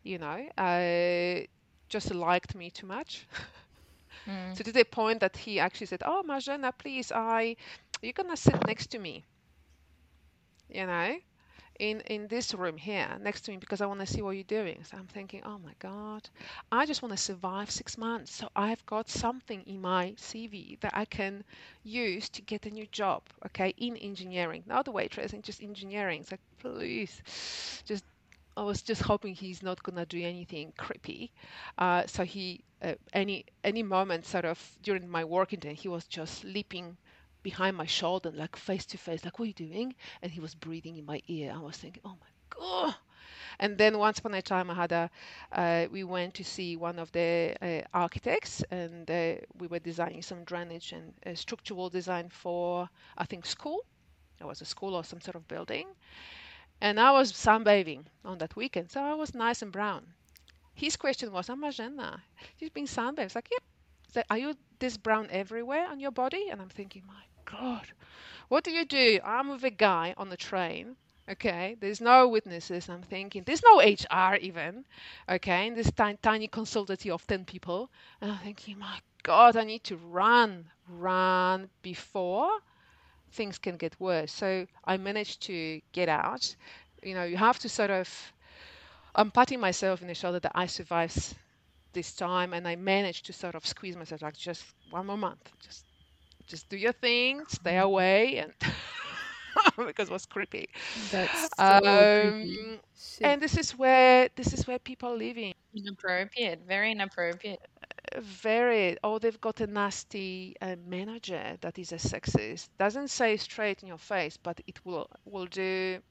you 0.04 0.18
know, 0.20 0.48
uh, 0.58 1.46
just 1.90 2.14
liked 2.14 2.56
me 2.56 2.72
too 2.72 2.88
much. 2.88 3.28
Mm. 4.28 4.56
So 4.56 4.64
to 4.64 4.72
the 4.72 4.86
point 4.86 5.20
that 5.22 5.38
he 5.38 5.60
actually 5.60 5.88
said, 5.88 6.04
"Oh, 6.06 6.24
Marzena, 6.26 6.72
please, 6.78 7.12
I, 7.12 7.56
you're 8.02 8.14
gonna 8.14 8.38
sit 8.38 8.64
next 8.66 8.88
to 8.92 9.00
me." 9.00 9.26
You 10.74 10.86
know, 10.86 11.16
in 11.80 12.02
in 12.02 12.28
this 12.28 12.54
room 12.54 12.78
here 12.78 13.18
next 13.22 13.42
to 13.42 13.52
me 13.52 13.58
because 13.58 13.82
I 13.82 13.86
want 13.88 14.00
to 14.02 14.06
see 14.06 14.22
what 14.22 14.32
you're 14.32 14.44
doing. 14.62 14.84
So 14.84 14.98
I'm 14.98 15.08
thinking, 15.08 15.42
oh 15.46 15.58
my 15.60 15.74
God, 15.80 16.30
I 16.72 16.86
just 16.86 17.02
want 17.02 17.12
to 17.14 17.18
survive 17.18 17.72
six 17.72 17.98
months. 17.98 18.34
So 18.36 18.50
I've 18.56 18.86
got 18.86 19.10
something 19.10 19.64
in 19.66 19.82
my 19.82 20.14
CV 20.18 20.78
that 20.82 20.92
I 20.96 21.06
can 21.06 21.44
use 21.84 22.30
to 22.30 22.42
get 22.42 22.66
a 22.66 22.72
new 22.72 22.88
job, 22.88 23.24
okay, 23.48 23.74
in 23.78 23.98
engineering, 23.98 24.64
not 24.68 24.86
the 24.86 24.92
waitressing, 24.94 25.42
just 25.44 25.64
engineering. 25.64 26.24
So 26.24 26.38
please, 26.60 27.22
just 27.86 28.04
I 28.58 28.64
was 28.64 28.82
just 28.82 29.02
hoping 29.02 29.36
he's 29.36 29.64
not 29.64 29.82
gonna 29.84 30.06
do 30.06 30.22
anything 30.22 30.74
creepy. 30.78 31.32
Uh, 31.78 32.06
so 32.08 32.24
he, 32.24 32.64
uh, 32.82 32.96
any 33.14 33.46
any 33.64 33.84
moment, 33.84 34.26
sort 34.26 34.46
of 34.46 34.60
during 34.84 35.10
my 35.10 35.24
working 35.26 35.60
day, 35.60 35.74
he 35.74 35.88
was 35.90 36.06
just 36.08 36.44
leaping 36.44 36.98
behind 37.44 37.78
my 37.78 37.86
shoulder, 37.86 38.32
like 38.32 38.56
face 38.56 38.86
to 38.88 38.98
face, 38.98 39.24
like, 39.26 39.40
what 39.40 39.46
are 39.46 39.48
you 39.48 39.54
doing? 39.54 39.96
And 40.22 40.32
he 40.32 40.40
was 40.40 40.56
breathing 40.56 40.98
in 40.98 41.06
my 41.06 41.22
ear. 41.28 41.54
I 41.56 41.60
was 41.60 41.78
thinking, 41.78 42.02
oh 42.06 42.18
my 42.22 42.28
God. 42.50 42.96
And 43.60 43.78
then 43.78 43.98
once 43.98 44.20
upon 44.20 44.34
a 44.34 44.42
time, 44.42 44.70
I 44.72 44.74
had 44.76 44.92
a, 44.92 45.10
uh, 45.52 45.88
we 45.92 46.04
went 46.04 46.34
to 46.36 46.44
see 46.44 46.76
one 46.76 47.00
of 47.00 47.12
the 47.14 47.56
uh, 47.62 47.82
architects 47.94 48.64
and 48.72 49.10
uh, 49.10 49.36
we 49.58 49.68
were 49.68 49.80
designing 49.80 50.22
some 50.22 50.44
drainage 50.44 50.92
and 50.94 51.14
uh, 51.26 51.36
structural 51.36 51.90
design 51.90 52.30
for, 52.30 52.90
I 53.18 53.26
think, 53.26 53.46
school. 53.46 53.86
It 54.40 54.46
was 54.46 54.62
a 54.62 54.66
school 54.66 54.96
or 54.96 55.04
some 55.04 55.22
sort 55.22 55.36
of 55.36 55.48
building. 55.48 55.88
And 56.82 57.00
I 57.00 57.12
was 57.12 57.32
sunbathing 57.34 58.06
on 58.26 58.38
that 58.40 58.56
weekend, 58.56 58.92
so 58.92 59.02
I 59.02 59.14
was 59.16 59.34
nice 59.34 59.62
and 59.64 59.72
brown. 59.72 60.14
His 60.74 60.98
question 60.98 61.32
was, 61.32 61.50
I'm 61.50 61.62
Marzena. 61.62 62.22
You've 62.60 62.74
been 62.74 62.88
sunbathing. 62.88 63.36
Like, 63.36 63.50
yeah. 63.52 63.60
So 64.14 64.24
are 64.30 64.38
you 64.38 64.56
this 64.80 64.98
brown 64.98 65.30
everywhere 65.32 65.88
on 65.88 66.00
your 66.00 66.12
body? 66.12 66.50
And 66.52 66.62
I'm 66.62 66.70
thinking, 66.70 67.04
my 67.08 67.24
God, 67.46 67.88
what 68.48 68.64
do 68.64 68.72
you 68.72 68.86
do? 68.86 69.20
I'm 69.24 69.50
with 69.50 69.64
a 69.64 69.70
guy 69.70 70.14
on 70.18 70.30
the 70.30 70.38
train. 70.38 70.96
Okay, 71.30 71.78
there's 71.80 72.02
no 72.02 72.28
witnesses. 72.28 72.90
I'm 72.90 73.04
thinking 73.04 73.44
there's 73.44 73.64
no 73.64 73.80
HR 73.80 74.36
even. 74.36 74.86
Okay, 75.30 75.68
in 75.68 75.76
this 75.76 75.92
tiny, 75.92 76.18
tiny 76.22 76.48
consultancy 76.48 77.12
of 77.12 77.26
10 77.28 77.46
people. 77.46 77.90
And 78.20 78.32
I'm 78.32 78.40
thinking, 78.40 78.80
my 78.80 79.00
God, 79.24 79.56
I 79.56 79.64
need 79.64 79.84
to 79.86 79.98
run, 79.98 80.66
run 80.90 81.70
before 81.82 82.50
things 83.32 83.58
can 83.58 83.78
get 83.78 84.00
worse. 84.00 84.32
So 84.32 84.68
I 84.84 84.98
managed 84.98 85.44
to 85.44 85.82
get 85.92 86.10
out. 86.10 86.56
You 87.04 87.16
know, 87.16 87.24
you 87.24 87.38
have 87.38 87.60
to 87.60 87.70
sort 87.70 87.92
of, 87.92 88.10
I'm 89.16 89.32
patting 89.32 89.60
myself 89.60 90.02
in 90.02 90.08
the 90.08 90.14
shoulder 90.14 90.40
that 90.40 90.52
I 90.56 90.66
survived 90.66 91.36
this 91.94 92.14
time 92.14 92.54
and 92.54 92.68
I 92.68 92.76
managed 92.76 93.26
to 93.28 93.34
sort 93.34 93.56
of 93.56 93.66
squeeze 93.66 93.96
myself 93.96 94.22
like 94.22 94.38
just 94.38 94.64
one 94.90 95.08
more 95.08 95.18
month. 95.18 95.52
Just 95.64 95.86
just 96.48 96.70
do 96.70 96.78
your 96.78 96.94
thing, 96.94 97.44
stay 97.48 97.78
Mm-hmm. 97.78 97.78
away, 97.78 98.38
and 98.38 98.54
because 99.88 100.10
it 100.10 100.12
was 100.14 100.26
creepy. 100.26 100.70
That's 100.96 101.50
so 101.56 102.06
creepy. 102.14 102.60
Um, 102.60 102.80
Shit. 102.96 103.24
and 103.24 103.42
this 103.42 103.58
is 103.58 103.72
where 103.78 104.30
this 104.36 104.54
is 104.54 104.68
where 104.68 104.80
people 104.80 105.10
are 105.14 105.18
living. 105.18 105.54
Inappropriate, 105.74 106.62
very 106.66 106.92
inappropriate. 106.92 107.60
Very. 108.20 108.98
Oh, 109.04 109.20
they've 109.20 109.40
got 109.42 109.60
a 109.62 109.68
nasty 109.68 110.56
uh, 110.62 110.76
manager 110.78 111.58
that 111.62 111.78
is 111.78 111.92
a 111.92 111.96
sexist. 111.98 112.70
Doesn't 112.78 113.10
say 113.10 113.38
straight 113.38 113.82
in 113.82 113.88
your 113.90 113.98
face, 113.98 114.38
but 114.38 114.60
it 114.68 114.84
will 114.86 115.08
will 115.26 115.46
do 115.48 116.02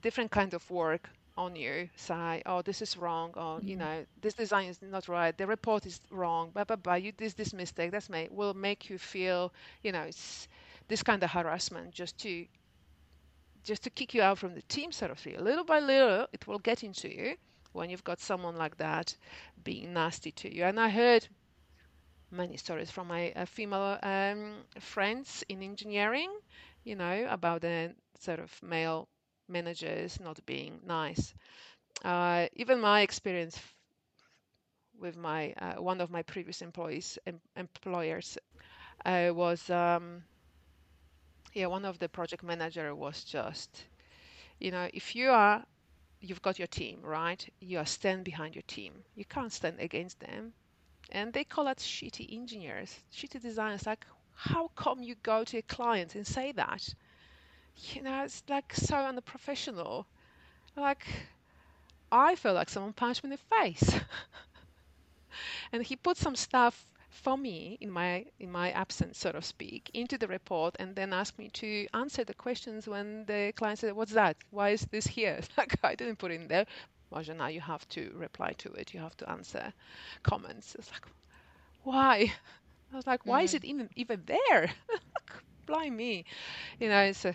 different 0.00 0.30
kind 0.30 0.54
of 0.54 0.68
work 0.70 1.10
on 1.36 1.56
you. 1.56 1.88
Say, 1.96 2.42
oh, 2.46 2.62
this 2.62 2.80
is 2.82 2.96
wrong, 2.96 3.32
or 3.36 3.60
you 3.64 3.76
Mm. 3.76 3.78
know, 3.78 4.06
this 4.20 4.34
design 4.34 4.68
is 4.68 4.80
not 4.82 5.08
right. 5.08 5.36
The 5.36 5.46
report 5.46 5.86
is 5.86 6.00
wrong. 6.10 6.50
Blah 6.50 6.64
blah 6.64 6.76
blah. 6.76 6.94
You 6.94 7.12
did 7.12 7.32
this 7.36 7.52
mistake. 7.54 7.90
That's 7.92 8.08
me. 8.10 8.28
Will 8.30 8.54
make 8.54 8.88
you 8.90 8.98
feel, 8.98 9.52
you 9.82 9.92
know, 9.92 10.02
it's 10.02 10.48
this 10.88 11.02
kind 11.02 11.22
of 11.22 11.30
harassment 11.30 11.92
just 11.92 12.18
to 12.18 12.46
just 13.64 13.82
to 13.82 13.90
kick 13.90 14.14
you 14.14 14.22
out 14.22 14.38
from 14.38 14.54
the 14.54 14.62
team 14.62 14.92
sort 14.92 15.10
of 15.10 15.18
thing. 15.18 15.38
Little 15.42 15.64
by 15.64 15.80
little, 15.80 16.26
it 16.32 16.46
will 16.46 16.58
get 16.58 16.82
into 16.84 17.08
you 17.08 17.36
when 17.72 17.90
you've 17.90 18.04
got 18.04 18.20
someone 18.20 18.56
like 18.56 18.76
that 18.76 19.16
being 19.64 19.92
nasty 19.92 20.30
to 20.32 20.54
you. 20.54 20.64
And 20.64 20.78
I 20.80 20.88
heard 20.88 21.28
many 22.30 22.56
stories 22.56 22.90
from 22.90 23.06
my 23.08 23.32
uh, 23.32 23.44
female 23.46 23.98
um, 24.02 24.64
friends 24.78 25.44
in 25.48 25.62
engineering, 25.62 26.30
you 26.84 26.94
know, 26.96 27.26
about 27.30 27.60
the 27.62 27.94
sort 28.18 28.40
of 28.40 28.62
male 28.62 29.08
managers 29.48 30.20
not 30.20 30.44
being 30.46 30.80
nice. 30.86 31.34
Uh, 32.04 32.46
even 32.54 32.80
my 32.80 33.02
experience 33.02 33.58
with 34.98 35.16
my 35.16 35.52
uh, 35.58 35.74
one 35.74 36.00
of 36.00 36.10
my 36.10 36.22
previous 36.22 36.62
employees 36.62 37.18
em- 37.26 37.40
employers 37.56 38.38
uh, 39.04 39.30
was 39.32 39.68
um, 39.70 40.22
yeah 41.52 41.66
one 41.66 41.84
of 41.84 41.98
the 41.98 42.08
project 42.08 42.42
manager 42.42 42.94
was 42.94 43.24
just 43.24 43.84
you 44.60 44.70
know 44.70 44.88
if 44.92 45.14
you 45.14 45.30
are 45.30 45.64
you've 46.20 46.42
got 46.42 46.58
your 46.58 46.68
team 46.68 47.00
right? 47.02 47.46
You 47.60 47.78
are 47.78 47.86
stand 47.86 48.24
behind 48.24 48.54
your 48.54 48.62
team. 48.66 48.92
You 49.14 49.24
can't 49.26 49.52
stand 49.52 49.78
against 49.78 50.20
them. 50.20 50.54
And 51.10 51.32
they 51.32 51.44
call 51.44 51.68
us 51.68 51.78
shitty 51.78 52.34
engineers 52.34 52.98
shitty 53.12 53.42
designers. 53.42 53.86
Like 53.86 54.06
how 54.34 54.70
come 54.74 55.02
you 55.02 55.16
go 55.22 55.44
to 55.44 55.58
a 55.58 55.62
client 55.62 56.14
and 56.14 56.26
say 56.26 56.52
that 56.52 56.88
you 57.76 58.02
know 58.02 58.24
it's 58.24 58.42
like 58.48 58.74
so 58.74 58.96
unprofessional. 58.96 60.06
Like 60.76 61.06
i 62.12 62.34
feel 62.34 62.54
like 62.54 62.70
someone 62.70 62.92
punched 62.94 63.22
me 63.24 63.28
in 63.30 63.38
the 63.38 63.56
face. 63.56 64.00
And 65.72 65.82
he 65.82 65.96
put 65.96 66.16
some 66.16 66.36
stuff 66.36 66.86
for 67.10 67.36
me 67.36 67.76
in 67.80 67.90
my 67.90 68.24
in 68.40 68.50
my 68.50 68.70
absence 68.72 69.18
so 69.18 69.32
to 69.32 69.42
speak 69.42 69.90
into 69.94 70.16
the 70.18 70.26
report 70.26 70.74
and 70.80 70.96
then 70.96 71.12
asked 71.12 71.38
me 71.38 71.48
to 71.50 71.86
answer 71.94 72.24
the 72.24 72.34
questions 72.34 72.88
when 72.88 73.24
the 73.26 73.52
client 73.56 73.78
said 73.78 73.92
what's 73.92 74.12
that? 74.12 74.36
Why 74.50 74.70
is 74.70 74.82
this 74.90 75.06
here? 75.06 75.40
Like 75.56 75.76
i 75.84 75.94
didn't 75.94 76.16
put 76.18 76.30
it 76.32 76.40
in 76.40 76.48
there. 76.48 76.66
Marzena, 77.12 77.52
you 77.52 77.60
have 77.60 77.86
to 77.90 78.10
reply 78.14 78.52
to 78.58 78.72
it. 78.72 78.94
You 78.94 79.00
have 79.00 79.16
to 79.18 79.30
answer 79.30 79.72
comments. 80.22 80.74
It's 80.76 80.90
like 80.92 81.06
why? 81.82 82.32
I 82.92 82.96
was 82.96 83.06
like 83.06 83.26
why 83.26 83.42
is 83.42 83.54
Mm. 83.54 83.56
it 83.56 83.64
even 83.64 83.90
even 83.96 84.24
there? 84.26 84.70
Blind 85.66 85.96
me 85.96 86.24
you 86.80 86.88
know 86.88 87.02
it's 87.02 87.24
a, 87.24 87.34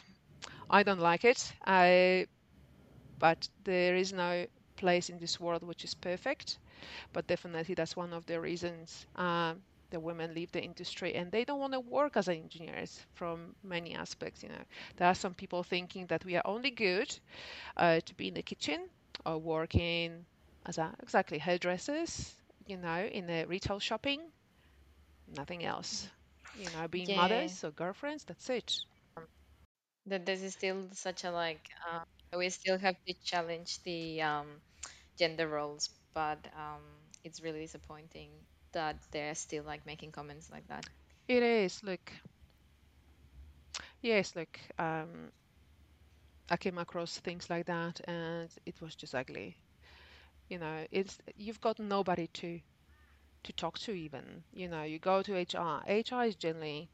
i 0.69 0.83
don't 0.83 0.99
like 0.99 1.23
it. 1.25 1.53
I 1.65 2.27
but 3.19 3.47
there 3.63 3.95
is 3.95 4.11
no 4.13 4.45
place 4.75 5.09
in 5.09 5.17
this 5.19 5.39
world 5.39 5.63
which 5.63 5.83
is 5.83 5.93
perfect. 5.93 6.59
But 7.13 7.27
definitely 7.27 7.75
that's 7.75 7.95
one 7.95 8.13
of 8.13 8.25
the 8.25 8.39
reasons 8.39 9.05
um, 9.15 9.61
the 9.89 9.99
women 9.99 10.33
leave 10.33 10.51
the 10.51 10.63
industry 10.63 11.13
and 11.15 11.31
they 11.31 11.43
don't 11.45 11.59
want 11.59 11.73
to 11.73 11.79
work 11.79 12.15
as 12.17 12.27
engineers 12.29 13.05
from 13.13 13.55
many 13.63 13.93
aspects 13.95 14.43
you 14.43 14.49
know. 14.49 14.63
There 14.97 15.07
are 15.07 15.15
some 15.15 15.33
people 15.33 15.63
thinking 15.63 16.07
that 16.07 16.25
we 16.25 16.35
are 16.35 16.43
only 16.45 16.71
good 16.71 17.17
uh, 17.77 17.99
to 18.05 18.13
be 18.15 18.27
in 18.27 18.33
the 18.35 18.43
kitchen 18.43 18.87
or 19.25 19.37
working 19.37 20.25
as 20.65 20.77
a, 20.77 20.93
exactly 21.01 21.37
hairdressers 21.39 22.35
you 22.67 22.77
know 22.77 23.03
in 23.05 23.27
the 23.27 23.45
retail 23.47 23.79
shopping. 23.79 24.21
Nothing 25.27 25.63
else. 25.63 26.09
You 26.53 26.69
know 26.69 26.87
being 26.87 27.13
Yeah, 27.13 27.13
mothers 27.13 27.63
or 27.63 27.71
girlfriends 27.71 28.23
that's 28.25 28.49
it 28.49 28.79
that 30.07 30.25
this 30.25 30.41
is 30.41 30.53
still 30.53 30.87
such 30.93 31.23
a 31.23 31.31
like 31.31 31.69
uh, 31.89 32.03
we 32.37 32.49
still 32.49 32.77
have 32.77 32.95
to 33.07 33.13
challenge 33.23 33.79
the 33.83 34.21
um, 34.21 34.61
gender 35.17 35.47
roles, 35.47 35.89
but 36.13 36.39
um, 36.55 36.81
it's 37.23 37.41
really 37.41 37.61
disappointing 37.61 38.29
that 38.73 38.97
they're 39.11 39.35
still 39.35 39.63
like 39.63 39.85
making 39.85 40.11
comments 40.11 40.49
like 40.51 40.67
that. 40.67 40.85
it 41.27 41.43
is 41.43 41.83
look. 41.83 42.11
Yes 44.01 44.35
look 44.35 44.59
um, 44.77 45.31
i 46.49 46.57
came 46.57 46.77
across 46.77 47.17
things 47.19 47.49
like 47.49 47.65
that 47.65 47.99
and 48.07 48.49
it 48.65 48.79
was 48.81 48.95
just 48.95 49.15
ugly. 49.15 49.57
You 50.49 50.59
know 50.59 50.85
it's 50.91 51.19
you've 51.35 51.61
got 51.61 51.79
nobody 51.79 52.27
to 52.27 52.59
to 53.43 53.53
talk 53.53 53.79
to 53.79 53.91
even. 53.93 54.43
You 54.53 54.67
know 54.69 54.83
you 54.83 54.99
go 54.99 55.21
to 55.23 55.33
hr 55.33 55.83
hr 55.87 56.23
is 56.23 56.35
generally 56.35 56.89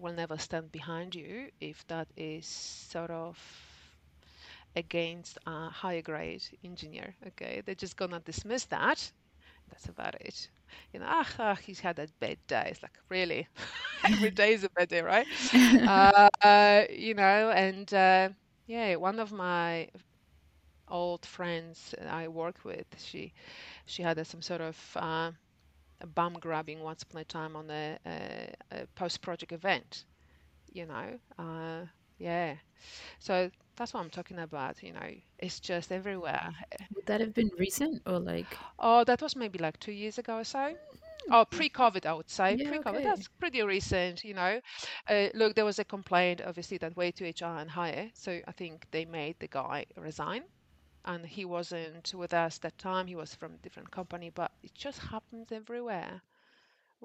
will 0.00 0.12
never 0.14 0.38
stand 0.38 0.72
behind 0.72 1.14
you 1.14 1.50
if 1.60 1.86
that 1.88 2.08
is 2.16 2.46
sort 2.46 3.10
of 3.10 3.38
against 4.76 5.38
a 5.46 5.68
higher 5.68 6.02
grade 6.02 6.42
engineer. 6.64 7.14
Okay, 7.28 7.62
they're 7.64 7.74
just 7.74 7.96
gonna 7.96 8.20
dismiss 8.20 8.64
that. 8.66 9.12
That's 9.70 9.88
about 9.88 10.14
it. 10.20 10.48
You 10.92 11.00
know, 11.00 11.06
ah, 11.08 11.28
ah 11.38 11.54
he's 11.54 11.80
had 11.80 11.98
a 11.98 12.08
bad 12.20 12.38
day. 12.48 12.68
It's 12.70 12.82
like 12.82 12.96
really, 13.08 13.48
every 14.12 14.30
day 14.30 14.52
is 14.54 14.64
a 14.64 14.70
bad 14.76 14.88
day, 14.88 15.02
right? 15.02 15.28
uh, 15.86 16.84
you 16.90 17.14
know, 17.14 17.50
and 17.50 17.92
uh, 17.92 18.28
yeah, 18.66 18.96
one 18.96 19.18
of 19.20 19.32
my 19.32 19.88
old 20.88 21.24
friends 21.26 21.94
I 22.08 22.28
work 22.28 22.64
with, 22.64 22.86
she 22.98 23.32
she 23.86 24.02
had 24.02 24.18
a, 24.18 24.24
some 24.24 24.42
sort 24.42 24.60
of 24.60 24.76
uh, 24.96 25.32
bum 26.06 26.34
grabbing 26.34 26.80
once 26.80 27.02
upon 27.02 27.20
a 27.20 27.24
time 27.24 27.56
on 27.56 27.70
a, 27.70 27.98
a, 28.06 28.52
a 28.72 28.86
post 28.94 29.20
project 29.20 29.52
event. 29.52 30.04
You 30.72 30.86
know, 30.86 31.18
uh, 31.38 31.86
yeah. 32.18 32.56
So 33.18 33.50
that's 33.76 33.94
what 33.94 34.00
I'm 34.00 34.10
talking 34.10 34.38
about. 34.38 34.82
You 34.82 34.92
know, 34.92 35.10
it's 35.38 35.60
just 35.60 35.92
everywhere. 35.92 36.50
Would 36.94 37.06
that 37.06 37.20
have 37.20 37.34
been 37.34 37.50
recent 37.58 38.02
or 38.06 38.18
like? 38.18 38.56
Oh, 38.78 39.04
that 39.04 39.22
was 39.22 39.36
maybe 39.36 39.58
like 39.58 39.78
two 39.80 39.92
years 39.92 40.18
ago 40.18 40.36
or 40.38 40.44
so. 40.44 40.74
Oh, 41.30 41.44
pre-COVID, 41.44 42.06
I 42.06 42.14
would 42.14 42.30
say. 42.30 42.54
Yeah, 42.54 42.70
Pre-COVID, 42.70 42.94
okay. 42.96 43.04
that's 43.04 43.28
pretty 43.28 43.62
recent, 43.62 44.24
you 44.24 44.34
know. 44.34 44.60
Uh, 45.06 45.28
look, 45.34 45.54
there 45.54 45.64
was 45.64 45.78
a 45.78 45.84
complaint, 45.84 46.40
obviously, 46.44 46.78
that 46.78 46.96
way 46.96 47.10
to 47.12 47.24
HR 47.28 47.58
and 47.58 47.70
hire. 47.70 48.10
So 48.14 48.40
I 48.46 48.52
think 48.52 48.86
they 48.92 49.04
made 49.04 49.36
the 49.38 49.48
guy 49.48 49.84
resign. 49.96 50.44
And 51.04 51.26
he 51.26 51.44
wasn't 51.44 52.12
with 52.14 52.32
us 52.34 52.58
that 52.58 52.78
time. 52.78 53.06
He 53.06 53.14
was 53.16 53.34
from 53.34 53.54
a 53.54 53.58
different 53.58 53.90
company, 53.90 54.30
but 54.30 54.52
it 54.62 54.74
just 54.74 54.98
happens 54.98 55.52
everywhere. 55.52 56.22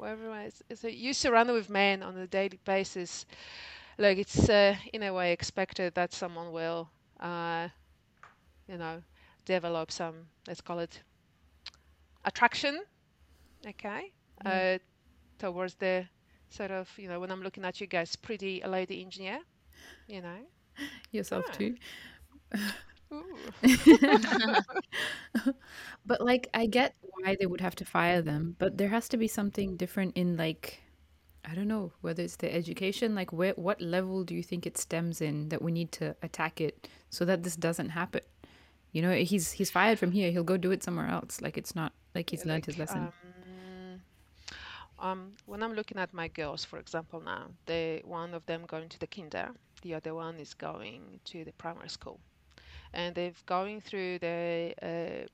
Everywhere. 0.03 0.47
It's, 0.47 0.61
so 0.81 0.87
you're 0.87 1.13
surrounded 1.13 1.53
with 1.53 1.69
men 1.69 2.03
on 2.03 2.17
a 2.17 2.27
daily 2.27 2.59
basis. 2.65 3.25
Like 3.97 4.17
it's 4.17 4.49
uh, 4.49 4.75
in 4.93 5.03
a 5.03 5.13
way 5.13 5.31
expected 5.33 5.93
that 5.95 6.13
someone 6.13 6.51
will, 6.51 6.89
uh, 7.19 7.69
you 8.67 8.77
know, 8.77 9.01
develop 9.45 9.91
some, 9.91 10.27
let's 10.47 10.61
call 10.61 10.79
it 10.79 11.01
attraction 12.25 12.81
okay 13.67 14.11
Yeah. 14.41 14.59
uh, 14.59 14.77
towards 15.37 15.75
the 15.75 16.05
sort 16.49 16.71
of 16.71 16.89
you 16.97 17.07
know 17.07 17.19
when 17.19 17.31
i'm 17.31 17.41
looking 17.41 17.65
at 17.65 17.79
you 17.81 17.87
guys 17.87 18.15
pretty 18.15 18.61
lady 18.67 19.01
engineer 19.01 19.39
you 20.07 20.21
know 20.21 20.39
Yourself 21.11 21.49
Ah. 21.49 21.51
too. 21.51 21.77
But 26.05 26.21
like 26.21 26.49
I 26.53 26.65
get 26.65 26.95
why 27.01 27.35
they 27.39 27.45
would 27.45 27.61
have 27.61 27.75
to 27.75 27.85
fire 27.85 28.21
them, 28.21 28.55
but 28.59 28.77
there 28.77 28.89
has 28.89 29.07
to 29.09 29.17
be 29.17 29.27
something 29.27 29.77
different 29.77 30.17
in 30.17 30.37
like 30.37 30.81
I 31.45 31.55
don't 31.55 31.67
know 31.67 31.91
whether 32.01 32.23
it's 32.23 32.37
the 32.37 32.53
education, 32.53 33.15
like 33.15 33.31
where 33.33 33.53
what 33.53 33.81
level 33.81 34.23
do 34.23 34.35
you 34.35 34.43
think 34.43 34.65
it 34.65 34.77
stems 34.77 35.21
in 35.21 35.49
that 35.49 35.61
we 35.61 35.71
need 35.71 35.91
to 35.93 36.15
attack 36.21 36.61
it 36.61 36.87
so 37.09 37.25
that 37.25 37.43
this 37.43 37.55
doesn't 37.55 37.89
happen? 37.89 38.21
You 38.91 39.01
know, 39.01 39.13
he's 39.13 39.51
he's 39.53 39.71
fired 39.71 39.99
from 39.99 40.11
here, 40.11 40.31
he'll 40.31 40.43
go 40.43 40.57
do 40.57 40.71
it 40.71 40.83
somewhere 40.83 41.07
else. 41.07 41.41
Like 41.41 41.57
it's 41.57 41.75
not 41.75 41.93
like 42.15 42.29
he's 42.29 42.45
learned 42.45 42.65
his 42.65 42.77
lesson. 42.77 43.11
um, 43.39 44.01
um 44.99 45.33
when 45.45 45.63
i'm 45.63 45.73
looking 45.73 45.97
at 45.97 46.13
my 46.13 46.27
girls 46.27 46.63
for 46.65 46.79
example 46.79 47.19
now 47.19 47.45
they 47.65 48.01
one 48.05 48.33
of 48.33 48.45
them 48.45 48.65
going 48.67 48.89
to 48.89 48.99
the 48.99 49.07
kinder 49.07 49.49
the 49.81 49.93
other 49.93 50.13
one 50.13 50.39
is 50.39 50.53
going 50.53 51.19
to 51.25 51.43
the 51.43 51.51
primary 51.53 51.89
school 51.89 52.19
and 52.93 53.15
they've 53.15 53.45
going 53.45 53.81
through 53.81 54.19
the 54.19 54.73
uh, 54.81 55.27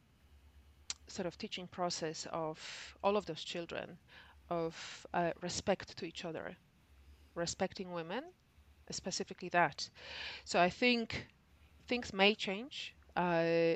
sort 1.08 1.26
of 1.26 1.38
teaching 1.38 1.68
process 1.68 2.28
of 2.32 2.96
all 3.04 3.18
of 3.18 3.26
those 3.26 3.44
children 3.44 3.98
of 4.50 5.06
uh, 5.14 5.32
respect 5.42 5.98
to 5.98 6.06
each 6.06 6.26
other 6.26 6.56
respecting 7.36 7.92
women 7.94 8.24
specifically 8.92 9.50
that. 9.50 9.90
So 10.46 10.60
i 10.60 10.70
think 10.70 11.28
things 11.88 12.14
may 12.14 12.36
change 12.36 12.96
uh, 13.16 13.76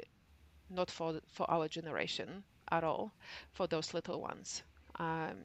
not 0.69 0.89
for 0.91 1.19
for 1.27 1.49
our 1.51 1.67
generation 1.67 2.43
at 2.71 2.83
all 2.83 3.11
for 3.51 3.67
those 3.67 3.93
little 3.93 4.21
ones 4.21 4.63
um, 4.99 5.37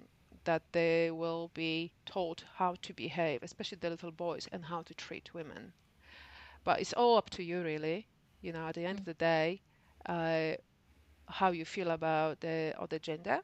that 0.45 0.63
they 0.73 1.11
will 1.11 1.51
be 1.55 1.93
taught 2.07 2.45
how 2.55 2.75
to 2.83 2.93
behave 2.95 3.43
especially 3.43 3.79
the 3.81 3.91
little 3.91 4.13
boys 4.13 4.49
and 4.53 4.65
how 4.65 4.83
to 4.83 4.95
treat 4.95 5.35
women. 5.35 5.73
But 6.65 6.81
it's 6.81 6.93
all 6.95 7.17
up 7.19 7.31
to 7.31 7.43
you 7.43 7.63
really 7.63 8.07
you 8.41 8.53
know 8.53 8.67
at 8.69 8.75
the 8.75 8.85
end 8.85 8.99
of 9.01 9.05
the 9.05 9.15
day 9.15 9.61
uh, 10.07 10.53
how 11.29 11.51
you 11.51 11.65
feel 11.65 11.91
about 11.91 12.41
the 12.41 12.75
other 12.79 12.99
gender 12.99 13.41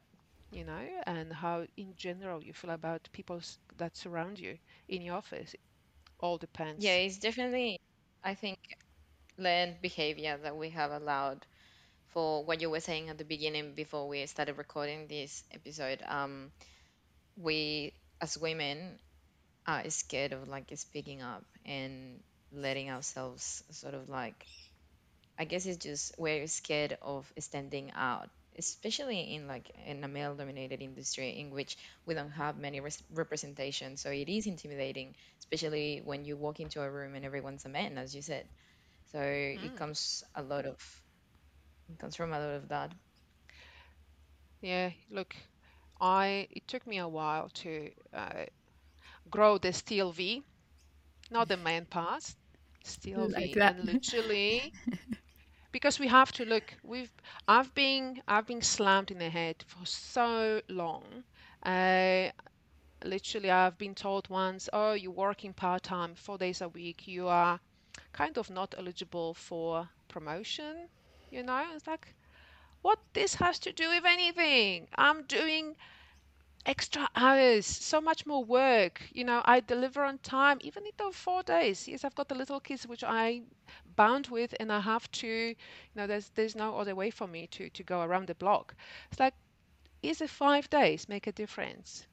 you 0.51 0.63
know 0.63 0.85
and 1.05 1.33
how 1.33 1.65
in 1.77 1.93
general 1.95 2.43
you 2.43 2.53
feel 2.53 2.71
about 2.71 3.07
people 3.13 3.41
that 3.77 3.95
surround 3.97 4.39
you 4.39 4.57
in 4.89 5.01
your 5.01 5.15
office 5.15 5.55
all 6.19 6.37
depends. 6.37 6.83
Yeah, 6.83 6.95
it's 6.95 7.17
definitely, 7.17 7.79
I 8.23 8.33
think, 8.35 8.59
learned 9.37 9.81
behavior 9.81 10.37
that 10.43 10.55
we 10.57 10.69
have 10.71 10.91
allowed 10.91 11.45
for 12.07 12.43
what 12.45 12.61
you 12.61 12.69
were 12.69 12.79
saying 12.81 13.09
at 13.09 13.17
the 13.17 13.25
beginning 13.25 13.73
before 13.75 14.07
we 14.07 14.25
started 14.27 14.57
recording 14.57 15.07
this 15.07 15.43
episode. 15.51 16.01
Um, 16.07 16.51
we 17.37 17.93
as 18.21 18.37
women 18.37 18.99
are 19.67 19.89
scared 19.89 20.33
of 20.33 20.47
like 20.47 20.71
speaking 20.75 21.21
up 21.21 21.43
and 21.65 22.21
letting 22.51 22.89
ourselves 22.89 23.63
sort 23.71 23.93
of 23.93 24.09
like 24.09 24.45
I 25.37 25.45
guess 25.45 25.65
it's 25.65 25.77
just 25.83 26.13
we're 26.17 26.47
scared 26.47 26.97
of 27.01 27.31
standing 27.39 27.91
out, 27.93 28.29
especially 28.57 29.33
in 29.35 29.47
like 29.47 29.69
in 29.85 30.03
a 30.03 30.07
male-dominated 30.07 30.81
industry 30.81 31.39
in 31.39 31.51
which 31.51 31.77
we 32.05 32.13
don't 32.15 32.31
have 32.31 32.57
many 32.57 32.79
res 32.81 33.01
representation. 33.11 33.97
So 33.97 34.09
it 34.11 34.29
is 34.29 34.47
intimidating, 34.47 35.15
especially 35.39 36.01
when 36.03 36.25
you 36.25 36.37
walk 36.37 36.59
into 36.59 36.81
a 36.81 36.89
room 36.91 37.15
and 37.15 37.25
everyone's 37.25 37.65
a 37.65 37.69
man, 37.69 37.97
as 37.97 38.13
you 38.15 38.21
said. 38.21 38.47
So 39.11 39.19
it 39.21 39.73
Mm. 39.73 39.75
comes 39.75 40.23
a 40.35 40.43
lot 40.43 40.65
of 40.65 40.77
it 41.89 41.99
comes 41.99 42.15
from 42.15 42.31
a 42.33 42.39
lot 42.39 42.55
of 42.55 42.67
that. 42.69 42.93
yeah 44.61 44.89
look 45.09 45.35
i 45.99 46.47
it 46.51 46.67
took 46.67 46.85
me 46.87 46.97
a 46.97 47.07
while 47.07 47.49
to 47.49 47.89
uh, 48.13 48.43
grow 49.29 49.57
the 49.57 49.73
steel 49.73 50.11
v 50.11 50.41
not 51.31 51.47
the 51.47 51.57
man 51.57 51.85
part 51.85 52.23
steel 52.83 53.29
Like 53.35 53.51
v 53.51 53.57
that. 53.57 53.77
and 53.77 53.85
literally 53.85 54.73
because 55.75 55.99
we 55.99 56.07
have 56.07 56.31
to 56.31 56.45
look 56.45 56.73
we've 56.83 57.11
i've 57.49 57.75
been 57.75 58.21
i've 58.29 58.47
been 58.47 58.61
slammed 58.61 59.11
in 59.11 59.17
the 59.17 59.29
head 59.29 59.57
for 59.67 59.85
so 59.85 60.61
long. 60.69 61.03
Uh 61.63 62.29
literally 63.03 63.51
i've 63.51 63.77
been 63.77 63.93
told 63.93 64.29
once 64.29 64.69
oh 64.71 64.93
you're 64.93 65.11
working 65.11 65.51
part-time 65.51 66.15
four 66.15 66.37
days 66.37 66.61
a 66.61 66.69
week. 66.69 67.09
You 67.09 67.27
are 67.27 67.59
kind 68.13 68.37
of 68.37 68.49
not 68.49 68.73
eligible 68.77 69.33
for 69.33 69.89
promotion 70.07 70.87
you 71.29 71.43
know? 71.43 71.65
It's 71.75 71.87
like 71.87 72.15
what 72.81 72.99
this 73.11 73.35
has 73.35 73.59
to 73.59 73.73
do 73.73 73.89
with 73.89 74.05
anything? 74.05 74.87
I'm 74.95 75.23
doing 75.23 75.75
extra 76.65 77.07
hours 77.15 77.65
so 77.65 78.01
much 78.01 78.25
more 78.25 78.43
work 78.43 79.01
you 79.13 79.23
know 79.23 79.41
i 79.45 79.59
deliver 79.59 80.03
on 80.03 80.17
time 80.19 80.57
even 80.61 80.85
in 80.85 80.91
those 80.97 81.15
four 81.15 81.43
days 81.43 81.87
yes 81.87 82.03
i've 82.03 82.15
got 82.15 82.27
the 82.29 82.35
little 82.35 82.59
kids 82.59 82.87
which 82.87 83.03
i 83.03 83.41
bound 83.95 84.27
with 84.27 84.53
and 84.59 84.71
i 84.71 84.79
have 84.79 85.09
to 85.11 85.27
you 85.27 85.55
know 85.95 86.07
there's 86.07 86.29
there's 86.35 86.55
no 86.55 86.77
other 86.77 86.95
way 86.95 87.09
for 87.09 87.27
me 87.27 87.47
to 87.47 87.69
to 87.69 87.83
go 87.83 88.01
around 88.01 88.27
the 88.27 88.35
block 88.35 88.75
it's 89.09 89.19
like 89.19 89.33
is 90.01 90.21
it 90.21 90.29
five 90.29 90.69
days 90.69 91.07
make 91.09 91.27
a 91.27 91.31
difference 91.31 92.07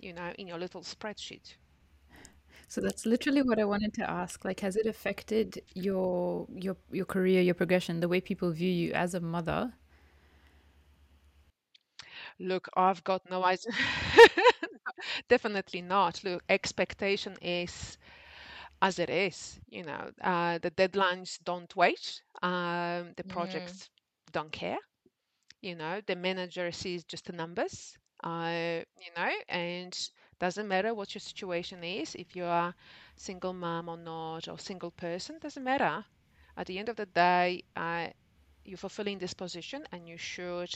you 0.00 0.12
know 0.12 0.32
in 0.38 0.46
your 0.46 0.58
little 0.58 0.82
spreadsheet 0.82 1.56
So 2.68 2.80
that's 2.80 3.06
literally 3.06 3.42
what 3.42 3.58
I 3.58 3.64
wanted 3.64 3.94
to 3.94 4.08
ask. 4.10 4.44
Like, 4.44 4.60
has 4.60 4.76
it 4.76 4.86
affected 4.86 5.62
your 5.74 6.46
your 6.54 6.76
your 6.90 7.04
career, 7.06 7.40
your 7.42 7.54
progression, 7.54 8.00
the 8.00 8.08
way 8.08 8.20
people 8.20 8.50
view 8.50 8.70
you 8.70 8.92
as 8.92 9.14
a 9.14 9.20
mother? 9.20 9.72
Look 12.38 12.68
i've 12.76 13.02
got 13.04 13.28
no 13.30 13.44
idea 13.44 13.72
definitely 15.28 15.82
not. 15.82 16.22
Look 16.24 16.42
expectation 16.48 17.36
is 17.42 17.98
as 18.82 18.98
it 18.98 19.10
is 19.10 19.60
you 19.68 19.82
know 19.84 20.10
uh, 20.22 20.58
the 20.58 20.70
deadlines 20.70 21.38
don't 21.44 21.74
wait 21.76 22.22
um, 22.42 23.12
the 23.16 23.24
hmm 23.24 23.78
projects 23.78 23.90
don't 24.32 24.52
care 24.52 24.78
you 25.60 25.74
know 25.74 26.00
the 26.06 26.16
manager 26.16 26.70
sees 26.72 27.04
just 27.04 27.26
the 27.26 27.32
numbers 27.32 27.96
uh, 28.24 28.80
you 29.00 29.10
know 29.16 29.30
and 29.48 30.10
doesn't 30.38 30.68
matter 30.68 30.94
what 30.94 31.14
your 31.14 31.20
situation 31.20 31.82
is 31.84 32.14
if 32.14 32.34
you 32.36 32.44
are 32.44 32.74
single 33.16 33.52
mom 33.52 33.88
or 33.88 33.96
not 33.96 34.48
or 34.48 34.58
single 34.58 34.90
person 34.90 35.38
doesn't 35.40 35.64
matter. 35.64 36.04
At 36.56 36.66
the 36.66 36.78
end 36.78 36.88
of 36.88 36.96
the 36.96 37.06
day 37.06 37.64
uh, 37.76 38.08
you're 38.64 38.76
fulfilling 38.78 39.18
this 39.18 39.34
position 39.34 39.84
and 39.92 40.08
you 40.08 40.16
should 40.16 40.72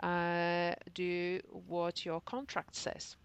uh, 0.00 0.74
do 0.94 1.40
what 1.68 2.04
your 2.04 2.20
contract 2.22 2.74
says 2.76 3.16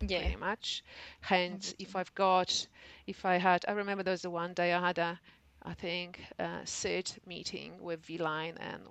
Yeah, 0.00 0.20
pretty 0.20 0.36
much. 0.36 0.82
Hence 1.20 1.74
if 1.78 1.96
i've 1.96 2.14
got 2.14 2.66
if 3.06 3.24
i 3.24 3.36
had 3.36 3.64
i 3.68 3.72
remember 3.72 4.02
there 4.02 4.12
was 4.12 4.22
the 4.22 4.30
one 4.30 4.54
day 4.54 4.72
i 4.72 4.80
had 4.80 4.98
a 4.98 5.20
i 5.62 5.74
think 5.74 6.20
a 6.38 6.60
sit 6.66 7.18
meeting 7.26 7.72
with 7.80 8.04
V/Line 8.04 8.56
and 8.58 8.82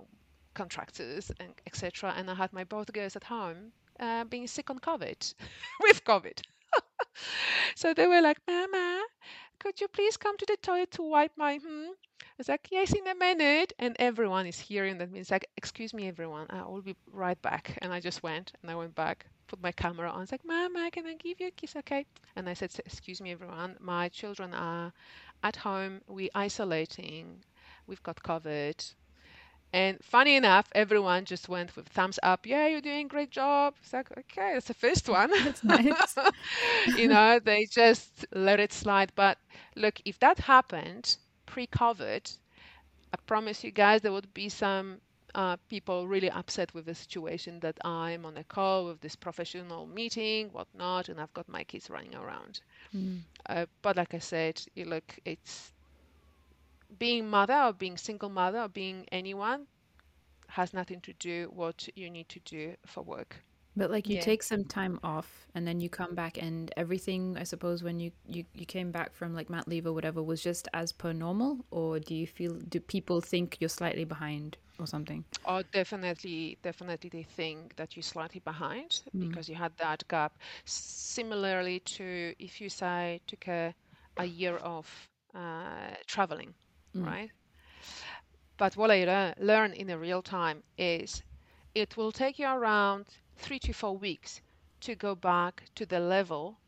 contractors 0.54 1.30
and 1.40 1.54
etc 1.66 2.14
and 2.16 2.30
i 2.30 2.34
had 2.34 2.52
my 2.52 2.64
both 2.64 2.92
girls 2.92 3.16
at 3.16 3.24
home 3.24 3.72
uh, 4.00 4.24
being 4.24 4.46
sick 4.46 4.70
on 4.70 4.78
covid 4.78 5.34
with 5.82 6.04
covid. 6.04 6.40
So 7.76 7.94
they 7.94 8.06
were 8.06 8.20
like, 8.20 8.38
Mama, 8.46 9.02
could 9.64 9.80
you 9.80 9.88
please 9.88 10.18
come 10.18 10.36
to 10.36 10.44
the 10.46 10.58
toilet 10.60 10.90
to 10.90 11.02
wipe 11.02 11.32
my 11.38 11.56
hmm? 11.56 11.86
I 12.20 12.36
was 12.36 12.48
like, 12.48 12.68
yes, 12.70 12.92
in 12.92 13.06
a 13.06 13.14
minute. 13.14 13.72
And 13.78 13.96
everyone 13.98 14.46
is 14.46 14.58
hearing 14.58 14.98
that 14.98 15.10
means 15.10 15.30
like, 15.30 15.48
excuse 15.56 15.94
me, 15.94 16.06
everyone, 16.06 16.48
I 16.50 16.66
will 16.66 16.82
be 16.82 16.96
right 17.10 17.40
back. 17.40 17.78
And 17.80 17.90
I 17.90 17.98
just 17.98 18.22
went 18.22 18.52
and 18.60 18.70
I 18.70 18.74
went 18.74 18.94
back, 18.94 19.24
put 19.46 19.62
my 19.62 19.72
camera 19.72 20.10
on. 20.10 20.22
It's 20.22 20.32
like, 20.32 20.44
Mama, 20.44 20.90
can 20.90 21.06
I 21.06 21.14
give 21.14 21.40
you 21.40 21.46
a 21.46 21.50
kiss? 21.50 21.76
Okay. 21.76 22.04
And 22.36 22.46
I 22.46 22.52
said, 22.52 22.72
excuse 22.84 23.22
me, 23.22 23.32
everyone, 23.32 23.76
my 23.80 24.10
children 24.10 24.52
are 24.52 24.92
at 25.42 25.56
home. 25.56 26.02
We're 26.06 26.28
isolating. 26.34 27.42
We've 27.86 28.02
got 28.02 28.22
COVID. 28.22 28.94
And 29.74 29.98
funny 30.04 30.36
enough, 30.36 30.68
everyone 30.72 31.24
just 31.24 31.48
went 31.48 31.74
with 31.74 31.88
thumbs 31.88 32.20
up. 32.22 32.46
Yeah, 32.46 32.68
you're 32.68 32.80
doing 32.80 33.06
a 33.06 33.08
great 33.08 33.32
job. 33.32 33.74
It's 33.82 33.92
like, 33.92 34.08
okay, 34.16 34.52
that's 34.54 34.68
the 34.68 34.74
first 34.74 35.08
one. 35.08 35.30
That's 35.44 35.64
nice. 35.64 36.16
you 36.96 37.08
know, 37.08 37.40
they 37.40 37.66
just 37.66 38.24
let 38.32 38.60
it 38.60 38.72
slide. 38.72 39.10
But 39.16 39.36
look, 39.74 40.00
if 40.04 40.20
that 40.20 40.38
happened 40.38 41.16
pre-COVID, 41.46 42.38
I 43.12 43.16
promise 43.26 43.64
you 43.64 43.72
guys 43.72 44.02
there 44.02 44.12
would 44.12 44.32
be 44.32 44.48
some 44.48 45.00
uh, 45.34 45.56
people 45.68 46.06
really 46.06 46.30
upset 46.30 46.72
with 46.72 46.86
the 46.86 46.94
situation 46.94 47.58
that 47.60 47.76
I'm 47.84 48.24
on 48.24 48.36
a 48.36 48.44
call 48.44 48.86
with 48.86 49.00
this 49.00 49.16
professional 49.16 49.86
meeting, 49.86 50.50
whatnot, 50.52 51.08
and 51.08 51.20
I've 51.20 51.34
got 51.34 51.48
my 51.48 51.64
kids 51.64 51.90
running 51.90 52.14
around. 52.14 52.60
Mm. 52.94 53.22
Uh, 53.48 53.66
but 53.82 53.96
like 53.96 54.14
I 54.14 54.20
said, 54.20 54.62
you 54.76 54.84
look, 54.84 55.18
it's 55.24 55.73
being 56.98 57.28
mother 57.28 57.54
or 57.54 57.72
being 57.72 57.96
single 57.98 58.30
mother 58.30 58.60
or 58.60 58.68
being 58.68 59.06
anyone 59.12 59.66
has 60.48 60.72
nothing 60.74 61.00
to 61.02 61.12
do 61.14 61.50
what 61.52 61.88
you 61.96 62.10
need 62.10 62.28
to 62.30 62.40
do 62.40 62.76
for 62.86 63.02
work. 63.02 63.44
But 63.76 63.90
like 63.90 64.08
you 64.08 64.16
Yeah. 64.16 64.18
take 64.18 64.42
some 64.42 64.64
time 64.64 64.98
off 65.02 65.46
and 65.54 65.66
then 65.66 65.80
you 65.80 65.88
come 65.88 66.14
back 66.14 66.38
and 66.40 66.72
everything 66.76 67.36
I 67.38 67.44
suppose 67.44 67.82
when 67.82 67.98
you, 68.00 68.12
you 68.26 68.44
you 68.54 68.66
came 68.66 68.90
back 68.92 69.14
from 69.14 69.34
like 69.34 69.50
mat 69.50 69.66
leave 69.68 69.86
or 69.86 69.92
whatever 69.92 70.22
was 70.22 70.42
just 70.42 70.68
as 70.72 70.92
per 70.92 71.12
normal 71.12 71.64
or 71.70 71.98
do 72.00 72.14
you 72.14 72.26
feel 72.26 72.54
do 72.54 72.80
people 72.80 73.20
think 73.20 73.58
you're 73.60 73.68
slightly 73.68 74.04
behind 74.04 74.56
or 74.78 74.86
something? 74.86 75.24
Or 75.44 75.62
definitely, 75.62 76.58
definitely 76.62 77.08
they 77.10 77.22
think 77.22 77.76
that 77.76 77.96
you're 77.96 78.02
slightly 78.02 78.40
behind 78.40 79.02
Mm. 79.14 79.38
because 79.38 79.48
you 79.48 79.54
had 79.54 79.76
that 79.78 80.06
gap. 80.08 80.38
Similarly 80.64 81.80
to 81.80 82.34
if 82.38 82.60
you 82.60 82.68
say 82.68 83.20
took 83.26 83.48
a, 83.48 83.74
a 84.18 84.24
year 84.24 84.58
off 84.58 85.08
uh, 85.34 85.94
traveling, 86.06 86.54
Mm. 86.94 87.14
right? 87.14 87.30
But 88.56 88.76
what 88.76 88.90
I 88.90 89.04
learn, 89.04 89.34
learn 89.38 89.72
in 89.72 89.86
the 89.86 89.96
real 89.98 90.20
time 90.22 90.64
is 90.76 91.22
it 91.74 91.96
will 91.96 92.12
take 92.12 92.38
you 92.38 92.46
around 92.48 93.06
three 93.36 93.58
to 93.60 93.72
four 93.72 93.96
weeks 93.96 94.40
to 94.80 94.94
go 94.96 95.14
back 95.14 95.64
to 95.76 95.86
the 95.86 96.00
level 96.00 96.58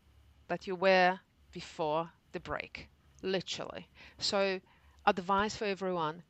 that 0.49 0.67
you 0.67 0.75
were 0.77 1.21
before 1.53 2.13
the 2.33 2.41
break, 2.41 2.89
literally. 3.23 3.89
So, 4.19 4.61
advice 5.07 5.57
for 5.57 5.65
everyone 5.67 6.25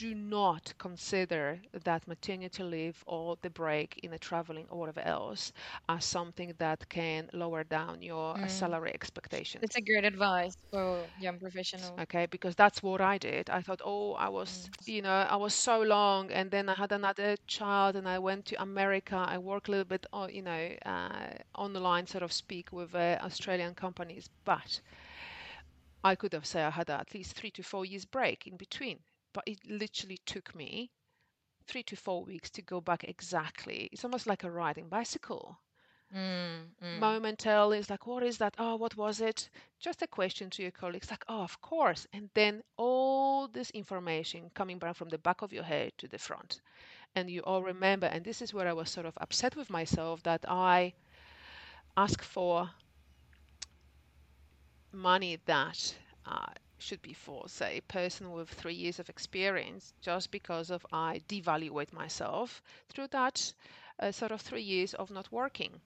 do 0.00 0.14
not 0.14 0.74
consider 0.78 1.62
that 1.84 2.06
maternity 2.06 2.62
leave 2.62 3.02
or 3.06 3.36
the 3.42 3.50
break 3.50 3.98
in 4.02 4.12
a 4.12 4.18
traveling 4.18 4.66
or 4.70 4.78
whatever 4.80 5.00
else 5.00 5.52
as 5.88 6.04
something 6.04 6.54
that 6.58 6.88
can 6.88 7.28
lower 7.32 7.64
down 7.64 8.02
your 8.02 8.36
uh, 8.42 8.46
Mm. 8.46 8.48
salary 8.48 8.92
expectations. 8.94 9.72
It's 9.72 9.76
a 9.76 9.82
great 9.82 10.04
advice 10.04 10.56
for 10.70 11.10
young 11.16 11.38
professionals. 11.40 12.00
Okay, 12.00 12.26
because 12.26 12.54
that's 12.56 12.82
what 12.82 13.00
I 13.00 13.18
did. 13.18 13.50
I 13.50 13.60
thought, 13.62 13.80
oh, 13.84 14.14
I 14.14 14.28
was, 14.28 14.70
you 14.86 15.02
know, 15.02 15.10
I 15.30 15.36
was 15.36 15.54
so 15.54 15.80
long, 15.82 16.30
and 16.30 16.50
then 16.50 16.68
I 16.68 16.74
had 16.74 16.92
another 16.92 17.36
child, 17.46 17.96
and 17.96 18.08
I 18.08 18.18
went 18.18 18.46
to 18.46 18.62
America. 18.62 19.16
I 19.16 19.38
work 19.38 19.68
a 19.68 19.70
little 19.72 19.84
bit, 19.84 20.06
on, 20.12 20.32
you 20.34 20.42
know, 20.42 20.76
uh, 20.84 21.32
online, 21.56 22.06
sort 22.06 22.22
of 22.22 22.32
speak 22.32 22.72
with 22.72 22.94
uh, 22.94 23.18
Australian 23.22 23.74
companies, 23.74 24.28
but 24.44 24.80
I 26.04 26.14
could 26.16 26.32
have 26.34 26.46
said 26.46 26.66
I 26.66 26.70
had 26.70 26.90
at 26.90 27.14
least 27.14 27.34
three 27.34 27.50
to 27.52 27.62
four 27.62 27.84
years 27.86 28.06
break 28.06 28.46
in 28.46 28.56
between. 28.56 29.04
But 29.32 29.44
it 29.46 29.58
literally 29.68 30.18
took 30.26 30.54
me 30.54 30.90
three 31.66 31.82
to 31.84 31.96
four 31.96 32.24
weeks 32.24 32.50
to 32.50 32.62
go 32.62 32.80
back 32.80 33.04
exactly. 33.04 33.88
It's 33.92 34.04
almost 34.04 34.26
like 34.26 34.44
a 34.44 34.50
riding 34.50 34.88
bicycle. 34.88 35.58
Mm, 36.14 36.66
mm. 36.82 36.98
momentarily 36.98 37.78
it's 37.78 37.90
like 37.90 38.06
what 38.06 38.22
is 38.22 38.38
that? 38.38 38.54
Oh 38.58 38.76
what 38.76 38.96
was 38.96 39.20
it? 39.20 39.48
Just 39.78 40.02
a 40.02 40.06
question 40.08 40.50
to 40.50 40.62
your 40.62 40.70
colleagues 40.72 41.10
like 41.10 41.24
oh 41.28 41.42
of 41.42 41.60
course. 41.60 42.06
And 42.12 42.30
then 42.34 42.62
all 42.76 43.48
this 43.48 43.70
information 43.70 44.50
coming 44.54 44.78
back 44.78 44.96
from 44.96 45.08
the 45.08 45.18
back 45.18 45.42
of 45.42 45.52
your 45.52 45.64
head 45.64 45.92
to 45.98 46.08
the 46.08 46.18
front. 46.18 46.60
And 47.14 47.30
you 47.30 47.40
all 47.42 47.62
remember 47.62 48.06
and 48.06 48.24
this 48.24 48.42
is 48.42 48.52
where 48.54 48.68
i 48.68 48.72
was 48.72 48.90
sort 48.90 49.06
of 49.06 49.16
upset 49.20 49.56
with 49.56 49.70
myself 49.70 50.22
that 50.24 50.44
i 50.48 50.92
asked 51.96 52.24
for 52.24 52.70
money 54.92 55.38
that 55.46 55.94
uh, 56.26 56.46
should 56.80 57.02
be 57.02 57.12
for 57.14 57.48
say 57.48 57.78
a 57.78 57.82
person 57.82 58.30
with 58.32 58.48
three 58.50 58.74
years 58.74 58.98
of 58.98 59.08
experience 59.08 59.92
just 60.00 60.30
because 60.30 60.70
of 60.70 60.86
i 60.92 61.20
devaluate 61.28 61.92
myself 61.92 62.62
through 62.88 63.06
that 63.08 63.52
uh, 64.00 64.10
sort 64.12 64.32
of 64.32 64.40
three 64.40 64.62
years 64.62 64.94
of 64.94 65.10
not 65.10 65.30
working 65.32 65.80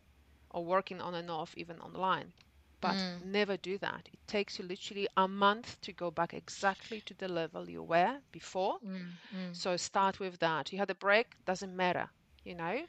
or 0.51 0.65
working 0.65 1.01
on 1.01 1.15
and 1.15 1.31
off 1.31 1.55
even 1.57 1.81
online. 1.81 2.33
But 2.81 3.05
Mm. 3.05 3.21
never 3.21 3.57
do 3.57 3.79
that. 3.79 4.09
It 4.13 4.21
takes 4.27 4.59
you 4.59 4.65
literally 4.67 5.09
a 5.17 5.27
month 5.29 5.81
to 5.83 5.93
go 5.93 6.11
back 6.11 6.35
exactly 6.35 7.01
to 7.03 7.15
the 7.15 7.29
level 7.29 7.69
you 7.69 7.83
were 7.83 8.19
before. 8.33 8.79
Mm, 8.85 9.19
mm. 9.35 9.53
so 9.53 9.77
start 9.77 10.19
with 10.21 10.39
that. 10.41 10.73
You 10.73 10.79
had 10.79 10.91
a 10.91 10.95
break 10.95 11.35
doesn't 11.45 11.77
matter 11.77 12.11
you 12.45 12.55
know? 12.55 12.83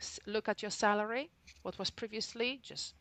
S- 0.00 0.20
look 0.26 0.48
at 0.48 0.62
your 0.62 0.70
salary 0.70 1.30
what 1.62 1.78
was 1.78 1.90
previously 1.90 2.58
just 2.62 2.94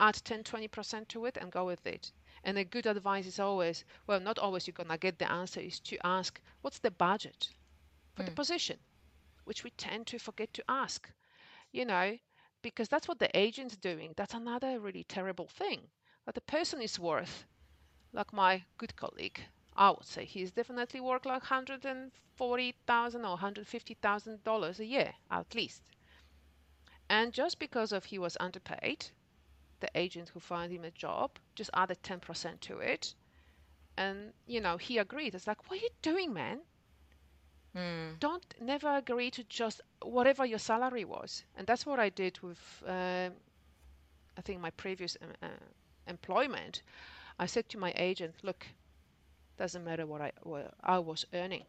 add 0.00 0.14
10 0.24 0.42
20% 0.44 1.08
to 1.08 1.24
it 1.26 1.36
and 1.36 1.50
go 1.52 1.64
with 1.66 1.86
it 1.86 2.12
and 2.44 2.58
a 2.58 2.64
good 2.64 2.86
advice 2.86 3.26
is 3.26 3.38
always 3.38 3.84
well 4.06 4.20
not 4.20 4.38
always 4.38 4.66
you're 4.66 4.72
gonna 4.74 4.98
get 4.98 5.18
the 5.18 5.30
answer 5.30 5.60
is 5.60 5.80
to 5.80 5.98
ask 6.06 6.40
what's 6.62 6.78
the 6.78 6.90
budget 6.90 7.50
for 8.14 8.22
the 8.22 8.30
Mm. 8.30 8.32
position? 8.32 8.78
Which 9.44 9.64
we 9.64 9.70
tend 9.70 10.06
to 10.08 10.18
forget 10.18 10.52
to 10.54 10.64
ask 10.68 11.10
you 11.72 11.84
know 11.84 12.18
because 12.62 12.88
that's 12.88 13.08
what 13.08 13.18
the 13.18 13.36
agent's 13.36 13.76
doing. 13.76 14.14
That's 14.16 14.34
another 14.34 14.78
really 14.78 15.04
terrible 15.04 15.48
thing. 15.48 15.90
That 16.26 16.34
the 16.34 16.40
person 16.42 16.80
is 16.82 16.98
worth 16.98 17.46
like 18.12 18.32
my 18.32 18.64
good 18.78 18.96
colleague 18.96 19.40
i 19.76 19.90
would 19.90 20.04
say 20.04 20.24
he's 20.24 20.52
definitely 20.52 21.00
worth 21.00 21.24
like 21.26 21.42
140000 21.42 23.24
or 23.24 23.36
150000 23.36 24.42
dollars 24.44 24.78
a 24.80 24.84
year 24.86 25.14
at 25.30 25.54
least. 25.54 25.82
And 27.08 27.32
just 27.32 27.58
because 27.58 27.92
of 27.92 28.06
he 28.06 28.18
was 28.18 28.36
underpaid 28.40 29.10
the 29.82 29.90
agent 29.94 30.30
who 30.30 30.40
found 30.40 30.72
him 30.72 30.84
a 30.84 30.90
job 30.92 31.38
just 31.54 31.70
added 31.74 32.02
10% 32.02 32.60
to 32.60 32.78
it. 32.78 33.14
And 33.98 34.32
you 34.46 34.60
know 34.60 34.78
he 34.78 34.98
agreed. 34.98 35.34
It's 35.34 35.46
like 35.46 35.68
what 35.68 35.78
are 35.78 35.82
you 35.82 35.90
doing 36.02 36.32
man? 36.32 36.60
Mm. 37.76 38.18
don't 38.20 38.54
never 38.60 38.96
agree 38.96 39.30
to 39.30 39.44
just 39.44 39.80
whatever 40.02 40.44
your 40.46 40.58
salary 40.58 41.04
was. 41.04 41.44
And 41.56 41.66
that's 41.66 41.84
what 41.86 41.98
i 41.98 42.08
did 42.10 42.38
with 42.40 42.62
um 42.86 43.32
i 44.38 44.40
think 44.42 44.60
my 44.60 44.70
previous 44.70 45.16
um, 45.22 45.32
uh, 45.42 45.48
employment. 46.06 46.82
I 47.38 47.46
said 47.46 47.68
to 47.70 47.78
my 47.78 47.92
agent 47.96 48.34
look 48.42 48.66
doesn't 49.58 49.84
matter 49.84 50.06
what 50.06 50.20
i 50.22 50.32
what 50.42 50.74
i 50.82 50.98
was 50.98 51.26
earning. 51.34 51.64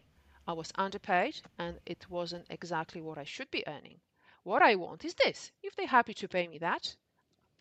I 0.47 0.54
was 0.54 0.71
underpaid 0.76 1.41
and 1.58 1.80
it 1.86 2.10
wasn't 2.10 2.45
exactly 2.49 3.02
what 3.02 3.17
i 3.17 3.23
should 3.23 3.49
be 3.52 3.67
earning. 3.67 3.99
What 4.43 4.62
i 4.62 4.76
want 4.76 5.06
is 5.06 5.15
this. 5.15 5.52
If 5.63 5.76
they're 5.76 5.88
happy 5.99 6.13
to 6.15 6.28
pay 6.28 6.47
me 6.47 6.60
that 6.60 6.95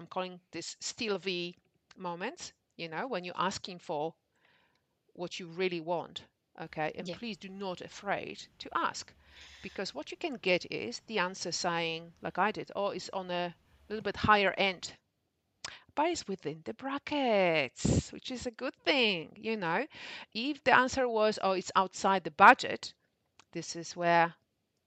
i'm 0.03 0.09
calling 0.09 0.41
this 0.53 0.77
steel 0.81 1.19
v 1.19 1.57
moments 1.97 2.53
you 2.77 2.89
know 2.89 3.07
when 3.07 3.25
you're 3.25 3.35
asking 3.39 3.79
for 3.79 4.15
what 5.15 5.39
you 5.41 5.47
really 5.47 5.81
want 5.81 6.25
okay? 6.61 6.93
And 6.97 7.09
Yeah. 7.09 7.15
please 7.15 7.37
do 7.39 7.49
not 7.49 7.81
afraid 7.81 8.47
to 8.59 8.71
ask 8.75 9.13
because 9.63 9.95
what 9.95 10.11
you 10.11 10.17
can 10.19 10.35
get 10.35 10.71
is 10.71 11.01
the 11.07 11.19
answer 11.19 11.53
saying 11.53 12.13
like 12.23 12.39
i 12.39 12.51
did 12.53 12.71
oh 12.77 12.89
it's 12.91 13.09
on 13.11 13.31
a 13.31 13.55
little 13.89 14.03
bit 14.03 14.17
higher 14.17 14.53
end. 14.59 14.93
But 15.95 16.09
it's 16.11 16.29
within 16.29 16.63
the 16.65 16.75
brackets 16.75 18.13
which 18.13 18.31
is 18.31 18.47
a 18.47 18.51
good 18.51 18.75
thing 18.85 19.37
you 19.41 19.57
know? 19.57 19.87
If 20.35 20.63
the 20.65 20.77
answer 20.77 21.09
was 21.09 21.39
oh 21.43 21.53
it's 21.53 21.73
outside 21.75 22.25
the 22.25 22.31
budget 22.31 22.93
this 23.53 23.77
is 23.77 23.97
where 23.97 24.35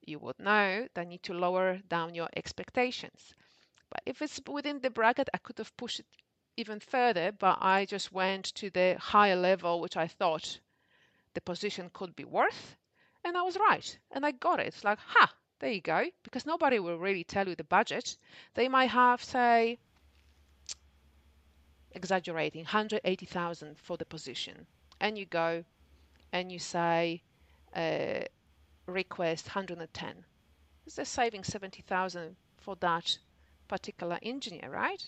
you 0.02 0.20
would 0.20 0.40
know 0.40 0.88
that 0.94 1.04
you 1.04 1.10
need 1.10 1.24
to 1.24 1.34
lower 1.34 1.80
down 1.90 2.16
your 2.16 2.30
expectations 2.36 3.36
if 4.06 4.22
it's 4.22 4.42
within 4.48 4.80
the 4.82 4.90
bracket 4.90 5.30
i 5.34 5.38
could 5.38 5.58
have 5.58 5.76
pushed 5.78 6.00
it 6.00 6.06
even 6.58 6.80
further 6.80 7.32
but 7.32 7.58
i 7.62 7.86
just 7.86 8.12
went 8.12 8.46
to 8.56 8.70
the 8.70 8.96
higher 9.00 9.36
level 9.36 9.80
which 9.82 9.98
i 9.98 10.08
thought 10.08 10.60
the 11.34 11.42
position 11.42 11.90
could 11.94 12.16
be 12.16 12.24
worth 12.24 12.76
and 13.24 13.38
i 13.38 13.42
was 13.42 13.58
right 13.58 13.98
and 14.12 14.26
i 14.26 14.32
got 14.32 14.60
it. 14.60 14.68
It's 14.68 14.84
like 14.84 15.00
ha 15.00 15.34
there 15.60 15.72
you 15.72 15.82
go 15.82 16.06
because 16.24 16.46
nobody 16.46 16.80
will 16.80 16.98
really 16.98 17.24
tell 17.24 17.48
you 17.48 17.56
the 17.56 17.64
budget. 17.64 18.18
They 18.56 18.68
might 18.68 18.90
have 18.90 19.24
say 19.24 19.80
exaggerating 21.92 22.66
180000 22.66 23.78
for 23.80 23.98
the 23.98 24.06
position. 24.06 24.68
And 25.00 25.18
you 25.18 25.26
go 25.26 25.64
and 26.34 26.52
you 26.52 26.60
say 26.60 27.24
uh, 27.74 28.22
request 28.86 29.48
110 29.48 30.26
is 30.86 30.96
they're 30.96 31.06
saving 31.06 31.44
70000 31.44 32.36
for 32.58 32.76
that 32.82 33.18
particular 33.68 34.20
engineer 34.24 34.70
right 34.70 35.02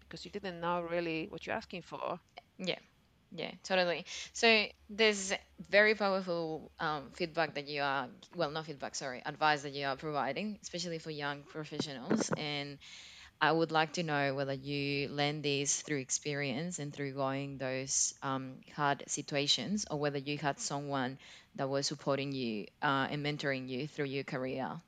because 0.00 0.24
you 0.24 0.30
didn't 0.30 0.60
know 0.60 0.82
really 0.82 1.26
what 1.30 1.46
you're 1.46 1.56
asking 1.56 1.82
for. 1.82 2.18
Yeah, 2.58 2.78
yeah, 3.30 3.50
totally. 3.64 4.04
So 4.32 4.66
there's 4.90 5.32
very 5.70 5.94
powerful 5.94 6.70
um, 6.80 7.10
feedback 7.14 7.54
that 7.54 7.68
you 7.68 7.82
are, 7.82 8.08
well, 8.36 8.50
not 8.50 8.66
feedback, 8.66 8.94
sorry, 8.94 9.22
advice 9.24 9.62
that 9.62 9.72
you 9.72 9.86
are 9.86 9.96
providing, 9.96 10.58
especially 10.62 10.98
for 10.98 11.10
young 11.10 11.42
professionals. 11.44 12.30
And 12.36 12.78
I 13.40 13.52
would 13.52 13.72
like 13.72 13.94
to 13.94 14.02
know 14.02 14.34
whether 14.34 14.54
you 14.54 15.08
learn 15.08 15.42
this 15.42 15.82
through 15.82 15.98
experience 15.98 16.78
and 16.78 16.92
through 16.94 17.14
going 17.14 17.58
those 17.58 18.14
um, 18.22 18.56
hard 18.74 19.04
situations, 19.08 19.86
or 19.90 19.98
whether 19.98 20.18
you 20.18 20.38
had 20.38 20.60
someone 20.60 21.18
that 21.56 21.68
was 21.68 21.86
supporting 21.86 22.32
you 22.32 22.66
uh, 22.82 23.08
and 23.10 23.24
mentoring 23.24 23.68
you 23.68 23.86
through 23.88 24.06
your 24.06 24.24
career. 24.24 24.80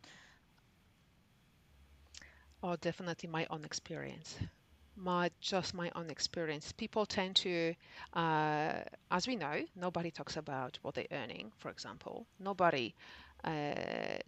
Oh, 2.65 2.75
definitely 2.77 3.29
my 3.29 3.47
own 3.51 3.65
experience. 3.65 4.37
My 4.97 5.31
just 5.41 5.75
my 5.75 5.91
own 5.97 6.11
experience. 6.11 6.73
People 6.73 7.07
tend 7.07 7.37
to, 7.37 7.75
uh, 8.15 8.83
as 9.11 9.29
we 9.29 9.37
know, 9.37 9.65
nobody 9.77 10.11
talks 10.11 10.37
about 10.37 10.79
what 10.83 10.95
they're 10.95 11.07
earning, 11.13 11.53
for 11.59 11.71
example. 11.71 12.27
Nobody 12.41 12.95
uh, 13.45 14.19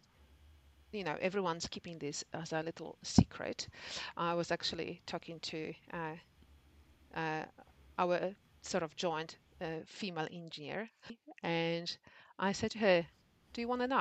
you 0.93 1.05
know, 1.05 1.16
everyone's 1.20 1.66
keeping 1.68 1.99
this 1.99 2.24
as 2.32 2.53
a 2.53 2.62
little 2.62 2.97
secret. 3.03 3.68
I 4.16 4.34
was 4.34 4.51
actually 4.51 5.03
talking 5.07 5.39
to 5.41 5.74
uh, 5.93 6.14
uh, 7.14 7.45
our 7.99 8.34
sort 8.62 8.82
of 8.82 8.95
joint 8.97 9.39
uh, 9.61 9.80
female 9.87 10.28
engineer, 10.32 10.89
and 11.43 11.97
I 12.39 12.53
said 12.53 12.72
to 12.72 12.78
her, 12.80 13.07
"Do 13.55 13.61
you 13.61 13.68
want 13.68 13.82
to 13.82 13.89
know?" 13.89 13.97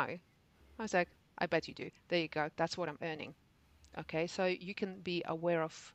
I 0.79 0.83
was 0.83 0.93
like, 0.93 1.09
"I 1.39 1.47
bet 1.47 1.67
you 1.67 1.75
do." 1.75 1.91
There 2.09 2.21
you 2.21 2.29
go. 2.29 2.49
That's 2.57 2.77
what 2.77 2.89
I'm 2.89 2.99
earning. 3.01 3.35
Okay, 3.97 4.27
so 4.27 4.45
you 4.45 4.73
can 4.73 5.01
be 5.01 5.21
aware 5.25 5.61
of, 5.61 5.93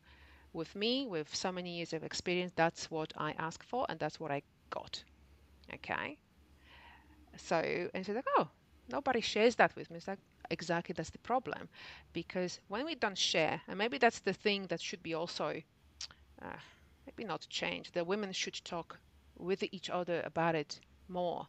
with 0.52 0.74
me, 0.76 1.06
with 1.06 1.34
so 1.34 1.52
many 1.52 1.76
years 1.78 1.92
of 1.94 2.04
experience, 2.04 2.52
that's 2.56 2.90
what 2.90 3.12
I 3.16 3.32
asked 3.32 3.64
for, 3.64 3.86
and 3.88 3.98
that's 4.00 4.20
what 4.20 4.30
I 4.32 4.42
got. 4.70 5.04
Okay. 5.74 6.18
So, 7.36 7.90
and 7.92 8.06
she's 8.06 8.14
like, 8.14 8.26
"Oh, 8.38 8.48
nobody 8.88 9.20
shares 9.20 9.56
that 9.56 9.74
with 9.74 9.90
me." 9.90 9.96
It's 9.96 10.06
like, 10.08 10.20
exactly 10.50 10.92
that's 10.92 11.10
the 11.10 11.18
problem 11.18 11.68
because 12.12 12.58
when 12.68 12.84
we 12.84 12.94
don't 12.96 13.16
share 13.18 13.60
and 13.68 13.78
maybe 13.78 13.98
that's 13.98 14.18
the 14.20 14.32
thing 14.32 14.66
that 14.66 14.80
should 14.80 15.00
be 15.02 15.14
also 15.14 15.62
uh, 16.42 16.56
maybe 17.06 17.24
not 17.24 17.46
change 17.50 17.92
the 17.92 18.04
women 18.04 18.32
should 18.32 18.60
talk 18.64 18.98
with 19.38 19.62
each 19.72 19.90
other 19.90 20.22
about 20.26 20.54
it 20.56 20.80
more 21.08 21.46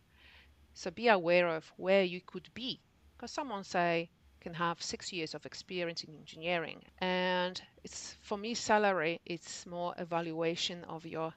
so 0.74 0.92
be 0.92 1.08
aware 1.10 1.48
of 1.48 1.72
where 1.78 2.04
you 2.04 2.22
could 2.22 2.50
be 2.54 2.82
because 3.18 3.32
someone 3.32 3.64
say 3.64 4.10
can 4.42 4.54
have 4.56 4.82
six 4.82 5.14
years 5.14 5.36
of 5.36 5.46
experience 5.46 6.04
in 6.04 6.16
engineering. 6.16 6.82
And 7.00 7.62
it's 7.84 8.16
for 8.22 8.38
me 8.38 8.54
salary 8.56 9.22
it's 9.26 9.66
more 9.66 9.96
evaluation 9.98 10.84
of 10.86 11.06
your 11.06 11.34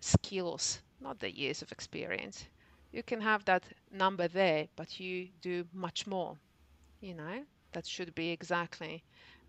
skills 0.00 0.80
not 1.00 1.20
the 1.20 1.30
years 1.36 1.62
of 1.62 1.72
experience. 1.72 2.46
You 2.92 3.02
can 3.02 3.20
have 3.20 3.44
that 3.46 3.64
number 3.92 4.28
there 4.28 4.68
but 4.76 5.00
you 5.00 5.28
do 5.42 5.66
much 5.74 6.06
more 6.06 6.38
you 7.00 7.14
know, 7.14 7.44
that 7.72 7.86
should 7.86 8.14
be 8.14 8.30
exactly 8.30 9.02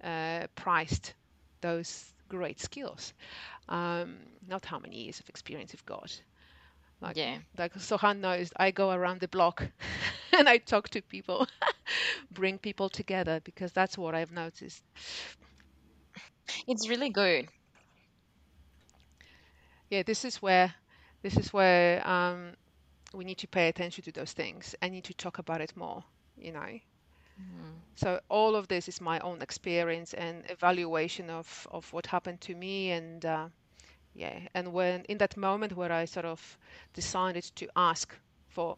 uh, 0.03 0.47
priced 0.55 1.13
those 1.61 2.13
great 2.29 2.59
skills, 2.59 3.13
um, 3.69 4.17
not 4.47 4.65
how 4.65 4.79
many 4.79 4.97
years 5.03 5.19
of 5.19 5.29
experience 5.29 5.73
you've 5.73 5.85
got. 5.85 6.21
Like, 7.01 7.17
Yeah. 7.17 7.39
like 7.57 7.73
Sohan 7.75 8.19
knows, 8.19 8.51
I 8.57 8.71
go 8.71 8.91
around 8.91 9.19
the 9.21 9.27
block 9.27 9.67
and 10.37 10.47
I 10.49 10.57
talk 10.57 10.89
to 10.89 11.01
people, 11.01 11.47
bring 12.31 12.57
people 12.59 12.89
together 12.89 13.39
because 13.43 13.71
that's 13.71 13.97
what 13.97 14.15
I've 14.15 14.31
noticed. 14.31 14.83
It's 16.67 16.87
really 16.89 17.09
good. 17.09 17.49
Yeah, 19.89 20.03
this 20.03 20.23
is 20.25 20.41
where 20.41 20.73
this 21.21 21.37
is 21.37 21.53
where 21.53 22.05
um, 22.07 22.53
we 23.13 23.23
need 23.25 23.37
to 23.39 23.47
pay 23.47 23.67
attention 23.67 24.03
to 24.05 24.11
those 24.11 24.33
things. 24.33 24.75
I 24.81 24.89
need 24.89 25.03
to 25.05 25.13
talk 25.13 25.37
about 25.39 25.61
it 25.61 25.75
more. 25.75 26.03
You 26.35 26.51
know. 26.53 26.79
Mhm. 27.37 27.83
So 27.95 28.19
all 28.29 28.55
of 28.55 28.67
this 28.67 28.87
is 28.87 29.01
my 29.01 29.19
own 29.19 29.41
experience 29.41 30.13
and 30.13 30.49
evaluation 30.49 31.29
of 31.29 31.67
of 31.71 31.91
what 31.93 32.07
happened 32.07 32.41
to 32.41 32.55
me 32.55 32.91
and 32.91 33.25
uh, 33.25 33.49
yeah, 34.17 34.47
and 34.53 34.73
when 34.73 35.03
in 35.05 35.17
that 35.19 35.37
moment 35.37 35.77
where 35.77 35.91
I 35.93 36.05
sort 36.05 36.25
of 36.25 36.57
decided 36.93 37.43
to 37.55 37.69
ask 37.75 38.19
for 38.49 38.77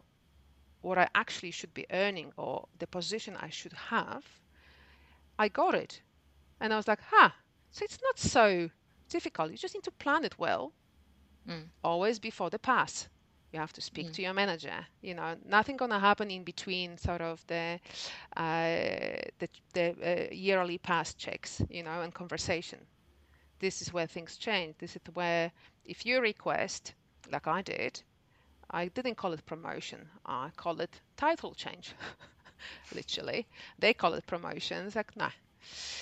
what 0.82 0.98
I 0.98 1.08
actually 1.14 1.52
should 1.52 1.74
be 1.74 1.86
earning 1.90 2.32
or 2.36 2.68
the 2.78 2.86
position 2.86 3.36
I 3.36 3.50
should 3.50 3.72
have, 3.90 4.40
I 5.38 5.48
got 5.48 5.74
it. 5.74 6.02
And 6.60 6.72
I 6.72 6.76
was 6.76 6.88
like, 6.88 7.00
huh, 7.10 7.30
so 7.70 7.84
it's 7.84 8.00
not 8.02 8.18
so 8.18 8.70
difficult. 9.08 9.50
You 9.52 9.58
just 9.58 9.74
need 9.74 9.84
to 9.84 9.92
plan 9.92 10.24
it 10.24 10.38
well, 10.38 10.74
Mm, 11.48 11.70
always 11.84 12.18
before 12.20 12.50
the 12.50 12.58
pass. 12.58 13.08
You 13.52 13.60
have 13.60 13.72
to 13.74 13.80
speak 13.82 14.10
mm, 14.10 14.12
to 14.12 14.22
your 14.22 14.34
manager. 14.34 14.86
You 15.02 15.14
know, 15.14 15.36
nothing 15.44 15.76
gonna 15.76 16.00
happen 16.00 16.30
in 16.30 16.44
between 16.44 16.98
sort 16.98 17.20
of 17.22 17.46
the 17.46 17.80
uh, 18.36 19.20
the, 19.38 19.48
the 19.74 20.28
uh, 20.30 20.34
yearly 20.34 20.78
pass 20.78 21.14
checks, 21.14 21.62
you 21.68 21.82
know, 21.82 22.02
and 22.02 22.14
conversation. 22.14 22.86
This 23.60 23.82
is 23.82 23.92
where 23.92 24.06
things 24.06 24.38
change. 24.38 24.76
This 24.78 24.96
is 24.96 25.02
where 25.12 25.52
if 25.84 26.06
you 26.06 26.20
request, 26.20 26.94
like 27.30 27.46
I 27.46 27.60
did, 27.60 28.02
I 28.70 28.88
didn't 28.88 29.16
call 29.16 29.34
it 29.34 29.44
promotion. 29.44 30.08
I 30.24 30.50
call 30.56 30.80
it 30.80 31.00
title 31.16 31.54
change. 31.54 31.92
Literally, 32.94 33.46
they 33.78 33.92
call 33.92 34.14
it 34.14 34.26
promotion. 34.26 34.86
It's 34.86 34.96
like, 34.96 35.14
nah, 35.14 35.30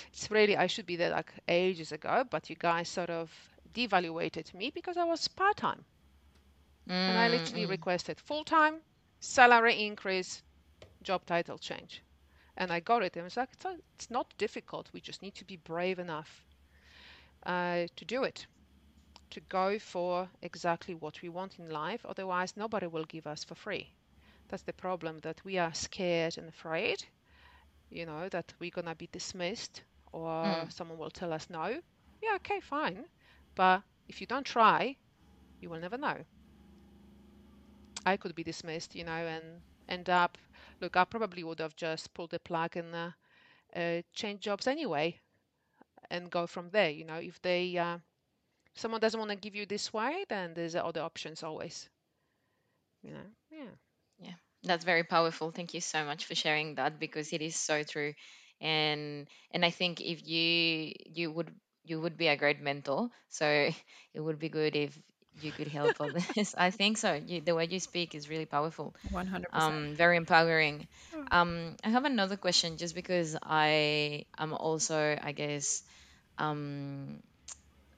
it's 0.07 0.31
really 0.31 0.55
I 0.55 0.67
should 0.67 0.85
be 0.85 0.95
there 0.95 1.11
like 1.11 1.33
ages 1.47 1.91
ago, 1.91 2.23
but 2.29 2.49
you 2.49 2.55
guys 2.55 2.87
sort 2.87 3.09
of 3.09 3.29
devaluated 3.73 4.53
me 4.53 4.71
because 4.71 4.95
I 4.95 5.03
was 5.03 5.27
part 5.27 5.57
time, 5.57 5.83
and 6.87 7.17
I 7.17 7.27
mm, 7.27 7.31
literally 7.31 7.65
mm. 7.65 7.69
requested 7.69 8.19
full 8.19 8.45
time, 8.45 8.75
salary 9.19 9.85
increase, 9.85 10.43
job 11.03 11.25
title 11.25 11.57
change, 11.57 12.03
and 12.55 12.71
I 12.71 12.79
got 12.79 13.03
it. 13.03 13.17
And 13.17 13.25
it's 13.25 13.37
like 13.37 13.49
it's, 13.51 13.65
it's 13.95 14.09
not 14.09 14.33
difficult. 14.37 14.89
We 14.93 15.01
just 15.01 15.21
need 15.21 15.35
to 15.35 15.45
be 15.45 15.57
brave 15.57 15.99
enough 15.99 16.45
uh, 17.43 17.87
to 17.95 18.05
do 18.05 18.23
it, 18.23 18.45
to 19.29 19.39
go 19.41 19.79
for 19.79 20.29
exactly 20.41 20.95
what 20.95 21.21
we 21.21 21.29
want 21.29 21.59
in 21.59 21.69
life. 21.69 22.05
Otherwise, 22.05 22.57
nobody 22.57 22.87
will 22.87 23.05
give 23.05 23.27
us 23.27 23.43
for 23.43 23.55
free. 23.55 23.89
That's 24.47 24.63
the 24.63 24.73
problem 24.73 25.19
that 25.19 25.43
we 25.45 25.57
are 25.57 25.73
scared 25.73 26.37
and 26.37 26.49
afraid, 26.49 27.03
you 27.89 28.05
know, 28.05 28.29
that 28.29 28.53
we're 28.59 28.71
gonna 28.71 28.95
be 28.95 29.07
dismissed 29.11 29.83
or 30.11 30.27
mm. 30.43 30.71
someone 30.71 30.97
will 30.97 31.11
tell 31.11 31.31
us 31.31 31.49
no. 31.49 31.79
Yeah, 32.21 32.35
okay, 32.35 32.59
fine. 32.59 33.05
But 33.55 33.83
if 34.07 34.21
you 34.21 34.27
don't 34.27 34.45
try, 34.45 34.95
you 35.61 35.69
will 35.69 35.79
never 35.79 35.97
know. 35.97 36.17
I 38.05 38.17
could 38.17 38.33
be 38.33 38.43
dismissed, 38.43 38.95
you 38.95 39.03
know, 39.03 39.11
and 39.11 39.61
end 39.87 40.09
up, 40.09 40.37
look, 40.81 40.97
I 40.97 41.03
probably 41.05 41.43
would 41.43 41.59
have 41.59 41.75
just 41.75 42.13
pulled 42.13 42.31
the 42.31 42.39
plug 42.39 42.75
and 42.75 42.95
uh, 42.95 43.11
uh, 43.75 44.01
changed 44.13 44.41
jobs 44.43 44.67
anyway 44.67 45.19
and 46.09 46.29
go 46.31 46.47
from 46.47 46.69
there. 46.71 46.89
You 46.89 47.05
know, 47.05 47.17
if 47.17 47.41
they 47.41 47.77
uh, 47.77 47.99
someone 48.75 49.01
doesn't 49.01 49.19
want 49.19 49.31
to 49.31 49.37
give 49.37 49.55
you 49.55 49.65
this 49.65 49.93
way, 49.93 50.25
then 50.29 50.53
there's 50.55 50.75
other 50.75 51.01
options 51.01 51.43
always. 51.43 51.89
You 53.01 53.11
know, 53.13 53.25
yeah. 53.51 53.71
Yeah, 54.21 54.33
that's 54.63 54.83
very 54.83 55.03
powerful. 55.03 55.51
Thank 55.51 55.73
you 55.73 55.81
so 55.81 56.03
much 56.03 56.25
for 56.25 56.35
sharing 56.35 56.75
that 56.75 56.99
because 56.99 57.31
it 57.31 57.41
is 57.41 57.55
so 57.55 57.83
true. 57.83 58.13
And 58.59 59.27
and 59.51 59.63
I 59.65 59.69
think 59.71 60.01
if 60.01 60.27
you 60.27 60.91
you 61.05 61.31
would 61.31 61.53
you 61.85 62.01
would 62.01 62.17
be 62.17 62.27
a 62.27 62.35
great 62.35 62.59
mentor. 62.59 63.09
So 63.29 63.45
it 64.13 64.19
would 64.19 64.39
be 64.39 64.49
good 64.49 64.75
if 64.75 64.99
you 65.39 65.51
could 65.53 65.67
help 65.67 65.99
on 66.01 66.13
this. 66.13 66.55
I 66.57 66.71
think 66.71 66.97
so. 66.97 67.13
You, 67.13 67.41
the 67.41 67.55
way 67.55 67.67
you 67.69 67.79
speak 67.79 68.15
is 68.15 68.29
really 68.29 68.45
powerful. 68.45 68.95
100%. 69.09 69.61
Um, 69.63 69.95
very 69.95 70.17
empowering. 70.17 70.87
Um, 71.31 71.75
I 71.83 71.89
have 71.89 72.05
another 72.05 72.37
question 72.37 72.77
just 72.77 72.95
because 72.95 73.37
I 73.41 74.25
am 74.37 74.53
also, 74.53 75.17
I 75.21 75.31
guess, 75.31 75.81
um 76.37 77.21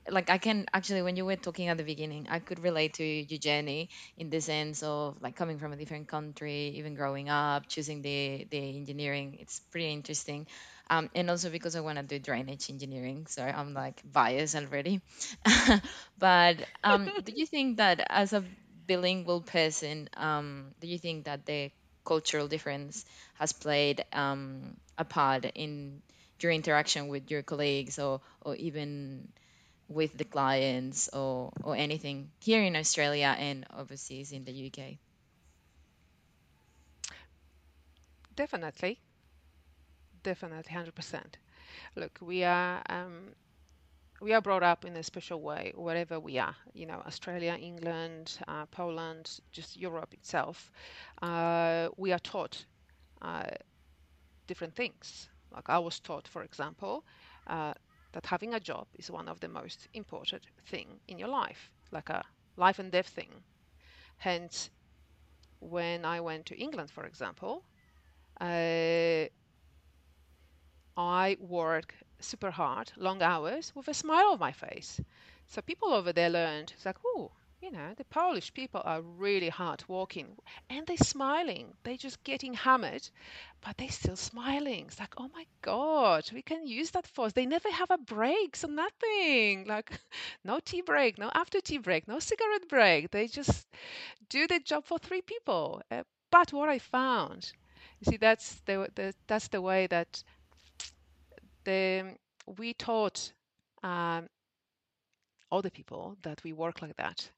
like 0.09 0.29
I 0.29 0.37
can 0.37 0.65
actually 0.73 1.01
when 1.03 1.15
you 1.15 1.25
were 1.25 1.35
talking 1.35 1.67
at 1.69 1.77
the 1.77 1.83
beginning, 1.83 2.27
I 2.29 2.39
could 2.39 2.59
relate 2.59 2.95
to 2.95 3.03
your 3.03 3.39
journey 3.39 3.89
in 4.17 4.29
the 4.29 4.41
sense 4.41 4.81
of 4.83 5.17
like 5.21 5.35
coming 5.35 5.59
from 5.59 5.73
a 5.73 5.77
different 5.77 6.07
country, 6.07 6.73
even 6.77 6.95
growing 6.95 7.29
up, 7.29 7.67
choosing 7.67 8.01
the 8.01 8.47
the 8.49 8.77
engineering. 8.77 9.37
It's 9.39 9.59
pretty 9.71 9.91
interesting. 9.91 10.47
Um, 10.91 11.09
and 11.15 11.31
also 11.31 11.49
because 11.49 11.75
I 11.75 11.81
want 11.81 11.97
to 11.99 12.03
do 12.03 12.19
drainage 12.19 12.69
engineering, 12.69 13.27
so 13.27 13.43
I'm 13.43 13.73
like 13.73 14.01
biased 14.05 14.55
already. 14.55 15.01
But 16.19 16.67
um, 16.83 17.11
do 17.23 17.33
you 17.35 17.47
think 17.47 17.77
that 17.77 18.05
as 18.09 18.33
a 18.33 18.43
bilingual 18.87 19.41
person, 19.41 20.09
um, 20.17 20.75
do 20.81 20.87
you 20.87 20.99
think 20.99 21.25
that 21.25 21.45
the 21.45 21.71
cultural 22.05 22.47
difference 22.47 23.05
has 23.35 23.53
played 23.53 24.05
um, 24.13 24.77
a 24.97 25.05
part 25.05 25.45
in 25.45 26.01
your 26.41 26.51
interaction 26.51 27.07
with 27.09 27.31
your 27.31 27.43
colleagues 27.43 27.99
or 27.99 28.21
or 28.41 28.55
even 28.55 29.29
with 29.89 30.17
the 30.17 30.25
clients 30.25 31.09
or 31.09 31.51
or 31.63 31.75
anything 31.75 32.31
here 32.41 32.63
in 32.63 32.75
Australia 32.75 33.35
and 33.37 33.65
overseas 33.77 34.31
in 34.31 34.45
the 34.45 34.51
UK. 34.53 34.99
Definitely, 38.35 38.99
definitely, 40.23 40.71
100%. 40.73 41.37
Look, 41.95 42.19
we 42.21 42.43
are, 42.43 42.81
um, 42.89 43.33
we 44.21 44.33
are 44.33 44.41
brought 44.41 44.63
up 44.63 44.85
in 44.85 44.95
a 44.97 45.03
special 45.03 45.41
way 45.41 45.73
wherever 45.75 46.19
we 46.19 46.37
are. 46.39 46.55
You 46.73 46.85
know, 46.87 47.01
Australia, 47.05 47.57
England, 47.59 48.39
uh, 48.47 48.65
Poland, 48.67 49.39
just 49.51 49.77
Europe 49.77 50.13
itself. 50.13 50.71
Uh, 51.21 51.89
we 51.97 52.11
are 52.13 52.19
taught 52.19 52.65
uh, 53.21 53.45
different 54.47 54.75
things. 54.75 55.29
Like 55.51 55.69
I 55.69 55.79
was 55.79 55.99
taught, 55.99 56.27
for 56.27 56.43
example, 56.43 57.03
uh, 57.47 57.73
that 58.13 58.25
having 58.25 58.53
a 58.53 58.59
job 58.59 58.87
is 58.95 59.09
one 59.11 59.27
of 59.27 59.39
the 59.39 59.47
most 59.49 59.87
important 59.93 60.43
thing 60.67 60.99
in 61.07 61.17
your 61.19 61.29
life, 61.29 61.71
like 61.91 62.09
a 62.09 62.23
life 62.57 62.79
and 62.79 62.91
death 62.91 63.07
thing. 63.09 63.43
Hence, 64.17 64.69
when 65.59 66.05
I 66.05 66.19
went 66.21 66.45
to 66.47 66.57
England, 66.59 66.91
for 66.91 67.05
example, 67.05 67.63
uh, 68.41 69.25
I 70.97 71.37
work 71.39 71.95
super 72.19 72.51
hard, 72.51 72.91
long 72.97 73.21
hours, 73.21 73.73
with 73.75 73.87
a 73.87 73.93
smile 73.93 74.31
on 74.33 74.39
my 74.39 74.51
face. 74.51 74.99
So 75.47 75.61
people 75.61 75.93
over 75.93 76.13
there 76.13 76.29
learned, 76.29 76.71
it's 76.75 76.85
like, 76.85 76.97
oh, 77.05 77.31
you 77.61 77.71
know, 77.71 77.93
the 77.95 78.05
Polish 78.05 78.53
people 78.53 78.81
are 78.83 79.01
really 79.01 79.49
hard 79.49 79.83
working 79.87 80.35
and 80.69 80.85
they're 80.87 80.97
smiling. 80.97 81.73
They're 81.83 81.97
just 81.97 82.23
getting 82.23 82.53
hammered, 82.55 83.07
but 83.61 83.77
they're 83.77 83.89
still 83.89 84.15
smiling. 84.15 84.85
It's 84.87 84.99
like, 84.99 85.13
oh 85.17 85.29
my 85.33 85.45
God, 85.61 86.23
we 86.33 86.41
can 86.41 86.65
use 86.65 86.91
that 86.91 87.05
force. 87.07 87.33
They 87.33 87.45
never 87.45 87.69
have 87.69 87.91
a 87.91 87.97
break, 87.97 88.55
so 88.55 88.67
nothing. 88.67 89.65
Like, 89.65 89.91
no 90.43 90.59
tea 90.59 90.81
break, 90.81 91.17
no 91.19 91.29
after 91.33 91.61
tea 91.61 91.77
break, 91.77 92.07
no 92.07 92.19
cigarette 92.19 92.67
break. 92.67 93.11
They 93.11 93.27
just 93.27 93.67
do 94.29 94.47
the 94.47 94.59
job 94.59 94.85
for 94.85 94.97
three 94.97 95.21
people. 95.21 95.81
Uh, 95.91 96.03
but 96.31 96.51
what 96.53 96.69
I 96.69 96.79
found, 96.79 97.51
you 97.99 98.11
see, 98.11 98.17
that's 98.17 98.55
the, 98.65 98.89
the 98.95 99.13
that's 99.27 99.49
the 99.49 99.61
way 99.61 99.87
that 99.87 100.23
we 102.57 102.73
taught 102.73 103.33
um, 103.83 104.27
other 105.51 105.69
people 105.69 106.17
that 106.23 106.43
we 106.43 106.53
work 106.53 106.81
like 106.81 106.95
that 106.97 107.29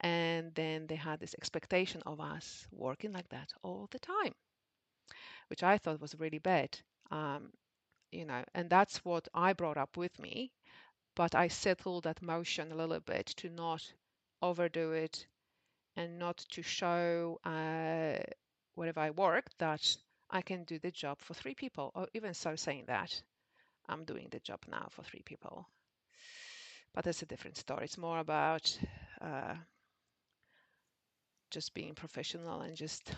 and 0.00 0.54
then 0.54 0.86
they 0.86 0.96
had 0.96 1.20
this 1.20 1.34
expectation 1.34 2.02
of 2.06 2.20
us 2.20 2.66
working 2.70 3.12
like 3.12 3.28
that 3.30 3.52
all 3.62 3.88
the 3.90 3.98
time, 3.98 4.34
which 5.48 5.62
I 5.62 5.78
thought 5.78 6.00
was 6.00 6.18
really 6.18 6.38
bad. 6.38 6.78
Um, 7.10 7.52
you 8.12 8.24
know, 8.24 8.44
and 8.54 8.68
that's 8.68 9.04
what 9.04 9.28
I 9.34 9.52
brought 9.52 9.76
up 9.76 9.96
with 9.96 10.18
me. 10.18 10.52
But 11.14 11.34
I 11.34 11.48
settled 11.48 12.04
that 12.04 12.20
motion 12.22 12.72
a 12.72 12.76
little 12.76 13.00
bit 13.00 13.26
to 13.38 13.48
not 13.48 13.82
overdo 14.42 14.92
it 14.92 15.26
and 15.96 16.18
not 16.18 16.36
to 16.50 16.62
show 16.62 17.40
uh, 17.44 18.22
wherever 18.74 19.00
I 19.00 19.10
work 19.10 19.46
that 19.58 19.96
I 20.30 20.42
can 20.42 20.64
do 20.64 20.78
the 20.78 20.90
job 20.90 21.20
for 21.20 21.32
three 21.32 21.54
people, 21.54 21.90
or 21.94 22.06
even 22.12 22.34
so 22.34 22.54
saying 22.54 22.84
that 22.88 23.22
I'm 23.88 24.04
doing 24.04 24.28
the 24.30 24.40
job 24.40 24.60
now 24.68 24.88
for 24.90 25.02
three 25.02 25.22
people. 25.24 25.66
But 26.94 27.04
that's 27.04 27.22
a 27.22 27.26
different 27.26 27.56
story. 27.56 27.84
It's 27.84 27.98
more 27.98 28.18
about 28.18 28.78
uh, 29.20 29.54
just 31.50 31.74
being 31.74 31.94
professional 31.94 32.60
and 32.60 32.76
just 32.76 33.12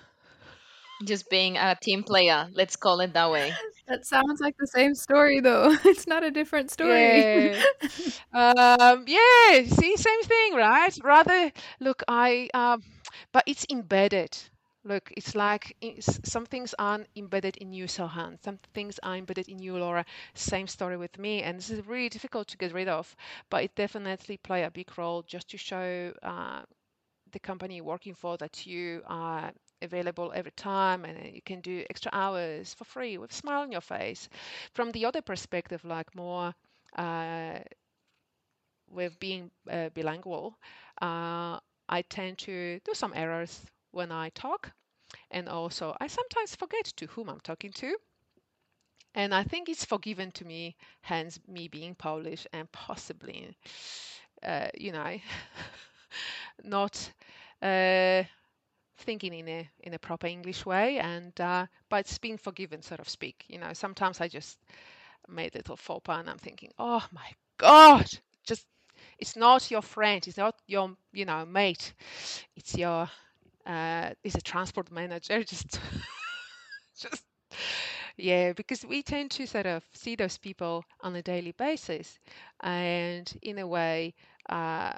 just 1.04 1.28
being 1.30 1.56
a 1.56 1.76
team 1.80 2.02
player 2.02 2.48
let's 2.54 2.76
call 2.76 3.00
it 3.00 3.12
that 3.14 3.30
way 3.30 3.52
that 3.88 4.04
sounds 4.04 4.40
like 4.40 4.54
the 4.58 4.66
same 4.66 4.94
story 4.94 5.40
though 5.40 5.74
it's 5.84 6.06
not 6.06 6.22
a 6.24 6.30
different 6.30 6.70
story 6.70 7.24
yeah. 7.32 7.62
um 8.34 9.04
yeah 9.06 9.62
see 9.64 9.96
same 9.96 10.22
thing 10.22 10.54
right 10.54 10.98
rather 11.02 11.52
look 11.80 12.02
i 12.08 12.48
um 12.54 12.82
but 13.32 13.44
it's 13.46 13.64
embedded 13.70 14.36
look 14.84 15.12
it's 15.16 15.34
like 15.34 15.76
it's, 15.80 16.20
some 16.24 16.46
things 16.46 16.74
aren't 16.78 17.06
embedded 17.16 17.56
in 17.58 17.72
you 17.72 17.86
sohan 17.86 18.42
some 18.42 18.58
things 18.74 18.98
are 19.02 19.16
embedded 19.16 19.48
in 19.48 19.58
you 19.58 19.76
laura 19.76 20.04
same 20.34 20.66
story 20.66 20.96
with 20.96 21.18
me 21.18 21.42
and 21.42 21.58
this 21.58 21.70
is 21.70 21.86
really 21.86 22.08
difficult 22.08 22.48
to 22.48 22.56
get 22.56 22.72
rid 22.72 22.88
of 22.88 23.14
but 23.50 23.62
it 23.64 23.74
definitely 23.74 24.36
play 24.36 24.62
a 24.62 24.70
big 24.70 24.88
role 24.96 25.22
just 25.22 25.50
to 25.50 25.56
show 25.58 26.12
uh, 26.22 26.62
the 27.32 27.38
company 27.38 27.80
working 27.80 28.14
for 28.14 28.36
that 28.38 28.66
you 28.66 29.02
are 29.06 29.52
available 29.82 30.32
every 30.34 30.50
time 30.52 31.04
and 31.04 31.34
you 31.34 31.42
can 31.42 31.60
do 31.60 31.84
extra 31.90 32.10
hours 32.14 32.74
for 32.74 32.84
free 32.84 33.18
with 33.18 33.30
a 33.30 33.34
smile 33.34 33.62
on 33.62 33.72
your 33.72 33.80
face. 33.80 34.28
From 34.74 34.90
the 34.92 35.04
other 35.06 35.22
perspective, 35.22 35.84
like 35.84 36.14
more 36.14 36.54
uh, 36.96 37.58
with 38.90 39.18
being 39.18 39.50
uh, 39.70 39.88
bilingual, 39.90 40.58
uh, 41.00 41.58
I 41.88 42.02
tend 42.08 42.38
to 42.38 42.80
do 42.84 42.94
some 42.94 43.12
errors 43.14 43.60
when 43.90 44.12
I 44.12 44.30
talk. 44.30 44.72
And 45.30 45.48
also, 45.48 45.96
I 46.00 46.06
sometimes 46.06 46.56
forget 46.56 46.84
to 46.96 47.06
whom 47.06 47.28
I'm 47.28 47.40
talking 47.40 47.72
to. 47.72 47.96
And 49.14 49.34
I 49.34 49.42
think 49.42 49.68
it's 49.68 49.84
forgiven 49.84 50.30
to 50.32 50.44
me, 50.44 50.76
hence 51.00 51.40
me 51.48 51.68
being 51.68 51.94
Polish 51.94 52.46
and 52.52 52.70
possibly, 52.72 53.56
uh, 54.42 54.68
you 54.74 54.92
know, 54.92 55.18
not 56.64 57.12
uh, 57.62 58.22
thinking 58.98 59.34
in 59.34 59.48
a 59.48 59.70
in 59.80 59.94
a 59.94 59.98
proper 59.98 60.26
English 60.26 60.66
way, 60.66 60.98
and 60.98 61.38
uh, 61.40 61.66
but 61.88 62.00
it's 62.00 62.18
been 62.18 62.38
forgiven, 62.38 62.82
so 62.82 62.96
to 62.96 63.04
speak. 63.08 63.44
You 63.48 63.58
know, 63.58 63.72
sometimes 63.72 64.20
I 64.20 64.28
just 64.28 64.58
made 65.28 65.54
a 65.54 65.58
little 65.58 65.76
faux 65.76 66.02
pas, 66.04 66.20
and 66.20 66.30
I'm 66.30 66.38
thinking, 66.38 66.72
oh 66.78 67.06
my 67.12 67.32
god, 67.58 68.06
just 68.46 68.66
it's 69.18 69.36
not 69.36 69.70
your 69.70 69.82
friend, 69.82 70.26
it's 70.26 70.36
not 70.38 70.56
your 70.66 70.96
you 71.12 71.24
know 71.24 71.46
mate, 71.46 71.94
it's 72.56 72.76
your 72.76 73.10
uh, 73.68 74.12
it's 74.24 74.36
a 74.36 74.42
transport 74.42 74.92
manager, 74.92 75.44
just 75.44 75.80
just 76.98 77.24
yeah, 78.16 78.52
because 78.52 78.84
we 78.84 79.02
tend 79.02 79.30
to 79.32 79.46
sort 79.46 79.66
of 79.66 79.84
see 79.94 80.16
those 80.16 80.38
people 80.38 80.84
on 81.02 81.16
a 81.16 81.22
daily 81.22 81.52
basis, 81.52 82.18
and 82.62 83.32
in 83.42 83.58
a 83.58 83.66
way. 83.66 84.14
Uh, 84.48 84.92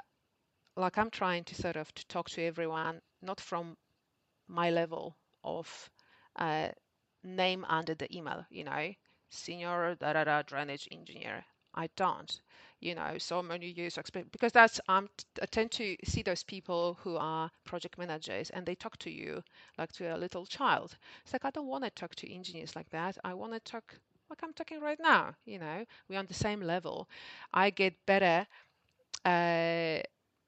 like 0.77 0.97
I'm 0.97 1.09
trying 1.11 1.43
to 1.45 1.55
sort 1.55 1.75
of 1.77 1.93
to 1.95 2.07
talk 2.07 2.29
to 2.31 2.43
everyone, 2.43 3.01
not 3.21 3.39
from 3.41 3.77
my 4.47 4.69
level 4.71 5.17
of 5.43 5.89
uh, 6.37 6.69
name 7.23 7.65
under 7.69 7.95
the 7.95 8.15
email, 8.15 8.45
you 8.49 8.63
know, 8.65 8.93
senior 9.29 9.95
da 9.95 10.13
da 10.13 10.23
da 10.25 10.41
drainage 10.43 10.87
engineer. 10.91 11.45
I 11.75 11.89
don't, 11.97 12.41
you 12.81 12.95
know, 12.95 13.17
so 13.19 13.41
many 13.43 13.67
years 13.71 13.97
experience 13.97 14.31
because 14.31 14.53
that's 14.53 14.81
I'm 14.89 15.09
I 15.41 15.45
tend 15.47 15.71
to 15.73 15.95
see 16.05 16.23
those 16.23 16.43
people 16.43 16.97
who 17.03 17.17
are 17.17 17.51
project 17.65 17.97
managers 17.97 18.49
and 18.51 18.65
they 18.65 18.75
talk 18.75 18.97
to 18.99 19.11
you 19.11 19.43
like 19.77 19.93
to 19.93 20.05
a 20.15 20.17
little 20.17 20.45
child. 20.45 20.97
It's 21.23 21.33
like 21.33 21.45
I 21.45 21.51
don't 21.51 21.67
want 21.67 21.85
to 21.85 21.91
talk 21.91 22.15
to 22.15 22.33
engineers 22.33 22.75
like 22.75 22.89
that. 22.91 23.17
I 23.23 23.33
want 23.35 23.53
to 23.53 23.59
talk 23.59 23.95
like 24.29 24.43
I'm 24.43 24.53
talking 24.53 24.81
right 24.81 24.99
now. 25.01 25.35
You 25.45 25.59
know, 25.59 25.85
we're 26.09 26.19
on 26.19 26.27
the 26.27 26.33
same 26.33 26.61
level. 26.61 27.09
I 27.53 27.71
get 27.71 27.95
better. 28.05 28.47
Uh, 29.25 30.01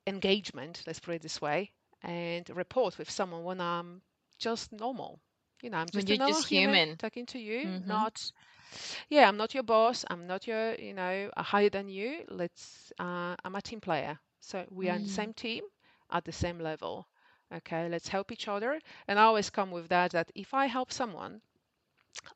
engagement, 0.07 0.83
let's 0.87 0.99
put 0.99 1.15
it 1.15 1.21
this 1.21 1.41
way, 1.41 1.71
and 2.03 2.49
report 2.55 2.97
with 2.97 3.09
someone 3.09 3.43
when 3.43 3.61
I'm 3.61 4.01
just 4.37 4.71
normal. 4.71 5.19
You 5.61 5.69
know, 5.69 5.77
I'm 5.77 5.89
just 5.89 6.07
you're 6.09 6.17
just 6.17 6.45
human, 6.45 6.81
human. 6.81 6.99
talking 6.99 7.25
to 7.27 7.39
you, 7.39 7.73
Mhm. 7.73 7.83
not 7.83 8.31
yeah, 9.09 9.27
I'm 9.27 9.37
not 9.37 9.53
your 9.53 9.63
boss, 9.63 10.05
I'm 10.09 10.27
not 10.27 10.47
your, 10.47 10.73
you 10.75 10.93
know, 10.93 11.29
higher 11.37 11.69
than 11.69 11.87
you. 11.89 12.23
Let's 12.29 12.91
uh, 12.99 13.35
I'm 13.43 13.55
a 13.55 13.61
team 13.61 13.79
player. 13.81 14.19
So 14.39 14.65
we 14.69 14.89
are 14.89 14.95
in 14.95 15.03
the 15.03 15.07
Mm. 15.07 15.21
same 15.21 15.33
team 15.33 15.63
at 16.11 16.25
the 16.25 16.31
same 16.31 16.59
level. 16.59 17.07
Okay, 17.53 17.87
let's 17.89 18.07
help 18.07 18.31
each 18.31 18.47
other. 18.47 18.79
And 19.07 19.19
I 19.19 19.23
always 19.23 19.49
come 19.49 19.71
with 19.71 19.89
that 19.89 20.11
that 20.11 20.31
if 20.35 20.53
I 20.53 20.65
help 20.67 20.91
someone, 20.91 21.41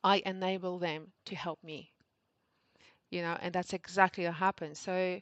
I 0.03 0.21
enable 0.25 0.79
them 0.79 1.13
to 1.25 1.35
help 1.35 1.63
me. 1.63 1.91
You 3.09 3.21
know, 3.21 3.37
and 3.41 3.53
that's 3.53 3.73
exactly 3.73 4.25
what 4.25 4.33
happens. 4.35 4.79
So 4.79 5.21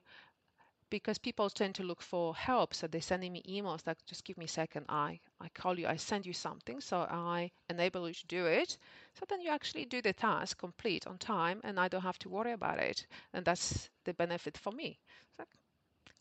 because 0.89 1.17
people 1.17 1.49
tend 1.49 1.75
to 1.75 1.83
look 1.83 2.01
for 2.01 2.35
help 2.35 2.73
so 2.73 2.87
they're 2.87 3.01
sending 3.01 3.31
me 3.33 3.41
emails 3.47 3.85
like 3.87 3.97
just 4.05 4.23
give 4.25 4.37
me 4.37 4.45
a 4.45 4.47
second 4.47 4.85
i 4.89 5.19
i 5.41 5.49
call 5.49 5.77
you 5.79 5.87
i 5.87 5.95
send 5.95 6.25
you 6.25 6.33
something 6.33 6.79
so 6.81 6.99
i 7.09 7.49
enable 7.69 8.07
you 8.07 8.13
to 8.13 8.27
do 8.27 8.45
it. 8.45 8.77
So 9.13 9.25
then 9.29 9.41
you 9.41 9.49
actually 9.51 9.85
do 9.85 10.01
the 10.01 10.13
task 10.13 10.57
complete 10.57 11.07
on 11.07 11.17
time 11.17 11.61
and 11.63 11.79
i 11.79 11.87
don't 11.87 12.01
have 12.01 12.19
to 12.19 12.29
worry 12.29 12.51
about 12.53 12.79
it 12.79 13.05
and 13.33 13.45
that's 13.45 13.89
the 14.05 14.13
benefit 14.13 14.57
for 14.57 14.71
me. 14.71 14.99
Like 15.39 15.47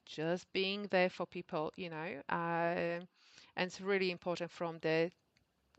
just 0.07 0.53
being 0.53 0.87
there 0.91 1.11
for 1.11 1.27
people 1.27 1.73
you 1.77 1.91
know 1.91 2.23
uh, 2.31 3.01
and 3.57 3.67
it's 3.69 3.81
really 3.81 4.11
important 4.11 4.51
from 4.51 4.79
the 4.81 5.11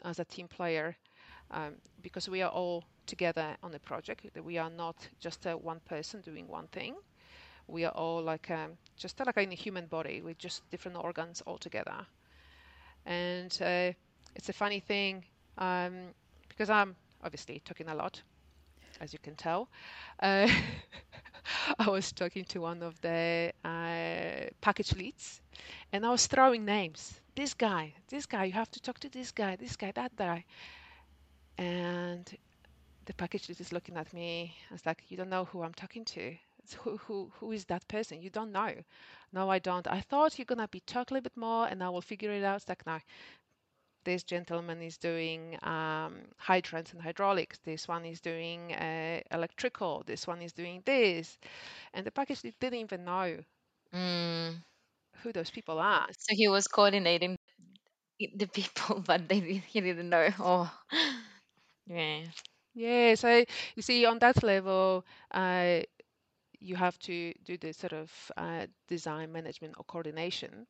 as 0.03 0.19
a 0.19 0.25
team 0.25 0.47
player 0.47 0.95
um, 1.51 1.75
because 2.01 2.29
we 2.29 2.41
are 2.41 2.51
all 2.51 2.83
together 3.07 3.55
on 3.63 3.71
the 3.71 3.79
project. 3.79 4.25
We 4.43 4.57
are 4.57 4.69
not 4.69 4.95
just 5.19 5.45
uh, 5.47 5.55
one 5.55 5.81
person 5.81 6.21
doing 6.21 6.47
one 6.47 6.67
thing 6.67 6.95
we 7.67 7.85
are 7.85 7.91
all 7.91 8.21
like 8.21 8.49
um, 8.51 8.71
just 8.97 9.19
like 9.25 9.37
in 9.37 9.51
a 9.51 9.55
human 9.55 9.85
body 9.87 10.21
with 10.21 10.37
just 10.37 10.69
different 10.71 10.97
organs 10.97 11.41
all 11.45 11.57
together 11.57 12.05
and 13.05 13.57
uh, 13.61 13.91
it's 14.35 14.49
a 14.49 14.53
funny 14.53 14.79
thing 14.79 15.23
um, 15.57 15.93
because 16.49 16.69
i'm 16.69 16.95
obviously 17.23 17.61
talking 17.65 17.87
a 17.89 17.95
lot 17.95 18.21
as 19.01 19.11
you 19.13 19.19
can 19.19 19.35
tell. 19.35 19.67
Uh, 20.21 20.47
i 21.79 21.89
was 21.89 22.11
talking 22.11 22.43
to 22.45 22.59
one 22.61 22.81
of 22.81 22.99
the 23.01 23.51
uh, 23.63 24.49
package 24.61 24.93
leads 24.95 25.41
and 25.91 26.05
i 26.05 26.09
was 26.09 26.27
throwing 26.27 26.65
names. 26.65 27.19
This 27.35 27.53
guy 27.53 27.93
this 28.09 28.25
guy 28.25 28.45
you 28.45 28.53
have 28.53 28.71
to 28.71 28.79
talk 28.81 28.99
to 28.99 29.09
this 29.09 29.31
guy 29.31 29.55
this 29.55 29.75
guy 29.75 29.91
that 29.95 30.15
guy. 30.15 30.45
And 31.57 32.37
the 33.05 33.13
package 33.13 33.49
lead 33.49 33.59
is 33.61 33.71
looking 33.71 33.97
at 33.97 34.13
me 34.13 34.55
it's 34.71 34.85
like 34.85 35.03
you 35.09 35.17
don't 35.17 35.29
know 35.29 35.45
who 35.45 35.61
i'm 35.63 35.73
talking 35.73 36.03
to 36.05 36.35
who, 36.73 36.97
who, 36.97 37.31
who 37.39 37.51
is 37.51 37.65
that 37.65 37.87
person? 37.87 38.21
You 38.21 38.29
don't 38.29 38.51
know. 38.51 38.73
No, 39.31 39.49
I 39.49 39.59
don't. 39.59 39.87
I 39.87 40.01
thought 40.01 40.37
you're 40.37 40.45
gonna 40.45 40.67
be 40.67 40.79
talk 40.81 41.11
a 41.11 41.13
little 41.13 41.23
bit 41.23 41.37
more 41.37 41.67
and 41.67 41.83
I 41.83 41.89
will 41.89 42.01
figure 42.01 42.31
it 42.31 42.43
out. 42.43 42.57
It's 42.57 42.69
like, 42.69 42.85
no, 42.85 42.99
this 44.03 44.23
gentleman 44.23 44.81
is 44.81 44.97
doing 44.97 45.57
um, 45.63 46.17
hydrants 46.37 46.93
and 46.93 47.01
hydraulics. 47.01 47.59
This 47.63 47.87
one 47.87 48.05
is 48.05 48.21
doing 48.21 48.71
uh, 48.73 49.19
electrical. 49.31 50.03
This 50.05 50.27
one 50.27 50.41
is 50.43 50.53
doing 50.53 50.83
this. 50.85 51.39
And 51.93 52.05
the 52.05 52.11
package 52.11 52.41
didn't 52.41 52.79
even 52.79 53.05
know 53.05 53.39
Mm. 53.93 54.61
who 55.23 55.33
those 55.33 55.49
people 55.51 55.79
are. 55.79 56.07
So 56.19 56.35
he 56.35 56.47
was 56.49 56.67
coordinating 56.67 57.37
the 58.19 58.47
people, 58.47 59.01
but 59.07 59.27
they 59.29 59.39
did, 59.41 59.63
he 59.67 59.81
didn't 59.81 60.09
know. 60.09 60.29
Oh, 60.39 60.71
yeah. 61.87 62.21
Yeah, 62.73 63.15
so 63.15 63.45
you 63.75 63.81
see, 63.81 64.05
on 64.05 64.19
that 64.19 64.43
level, 64.43 65.05
uh, 65.31 65.79
you 66.59 66.75
have 66.75 66.97
to 66.99 67.33
do 67.43 67.57
the 67.57 67.73
sort 67.73 67.93
of 67.93 68.11
uh, 68.37 68.67
design 68.87 69.31
management 69.31 69.75
or 69.77 69.83
coordination, 69.85 70.67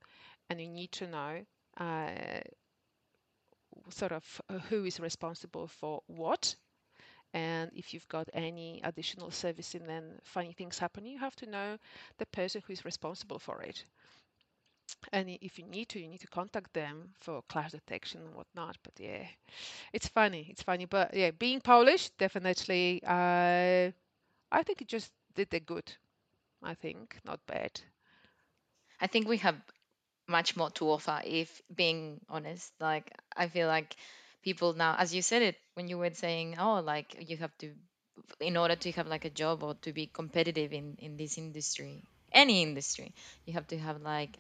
and 0.50 0.62
you 0.62 0.68
need 0.70 0.92
to 0.94 1.08
know 1.08 1.42
uh, 1.78 2.42
sort 3.90 4.12
of 4.12 4.42
uh, 4.50 4.60
who 4.60 4.86
is 4.86 5.00
responsible 5.00 5.68
for 5.68 6.02
what. 6.08 6.56
And 7.34 7.72
if 7.76 7.94
you've 7.94 8.08
got 8.10 8.30
any 8.34 8.82
additional 8.84 9.32
service 9.32 9.76
and 9.76 9.88
then 9.90 10.20
funny 10.24 10.54
things 10.54 10.80
happen, 10.80 11.06
you 11.06 11.20
have 11.20 11.36
to 11.38 11.46
know 11.48 11.78
the 12.18 12.26
person 12.28 12.62
who 12.66 12.74
is 12.74 12.86
responsible 12.86 13.40
for 13.40 13.62
it. 13.64 13.86
And 15.12 15.30
if 15.42 15.58
you 15.58 15.66
need 15.66 15.90
to, 15.90 16.00
you 16.00 16.08
need 16.08 16.22
to 16.22 16.28
contact 16.28 16.74
them 16.74 17.14
for 17.20 17.42
clash 17.50 17.72
detection 17.72 18.22
and 18.22 18.36
whatnot. 18.36 18.78
But 18.84 18.94
yeah, 19.00 19.26
it's 19.94 20.08
funny. 20.08 20.48
It's 20.50 20.64
funny. 20.64 20.86
But 20.86 21.14
yeah, 21.14 21.32
being 21.32 21.62
Polish, 21.62 22.10
definitely, 22.18 23.02
uh, 23.06 23.92
I 24.52 24.64
think 24.64 24.82
it 24.82 24.88
just 24.88 25.12
did 25.36 25.50
the 25.52 25.60
good. 25.60 25.94
I 26.64 26.76
think, 26.76 27.20
not 27.26 27.46
bad. 27.48 27.82
I 29.00 29.08
think 29.08 29.28
we 29.28 29.38
have 29.38 29.56
much 30.28 30.56
more 30.56 30.70
to 30.72 30.90
offer 30.92 31.22
if 31.26 31.62
being 31.74 32.20
honest. 32.30 32.72
Like 32.80 33.12
I 33.36 33.48
feel 33.48 33.68
like 33.68 33.96
people 34.44 34.74
now, 34.74 34.96
as 34.98 35.14
you 35.14 35.22
said 35.22 35.42
it 35.42 35.58
when 35.74 35.88
you 35.88 35.98
were 35.98 36.12
saying, 36.14 36.58
oh, 36.60 36.80
like 36.82 37.16
you 37.30 37.38
have 37.38 37.56
to, 37.60 37.74
in 38.40 38.58
order 38.58 38.76
to 38.76 38.92
have 38.94 39.08
like 39.08 39.26
a 39.26 39.30
job 39.30 39.64
or 39.64 39.76
to 39.82 39.94
be 39.94 40.08
competitive 40.08 40.74
in 40.74 40.96
in 41.00 41.18
this 41.18 41.38
industry, 41.38 42.04
any 42.32 42.62
industry, 42.64 43.14
you 43.46 43.54
have 43.54 43.68
to 43.68 43.78
have 43.78 44.02
like 44.02 44.38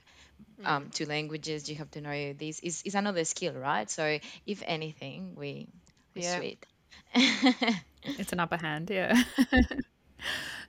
Mm. 0.59 0.73
um 0.73 0.89
two 0.91 1.05
languages. 1.05 1.69
You 1.69 1.75
have 1.77 1.91
to 1.91 2.01
know 2.01 2.33
this 2.33 2.59
is 2.59 2.81
is 2.83 2.95
another 2.95 3.25
skill, 3.25 3.53
right? 3.53 3.89
So 3.89 4.19
if 4.45 4.63
anything, 4.65 5.35
we 5.35 5.67
we 6.15 6.21
Yeah. 6.21 6.23
sweet. 6.23 6.65
It's 8.17 8.33
an 8.33 8.39
upper 8.39 8.57
hand, 8.57 8.89
yeah. 8.89 9.21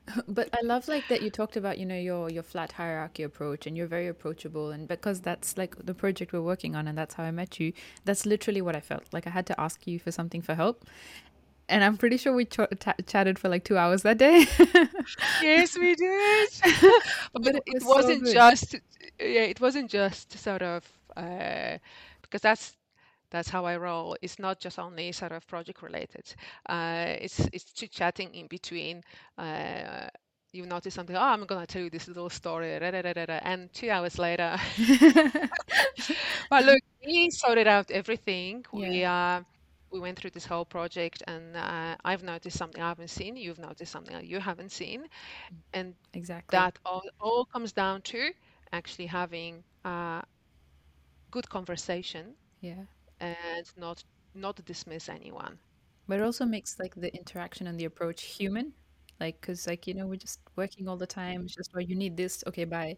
But 0.28 0.48
I 0.52 0.60
love 0.62 0.88
like 0.88 1.08
that 1.08 1.22
you 1.22 1.30
talked 1.30 1.56
about, 1.56 1.78
you 1.78 1.86
know, 1.86 1.96
your 1.96 2.30
your 2.30 2.42
flat 2.42 2.72
hierarchy 2.72 3.22
approach 3.22 3.66
and 3.66 3.76
you're 3.76 3.86
very 3.88 4.06
approachable 4.06 4.70
and 4.70 4.86
because 4.88 5.20
that's 5.20 5.56
like 5.58 5.74
the 5.84 5.94
project 5.94 6.32
we're 6.32 6.42
working 6.42 6.76
on 6.76 6.86
and 6.88 6.96
that's 6.96 7.14
how 7.14 7.24
I 7.24 7.30
met 7.30 7.58
you. 7.60 7.72
That's 8.04 8.24
literally 8.26 8.62
what 8.62 8.76
I 8.76 8.80
felt. 8.80 9.04
Like 9.12 9.26
I 9.26 9.30
had 9.30 9.46
to 9.46 9.60
ask 9.60 9.86
you 9.86 9.98
for 9.98 10.12
something 10.12 10.42
for 10.42 10.54
help. 10.54 10.84
And 11.68 11.82
I'm 11.84 11.96
pretty 11.96 12.16
sure 12.16 12.32
we 12.32 12.44
ch- 12.44 12.60
chatted 13.06 13.38
for 13.38 13.48
like 13.48 13.64
2 13.64 13.76
hours 13.76 14.02
that 14.02 14.18
day. 14.18 14.46
Yes, 15.40 15.76
we 15.78 15.94
did. 15.94 16.48
but 17.34 17.56
it 17.56 17.62
it 17.66 17.74
was 17.74 17.84
so 17.84 17.90
wasn't 17.94 18.22
good. 18.22 18.34
just, 18.34 18.74
yeah, 19.18 19.42
it 19.52 19.60
wasn't 19.60 19.90
just 19.90 20.38
sort 20.38 20.62
of, 20.62 20.84
uh, 21.16 21.78
because 22.22 22.40
that's 22.42 22.76
that's 23.30 23.48
how 23.48 23.64
I 23.64 23.76
roll. 23.76 24.16
It's 24.22 24.38
not 24.38 24.60
just 24.60 24.78
only 24.78 25.12
sort 25.12 25.32
of 25.32 25.46
project 25.46 25.82
related. 25.82 26.34
Uh, 26.68 27.14
it's 27.20 27.40
it's 27.52 27.72
chit 27.72 27.92
chatting 27.92 28.34
in 28.34 28.46
between. 28.46 29.02
Uh, 29.38 30.08
you 30.52 30.66
notice 30.66 30.94
something. 30.94 31.16
Oh, 31.16 31.20
I'm 31.20 31.44
gonna 31.46 31.66
tell 31.66 31.82
you 31.82 31.90
this 31.90 32.08
little 32.08 32.30
story. 32.30 32.78
da, 32.78 32.90
da, 32.90 33.02
da, 33.02 33.12
da, 33.12 33.26
da," 33.26 33.38
And 33.42 33.72
two 33.72 33.90
hours 33.90 34.18
later, 34.18 34.56
but 36.50 36.64
look, 36.64 36.78
we 37.04 37.30
sorted 37.30 37.66
out 37.66 37.90
everything. 37.90 38.64
We 38.72 39.04
uh, 39.04 39.42
we 39.90 40.00
went 40.00 40.18
through 40.18 40.30
this 40.30 40.46
whole 40.46 40.64
project, 40.64 41.22
and 41.26 41.56
uh, 41.56 41.96
I've 42.04 42.22
noticed 42.22 42.56
something 42.58 42.82
I 42.82 42.88
haven't 42.88 43.08
seen. 43.10 43.36
You've 43.36 43.58
noticed 43.58 43.92
something 43.92 44.24
you 44.24 44.40
haven't 44.40 44.72
seen, 44.72 45.06
and 45.72 45.94
Exactly. 46.14 46.66
that 46.66 46.78
all, 46.84 47.02
all 47.20 47.44
comes 47.46 47.72
down 47.72 48.02
to 48.02 48.30
actually 48.72 49.06
having 49.06 49.64
a 49.84 50.22
good 51.30 51.48
conversation 51.48 52.36
Yeah. 52.60 52.84
And 53.20 53.66
not 53.76 54.04
not 54.34 54.64
dismiss 54.64 55.08
anyone. 55.08 55.58
But 56.08 56.20
it 56.20 56.22
also 56.24 56.44
makes 56.44 56.78
like 56.78 56.94
the 56.94 57.14
interaction 57.16 57.66
and 57.66 57.78
the 57.78 57.84
approach 57.86 58.22
human. 58.24 58.72
Like, 59.20 59.40
because 59.40 59.66
like, 59.66 59.86
you 59.86 59.94
know, 59.94 60.06
we're 60.06 60.16
just 60.16 60.40
working 60.56 60.88
all 60.88 60.96
the 60.96 61.06
time. 61.06 61.42
It's 61.42 61.54
just, 61.54 61.70
oh, 61.74 61.80
you 61.80 61.96
need 61.96 62.16
this. 62.16 62.44
Okay, 62.46 62.64
bye. 62.64 62.96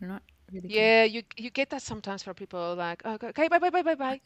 We're 0.00 0.08
not 0.08 0.22
really 0.52 0.68
Yeah, 0.68 1.04
you 1.04 1.22
you 1.36 1.50
get 1.50 1.70
that 1.70 1.82
sometimes 1.82 2.22
for 2.22 2.32
people 2.34 2.74
like, 2.76 3.02
"Oh, 3.04 3.14
okay, 3.14 3.28
okay, 3.28 3.48
bye, 3.48 3.58
bye, 3.58 3.70
bye, 3.70 3.82
bye, 3.82 3.94
bye. 3.94 4.20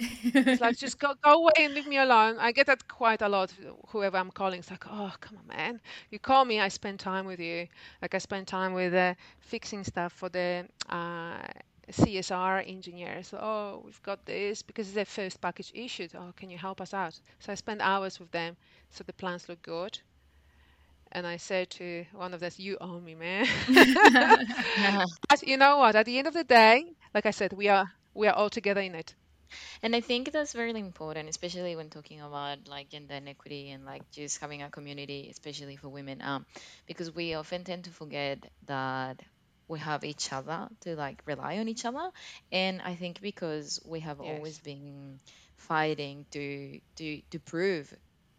It's 0.47 0.61
like 0.61 0.77
just 0.79 0.99
go 1.01 1.15
go 1.23 1.33
away 1.43 1.53
and 1.59 1.75
leave 1.75 1.87
me 1.87 1.99
alone. 1.99 2.39
I 2.39 2.53
get 2.53 2.67
that 2.67 2.87
quite 2.89 3.23
a 3.23 3.29
lot. 3.29 3.53
Whoever 3.89 4.17
I'm 4.19 4.31
calling, 4.31 4.61
it's 4.61 4.71
like, 4.71 4.85
oh, 4.89 5.13
come 5.21 5.37
on, 5.39 5.47
man. 5.49 5.81
You 6.11 6.19
call 6.21 6.45
me, 6.45 6.61
I 6.61 6.69
spend 6.69 7.01
time 7.01 7.27
with 7.27 7.41
you. 7.41 7.67
Like 8.03 8.15
I 8.15 8.19
spend 8.19 8.47
time 8.47 8.73
with 8.73 8.95
uh, 8.95 9.15
fixing 9.41 9.83
stuff 9.85 10.13
for 10.13 10.29
the 10.29 10.67
uh, 10.89 11.43
CSR 11.91 12.61
engineers. 12.61 13.33
Oh, 13.35 13.83
we've 13.85 14.03
got 14.03 14.25
this 14.27 14.63
because 14.63 14.89
it's 14.89 14.95
their 14.95 15.05
first 15.05 15.41
package 15.41 15.71
issued. 15.75 16.15
Oh, 16.15 16.33
can 16.37 16.51
you 16.51 16.59
help 16.59 16.81
us 16.81 16.93
out? 16.95 17.21
So 17.41 17.53
I 17.53 17.55
spend 17.57 17.81
hours 17.83 18.19
with 18.21 18.31
them 18.31 18.57
so 18.91 19.05
the 19.05 19.13
plans 19.13 19.49
look 19.49 19.63
good. 19.63 19.99
And 21.13 21.27
I 21.27 21.37
said 21.37 21.71
to 21.73 22.07
one 22.13 22.35
of 22.35 22.41
them, 22.41 22.51
you 22.57 22.77
owe 22.81 23.01
me, 23.01 23.15
man. 23.15 23.47
But 25.29 25.43
you 25.43 25.57
know 25.57 25.79
what? 25.79 25.95
At 25.97 26.07
the 26.07 26.19
end 26.19 26.27
of 26.29 26.35
the 26.35 26.45
day, 26.45 26.97
like 27.15 27.27
I 27.27 27.31
said, 27.31 27.53
we 27.53 27.69
are 27.69 27.93
we 28.15 28.27
are 28.29 28.35
all 28.35 28.51
together 28.51 28.81
in 28.81 28.95
it. 28.95 29.15
And 29.83 29.95
I 29.95 30.01
think 30.01 30.33
that's 30.33 30.53
very 30.53 30.71
important, 30.79 31.29
especially 31.29 31.75
when 31.77 31.91
talking 31.91 32.21
about 32.21 32.69
like 32.69 32.89
gender 32.91 33.15
inequity 33.15 33.71
and 33.71 33.85
like 33.85 34.11
just 34.11 34.39
having 34.41 34.63
a 34.63 34.71
community, 34.71 35.29
especially 35.31 35.77
for 35.77 35.89
women. 35.89 36.21
Um, 36.23 36.47
because 36.87 37.13
we 37.15 37.35
often 37.35 37.65
tend 37.65 37.85
to 37.85 37.91
forget 37.91 38.51
that 38.67 39.23
we 39.69 39.79
have 39.79 40.05
each 40.05 40.33
other 40.33 40.69
to 40.81 40.97
like 40.97 41.23
rely 41.27 41.59
on 41.59 41.69
each 41.69 41.85
other. 41.85 42.11
And 42.51 42.81
I 42.83 42.95
think 42.95 43.21
because 43.21 43.81
we 43.85 44.01
have 44.01 44.21
always 44.21 44.59
been 44.59 45.21
fighting 45.57 46.27
to 46.33 46.81
to 46.97 47.21
to 47.31 47.39
prove 47.39 47.93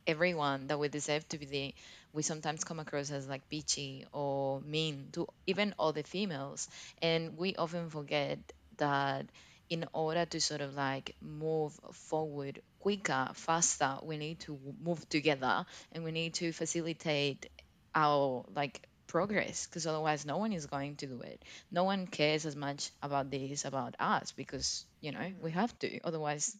everyone 0.07 0.67
that 0.67 0.79
we 0.79 0.87
deserve 0.89 1.27
to 1.29 1.37
be 1.37 1.45
the 1.45 1.75
we 2.13 2.23
sometimes 2.23 2.63
come 2.63 2.79
across 2.79 3.11
as 3.11 3.27
like 3.27 3.47
bitchy 3.49 4.05
or 4.11 4.61
mean 4.61 5.09
to 5.13 5.27
even 5.45 5.75
other 5.79 6.03
females. 6.03 6.67
And 7.01 7.37
we 7.37 7.55
often 7.55 7.89
forget 7.89 8.39
that 8.77 9.27
in 9.69 9.85
order 9.93 10.25
to 10.25 10.41
sort 10.41 10.61
of 10.61 10.73
like 10.73 11.15
move 11.21 11.73
forward 11.93 12.61
quicker 12.79 13.29
faster 13.35 13.97
we 14.03 14.17
need 14.17 14.39
to 14.41 14.57
move 14.83 15.07
together. 15.09 15.65
And 15.91 16.03
we 16.03 16.11
need 16.11 16.33
to 16.35 16.51
facilitate 16.51 17.47
our 17.93 18.45
like 18.55 18.81
progress 19.09 19.67
because 19.67 19.87
otherwise 19.87 20.25
no 20.25 20.37
one 20.37 20.53
is 20.53 20.67
going 20.67 20.95
to 20.95 21.07
do 21.07 21.21
it 21.21 21.43
no 21.71 21.83
one 21.83 22.07
cares 22.07 22.45
as 22.45 22.55
much 22.55 22.91
about 23.03 23.31
this 23.31 23.65
about 23.65 23.95
us 23.99 24.31
because 24.33 24.85
you 25.01 25.11
know 25.11 25.31
we 25.41 25.51
have 25.51 25.77
to 25.79 25.99
otherwise 26.05 26.55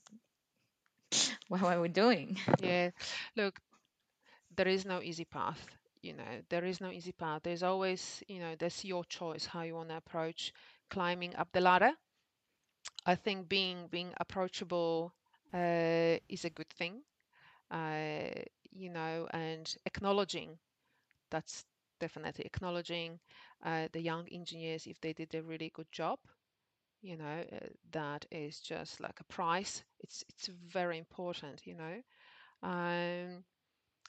what 1.50 1.62
are 1.64 1.82
we 1.82 1.90
doing 1.90 2.38
Yeah. 2.62 2.92
Look, 3.36 3.60
there 4.56 4.68
is 4.68 4.86
no 4.86 5.02
easy 5.02 5.26
path. 5.26 5.66
You 6.02 6.14
know, 6.14 6.42
there 6.50 6.66
is 6.66 6.82
no 6.82 6.92
easy 6.92 7.12
path. 7.14 7.42
There's 7.44 7.64
always, 7.64 8.24
you 8.28 8.40
know, 8.40 8.56
that's 8.58 8.86
your 8.86 9.04
choice 9.06 9.46
how 9.46 9.64
you 9.64 9.76
want 9.76 9.90
to 9.90 9.98
approach 9.98 10.54
climbing 10.90 11.36
up 11.36 11.50
the 11.54 11.62
ladder. 11.62 11.92
I 13.06 13.16
think 13.16 13.50
being 13.50 13.88
being 13.88 14.14
approachable 14.20 15.14
uh, 15.54 16.18
is 16.30 16.46
a 16.46 16.50
good 16.50 16.70
thing. 16.70 17.02
Uh, 17.72 18.30
you 18.72 18.90
know, 18.90 19.28
and 19.32 19.74
acknowledging 19.86 20.60
that's 21.32 21.66
definitely 22.00 22.46
acknowledging 22.46 23.20
uh, 23.64 23.88
the 23.92 24.02
young 24.02 24.28
engineers 24.30 24.88
if 24.88 25.00
they 25.02 25.14
did 25.14 25.34
a 25.36 25.44
really 25.44 25.70
good 25.74 25.92
job. 25.92 26.20
You 27.02 27.18
know, 27.18 27.44
uh, 27.54 27.68
that 27.92 28.26
is 28.32 28.60
just 28.60 29.00
like 29.02 29.20
a 29.20 29.24
price. 29.26 29.84
It's 30.00 30.24
it's 30.30 30.48
very 30.48 30.98
important. 30.98 31.66
You 31.66 31.76
know. 31.76 32.02
Um, 32.64 33.44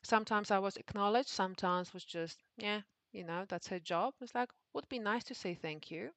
sometimes 0.03 0.51
I 0.51 0.59
was 0.59 0.77
acknowledged, 0.77 1.29
sometimes 1.29 1.93
was 1.95 2.05
just, 2.05 2.43
yeah, 2.59 2.83
you 3.13 3.25
know, 3.25 3.45
that's 3.49 3.69
her 3.69 3.79
job. 3.81 4.15
It's 4.21 4.35
like, 4.35 4.51
would 4.75 4.89
be 4.89 4.99
nice 4.99 5.25
to 5.25 5.35
say 5.35 5.55
thank 5.55 5.91
you. 5.91 6.11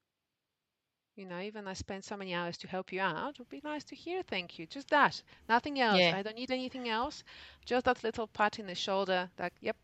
You 1.16 1.26
know, 1.26 1.40
even 1.40 1.68
I 1.68 1.74
spent 1.74 2.06
so 2.06 2.16
many 2.18 2.34
hours 2.34 2.58
to 2.60 2.68
help 2.68 2.92
you 2.92 3.02
out, 3.02 3.40
would 3.40 3.50
be 3.50 3.62
nice 3.64 3.84
to 3.86 3.96
hear 3.96 4.22
thank 4.24 4.58
you. 4.60 4.66
Just 4.68 4.90
that, 4.90 5.24
nothing 5.50 5.80
else. 5.80 6.08
yeah 6.08 6.14
I 6.14 6.22
don't 6.22 6.36
need 6.36 6.52
anything 6.52 6.88
else. 6.88 7.24
Just 7.66 7.86
that 7.86 8.04
little 8.04 8.28
pat 8.28 8.60
in 8.60 8.68
the 8.68 8.76
shoulder, 8.76 9.30
that, 9.38 9.54
yep. 9.60 9.78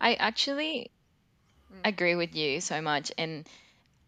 I 0.00 0.14
actually 0.14 0.90
Mm. 1.72 1.80
agree 1.86 2.14
with 2.14 2.34
you 2.36 2.60
so 2.60 2.80
much 2.82 3.12
and 3.18 3.48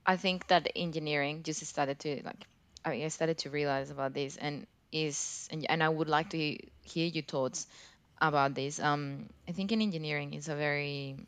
i 0.06 0.16
think 0.16 0.46
that 0.48 0.68
engineering 0.76 1.42
just 1.42 1.64
started 1.66 1.98
to 2.00 2.22
like 2.24 2.46
i 2.84 2.90
mean, 2.90 3.04
I 3.04 3.08
started 3.08 3.38
to 3.38 3.50
realize 3.50 3.90
about 3.90 4.14
this 4.14 4.36
and 4.36 4.66
is 4.92 5.48
and, 5.50 5.66
and 5.68 5.82
i 5.82 5.88
would 5.88 6.08
like 6.08 6.30
to 6.30 6.38
he- 6.38 6.72
hear 6.82 7.06
your 7.06 7.24
thoughts 7.24 7.66
about 8.20 8.54
this 8.54 8.80
um 8.80 9.28
i 9.48 9.52
think 9.52 9.72
in 9.72 9.82
engineering 9.82 10.34
is 10.34 10.48
a 10.48 10.56
very 10.56 11.18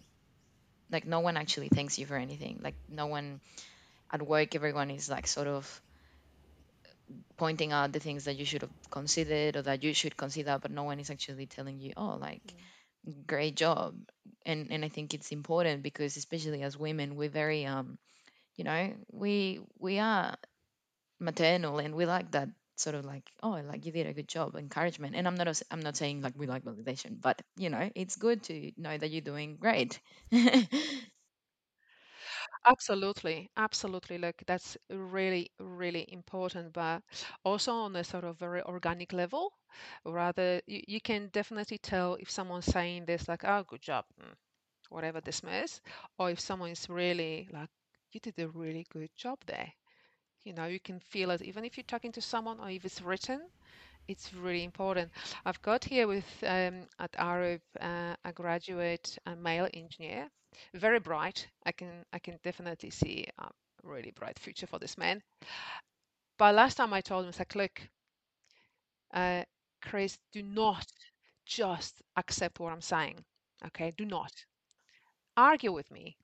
like 0.91 1.07
no 1.07 1.21
one 1.21 1.37
actually 1.37 1.69
thanks 1.69 1.99
you 1.99 2.07
for 2.07 2.17
anything. 2.17 2.61
Like 2.63 2.77
no 2.89 3.07
one 3.07 3.41
at 4.13 4.23
work, 4.23 4.55
everyone 4.55 4.91
is 4.91 5.09
like 5.11 5.27
sort 5.27 5.49
of 5.49 5.83
pointing 7.37 7.73
out 7.73 7.93
the 7.93 8.01
things 8.01 8.25
that 8.25 8.37
you 8.37 8.45
should 8.45 8.63
have 8.63 8.73
considered 8.91 9.57
or 9.57 9.63
that 9.63 9.83
you 9.83 9.95
should 9.95 10.17
consider, 10.17 10.59
but 10.61 10.71
no 10.71 10.83
one 10.85 11.01
is 11.01 11.11
actually 11.11 11.47
telling 11.47 11.79
you, 11.79 11.93
oh, 11.97 12.17
like 12.21 12.55
great 13.27 13.57
job. 13.57 13.97
And 14.47 14.71
and 14.71 14.85
I 14.85 14.89
think 14.89 15.15
it's 15.15 15.33
important 15.33 15.83
because 15.83 16.17
especially 16.17 16.63
as 16.63 16.79
women, 16.79 17.17
we're 17.17 17.29
very 17.29 17.67
um, 17.67 17.99
you 18.57 18.65
know, 18.65 18.95
we 19.13 19.61
we 19.79 19.99
are 19.99 20.37
maternal 21.21 21.79
and 21.79 21.95
we 21.95 22.07
like 22.07 22.31
that 22.33 22.49
sort 22.77 22.95
of 22.95 23.05
like 23.05 23.25
oh 23.43 23.61
like 23.67 23.85
you 23.85 23.93
did 23.93 24.07
a 24.07 24.13
good 24.13 24.29
job 24.29 24.55
encouragement 24.55 25.17
and 25.17 25.27
i'm 25.27 25.35
not 25.35 25.63
i'm 25.71 25.81
not 25.81 25.97
saying 25.97 26.23
like 26.23 26.35
we 26.37 26.47
like 26.47 26.65
validation 26.65 27.21
but 27.21 27.43
you 27.57 27.71
know 27.71 27.91
it's 27.97 28.15
good 28.17 28.43
to 28.45 28.71
know 28.77 28.97
that 28.97 29.11
you're 29.11 29.21
doing 29.21 29.57
great 29.57 29.99
Absolutely, 32.67 33.51
absolutely. 33.57 34.17
Like 34.19 34.45
that's 34.47 34.77
really, 34.91 35.51
really 35.59 36.05
important, 36.13 36.73
but 36.73 37.03
also 37.45 37.73
on 37.73 37.97
a 37.97 38.05
sort 38.05 38.23
of 38.25 38.39
very 38.39 38.63
organic 38.63 39.13
level. 39.13 39.53
Rather, 40.05 40.61
you, 40.67 40.83
you 40.87 41.01
can 41.01 41.29
definitely 41.33 41.79
tell 41.79 42.15
if 42.15 42.31
someone's 42.31 42.67
saying 42.67 43.07
this, 43.07 43.27
like, 43.29 43.45
oh, 43.45 43.65
good 43.67 43.83
job, 43.83 44.05
mm, 44.21 44.35
whatever 44.91 45.21
this 45.21 45.43
means, 45.43 45.81
or 46.19 46.31
if 46.31 46.41
someone 46.41 46.71
is 46.71 46.89
really 46.91 47.49
like, 47.53 47.71
you 48.13 48.21
did 48.21 48.39
a 48.39 48.49
really 48.49 48.87
good 48.93 49.11
job 49.17 49.39
there. 49.47 49.73
You 50.45 50.53
know, 50.55 50.67
you 50.67 50.81
can 50.81 51.01
feel 51.01 51.31
it 51.33 51.43
even 51.43 51.65
if 51.65 51.77
you're 51.77 51.85
talking 51.85 52.13
to 52.13 52.23
someone 52.23 52.61
or 52.61 52.71
if 52.71 52.85
it's 52.85 53.03
written, 53.03 53.41
it's 54.09 54.33
really 54.35 54.65
important. 54.65 55.11
I've 55.45 55.61
got 55.63 55.85
here 55.85 56.07
with 56.09 56.27
um, 56.43 56.87
at 56.99 57.13
Arup 57.13 57.61
uh, 57.81 58.17
a 58.25 58.33
graduate 58.33 59.19
a 59.27 59.37
male 59.37 59.69
engineer, 59.75 60.29
very 60.75 60.99
bright. 61.01 61.47
I 61.67 61.73
can 61.73 62.05
I 62.13 62.19
can 62.19 62.39
definitely 62.43 62.91
see 62.91 63.27
a 63.39 63.49
really 63.83 64.11
bright 64.13 64.39
future 64.39 64.67
for 64.67 64.79
this 64.79 64.99
man. 64.99 65.23
But 66.39 66.55
last 66.55 66.77
time 66.77 66.95
I 66.95 67.03
told 67.03 67.25
him, 67.25 67.29
it's 67.29 67.39
like, 67.39 67.55
look, 67.55 67.83
uh, 69.13 69.45
Chris, 69.83 70.19
do 70.33 70.43
not 70.43 70.87
just 71.47 72.03
accept 72.17 72.61
what 72.61 72.73
I'm 72.73 72.81
saying. 72.81 73.25
Okay, 73.67 73.93
do 73.97 74.05
not 74.05 74.33
argue 75.37 75.73
with 75.73 75.91
me. 75.91 76.17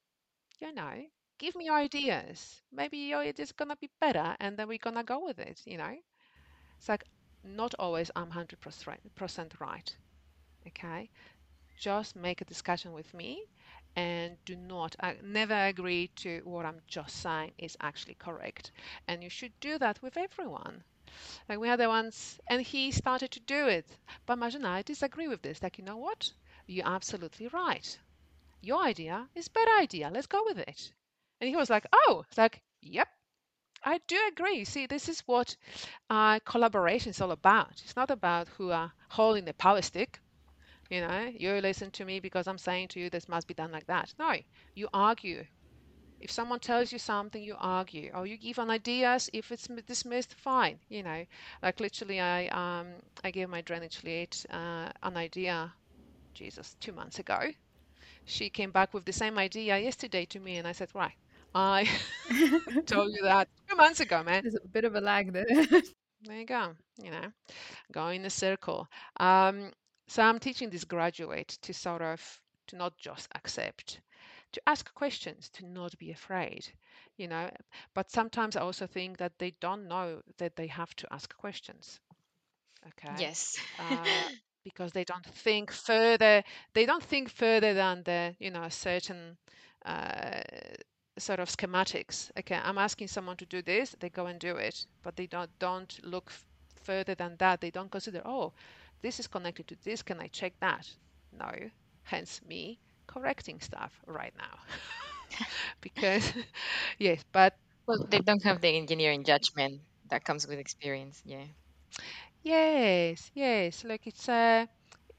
You 0.60 0.72
know, 0.74 1.06
give 1.38 1.54
me 1.56 1.68
ideas. 1.70 2.62
Maybe 2.72 2.98
your 2.98 3.20
idea's 3.20 3.52
gonna 3.52 3.76
be 3.76 3.90
better, 4.00 4.36
and 4.40 4.56
then 4.56 4.68
we're 4.68 4.78
gonna 4.78 5.04
go 5.04 5.24
with 5.24 5.38
it. 5.38 5.60
You 5.66 5.78
know, 5.78 5.96
it's 6.78 6.88
like 6.88 7.04
not 7.44 7.74
always 7.78 8.10
I'm 8.16 8.30
100% 8.30 9.60
right. 9.60 9.96
Okay, 10.66 11.10
just 11.78 12.16
make 12.16 12.40
a 12.40 12.44
discussion 12.46 12.92
with 12.92 13.14
me 13.14 13.44
and 13.96 14.36
do 14.44 14.56
not 14.56 14.96
uh, 15.00 15.12
never 15.22 15.66
agree 15.66 16.08
to 16.16 16.40
what 16.44 16.66
I'm 16.66 16.80
just 16.86 17.16
saying 17.22 17.52
is 17.58 17.76
actually 17.80 18.14
correct. 18.14 18.72
And 19.08 19.22
you 19.22 19.30
should 19.30 19.52
do 19.60 19.78
that 19.78 20.02
with 20.02 20.16
everyone. 20.16 20.84
Like 21.48 21.58
we 21.58 21.68
had 21.68 21.80
the 21.80 21.88
ones, 21.88 22.40
and 22.48 22.62
he 22.62 22.90
started 22.90 23.30
to 23.32 23.40
do 23.40 23.68
it. 23.68 23.86
But 24.26 24.34
imagine 24.34 24.64
I 24.64 24.82
disagree 24.82 25.28
with 25.28 25.42
this. 25.42 25.62
Like, 25.62 25.78
you 25.78 25.84
know 25.84 25.96
what? 25.96 26.32
You're 26.66 26.86
absolutely 26.88 27.48
right. 27.48 27.98
Your 28.62 28.82
idea 28.82 29.28
is 29.34 29.48
better 29.48 29.70
idea. 29.78 30.10
Let's 30.12 30.26
go 30.26 30.42
with 30.44 30.58
it. 30.58 30.92
And 31.40 31.48
he 31.48 31.56
was 31.56 31.70
like, 31.70 31.86
oh, 31.92 32.24
it's 32.28 32.38
like, 32.38 32.60
yep, 32.82 33.08
I 33.84 33.98
do 34.08 34.18
agree. 34.26 34.64
See, 34.64 34.86
this 34.86 35.08
is 35.08 35.20
what 35.28 35.56
uh, 36.10 36.40
collaboration 36.40 37.10
is 37.10 37.20
all 37.20 37.30
about. 37.30 37.80
It's 37.84 37.94
not 37.96 38.10
about 38.10 38.48
who 38.48 38.72
are 38.72 38.92
holding 39.10 39.44
the 39.44 39.54
power 39.54 39.80
stick. 39.82 40.20
You 40.90 41.02
know, 41.02 41.32
you 41.38 41.52
listen 41.60 41.90
to 41.92 42.04
me 42.04 42.20
because 42.20 42.48
I'm 42.48 42.58
saying 42.58 42.88
to 42.88 43.00
you 43.00 43.10
this 43.10 43.28
must 43.28 43.46
be 43.48 43.54
done 43.54 43.72
like 43.72 43.86
that. 43.86 44.14
No, 44.18 44.34
you 44.74 44.88
argue. 44.94 45.46
If 46.20 46.30
someone 46.30 46.60
tells 46.60 46.92
you 46.92 46.98
something, 46.98 47.42
you 47.42 47.56
argue, 47.58 48.10
or 48.14 48.26
you 48.26 48.36
give 48.38 48.58
an 48.58 48.70
ideas. 48.70 49.30
If 49.32 49.52
it's 49.52 49.68
dismissed, 49.68 50.34
fine. 50.34 50.80
You 50.88 51.02
know, 51.02 51.26
like 51.62 51.80
literally, 51.80 52.20
I 52.20 52.48
um 52.48 52.94
I 53.24 53.30
gave 53.32 53.48
my 53.50 53.62
drainage 53.62 54.02
lead 54.04 54.36
uh, 54.50 54.90
an 55.02 55.16
idea, 55.16 55.74
Jesus, 56.34 56.76
two 56.80 56.92
months 56.92 57.18
ago. 57.18 57.52
She 58.26 58.50
came 58.50 58.70
back 58.70 58.92
with 58.94 59.06
the 59.06 59.12
same 59.14 59.38
idea 59.38 59.78
yesterday 59.78 60.26
to 60.26 60.40
me, 60.40 60.58
and 60.58 60.68
I 60.68 60.72
said, 60.72 60.90
right, 60.94 61.14
I 61.54 61.88
told 62.86 63.12
you 63.14 63.22
that 63.22 63.48
two 63.68 63.76
months 63.76 64.00
ago, 64.00 64.22
man. 64.22 64.42
There's 64.42 64.54
a 64.56 64.68
bit 64.68 64.84
of 64.84 64.94
a 64.94 65.00
lag 65.00 65.32
there. 65.32 65.46
There 66.24 66.38
you 66.38 66.46
go. 66.46 66.74
You 67.02 67.10
know, 67.10 67.32
going 67.92 68.20
in 68.20 68.26
a 68.26 68.30
circle. 68.30 68.88
Um, 69.20 69.72
so 70.08 70.22
I'm 70.22 70.38
teaching 70.38 70.70
this 70.70 70.84
graduate 70.84 71.58
to 71.62 71.72
sort 71.74 72.02
of 72.02 72.40
to 72.68 72.76
not 72.76 72.96
just 72.98 73.28
accept, 73.34 74.00
to 74.52 74.62
ask 74.66 74.92
questions, 74.94 75.48
to 75.50 75.66
not 75.66 75.96
be 75.98 76.10
afraid, 76.10 76.66
you 77.16 77.28
know. 77.28 77.50
But 77.94 78.10
sometimes 78.10 78.56
I 78.56 78.60
also 78.60 78.86
think 78.86 79.18
that 79.18 79.38
they 79.38 79.52
don't 79.60 79.88
know 79.88 80.22
that 80.38 80.56
they 80.56 80.66
have 80.68 80.94
to 80.96 81.12
ask 81.12 81.34
questions. 81.36 82.00
Okay. 82.88 83.20
yes 83.20 83.56
Uh, 83.78 84.28
because 84.64 84.92
they 84.92 85.04
don't 85.04 85.24
think 85.26 85.70
further. 85.72 86.42
They 86.74 86.86
don't 86.86 87.02
think 87.02 87.28
further 87.30 87.74
than 87.74 88.02
the, 88.04 88.34
you 88.38 88.50
know, 88.50 88.68
certain 88.68 89.36
uh, 89.84 90.42
sort 91.18 91.40
of 91.40 91.48
schematics. 91.48 92.30
Okay, 92.38 92.56
I'm 92.62 92.78
asking 92.78 93.08
someone 93.08 93.36
to 93.38 93.46
do 93.46 93.62
this, 93.62 93.94
they 94.00 94.08
go 94.10 94.26
and 94.26 94.38
do 94.40 94.56
it, 94.56 94.86
but 95.02 95.16
they 95.16 95.26
don't 95.26 95.50
don't 95.58 95.98
look 96.04 96.32
further 96.82 97.14
than 97.14 97.36
that. 97.38 97.60
They 97.60 97.70
don't 97.70 97.90
consider, 97.90 98.22
oh, 98.24 98.52
this 99.02 99.18
is 99.20 99.26
connected 99.28 99.66
to 99.68 99.76
this. 99.84 100.02
Can 100.02 100.20
I 100.20 100.28
check 100.28 100.54
that? 100.60 100.88
No. 101.32 101.50
Hence 102.04 102.40
me 102.46 102.78
correcting 103.06 103.60
stuff 103.60 104.00
right 104.06 104.34
now. 104.38 104.58
because 105.80 106.32
yes, 106.98 107.24
but 107.32 107.56
well 107.86 108.06
they 108.10 108.20
don't 108.20 108.42
have 108.44 108.60
the 108.60 108.68
engineering 108.68 109.24
judgment 109.24 109.80
that 110.10 110.24
comes 110.24 110.46
with 110.46 110.58
experience 110.58 111.22
yeah 111.24 111.46
yes, 112.42 113.30
yes, 113.34 113.84
look, 113.84 114.06
it's 114.06 114.28
a 114.28 114.68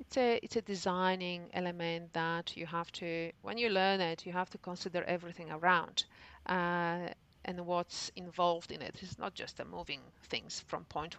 it's 0.08 0.18
a 0.18 0.40
it's 0.44 0.56
a 0.56 0.62
designing 0.62 1.50
element 1.54 2.14
that 2.14 2.56
you 2.58 2.66
have 2.66 2.92
to 2.94 3.32
when 3.42 3.58
you 3.58 3.70
learn 3.70 4.02
it, 4.02 4.26
you 4.26 4.32
have 4.34 4.50
to 4.52 4.58
consider 4.58 5.04
everything 5.04 5.52
around. 5.52 6.06
Uh, 6.46 7.10
and 7.48 7.66
what's 7.66 8.12
involved 8.16 8.72
in 8.72 8.82
it. 8.82 8.96
It's 9.02 9.20
not 9.20 9.36
just 9.36 9.60
a 9.60 9.66
moving 9.66 10.02
things 10.24 10.62
from 10.68 10.84
point 10.86 11.16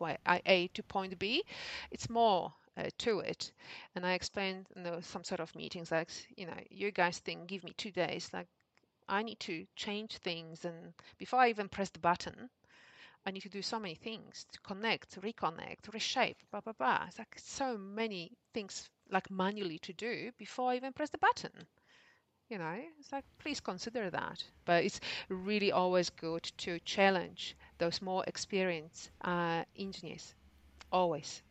A 0.46 0.66
to 0.74 0.82
point 0.82 1.18
B. 1.18 1.44
It's 1.90 2.10
more 2.10 2.52
uh, 2.76 2.90
to 2.98 3.20
it. 3.20 3.52
And 3.94 4.04
I 4.06 4.14
explained 4.14 4.66
in 4.76 4.82
the, 4.82 5.00
some 5.02 5.22
sort 5.24 5.40
of 5.40 5.54
meetings 5.54 5.90
like, 5.92 6.08
you 6.36 6.46
know, 6.46 6.58
you 6.70 6.90
guys 6.90 7.18
think 7.18 7.46
give 7.46 7.62
me 7.64 7.72
two 7.76 7.90
days. 7.92 8.30
Like 8.32 8.48
I 9.08 9.22
need 9.22 9.40
to 9.40 9.66
change 9.76 10.18
things, 10.18 10.64
and 10.64 10.92
before 11.18 11.40
I 11.40 11.48
even 11.50 11.68
press 11.68 11.90
the 11.90 11.98
button, 11.98 12.50
I 13.26 13.30
need 13.32 13.42
to 13.42 13.50
do 13.50 13.60
so 13.62 13.78
many 13.78 13.94
things 13.96 14.46
to 14.52 14.60
connect, 14.62 15.20
reconnect, 15.20 15.92
reshape, 15.92 16.38
blah 16.50 16.62
blah 16.62 16.72
blah. 16.72 17.04
It's 17.08 17.18
like 17.18 17.38
so 17.38 17.76
many 17.76 18.32
things 18.54 18.88
like 19.10 19.30
manually 19.30 19.78
to 19.80 19.92
do 19.92 20.32
before 20.38 20.70
I 20.70 20.76
even 20.76 20.94
press 20.94 21.10
the 21.10 21.18
button. 21.18 21.66
You 22.48 22.58
know, 22.58 22.82
it's 22.98 23.12
like 23.12 23.24
please 23.38 23.60
consider 23.60 24.10
that. 24.10 24.44
But 24.64 24.84
it's 24.84 25.00
really 25.28 25.72
always 25.72 26.10
good 26.10 26.44
to 26.58 26.80
challenge 26.80 27.56
those 27.78 28.02
more 28.02 28.24
experienced 28.26 29.10
uh, 29.22 29.64
engineers. 29.76 30.34
Always, 30.92 31.42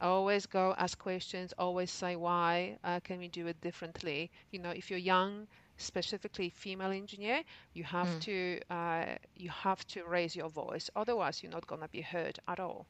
always 0.00 0.46
go 0.46 0.74
ask 0.76 0.98
questions. 0.98 1.54
Always 1.58 1.90
say 1.90 2.14
why 2.16 2.76
uh, 2.84 3.00
can 3.00 3.18
we 3.18 3.28
do 3.28 3.46
it 3.46 3.60
differently. 3.62 4.30
You 4.50 4.58
know, 4.58 4.70
if 4.70 4.90
you're 4.90 4.98
young, 4.98 5.46
specifically 5.80 6.50
female 6.50 6.90
engineer, 6.92 7.42
you 7.72 7.84
have 7.84 8.18
mm. 8.18 8.20
to 8.20 8.60
uh, 8.70 9.06
you 9.34 9.50
have 9.50 9.86
to 9.88 10.04
raise 10.04 10.36
your 10.36 10.48
voice. 10.50 10.90
Otherwise, 10.96 11.42
you're 11.42 11.52
not 11.52 11.66
gonna 11.66 11.88
be 11.88 12.02
heard 12.02 12.38
at 12.48 12.60
all. 12.60 12.86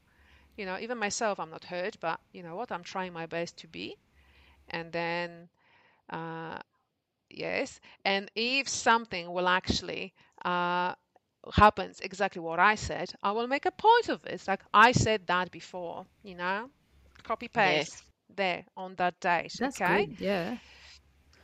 You 0.57 0.65
know, 0.65 0.77
even 0.79 0.97
myself, 0.97 1.39
I'm 1.39 1.49
not 1.51 1.65
heard, 1.65 1.97
but 2.01 2.19
you 2.33 2.43
know 2.43 2.55
what? 2.55 2.71
I'm 2.71 2.83
trying 2.83 3.13
my 3.13 3.25
best 3.27 3.57
to 3.59 3.67
be. 3.67 3.97
And 4.69 4.91
then 4.91 5.49
uh, 6.09 6.59
Yes. 7.29 7.79
And 8.05 8.29
if 8.35 8.67
something 8.69 9.31
will 9.31 9.47
actually 9.47 10.13
uh, 10.45 10.93
happens 11.53 11.99
exactly 12.01 12.41
what 12.41 12.59
I 12.59 12.75
said, 12.75 13.13
I 13.23 13.31
will 13.31 13.47
make 13.47 13.65
a 13.65 13.71
point 13.71 14.09
of 14.09 14.25
it. 14.25 14.47
Like 14.47 14.61
I 14.73 14.91
said 14.91 15.27
that 15.27 15.51
before, 15.51 16.05
you 16.23 16.35
know, 16.35 16.69
copy 17.23 17.47
paste 17.47 17.91
yes 17.91 18.03
there 18.35 18.65
on 18.77 18.95
that 18.95 19.19
date. 19.19 19.53
That's 19.59 19.79
Okay. 19.79 19.81
good. 19.81 20.17
Yeah. 20.19 20.57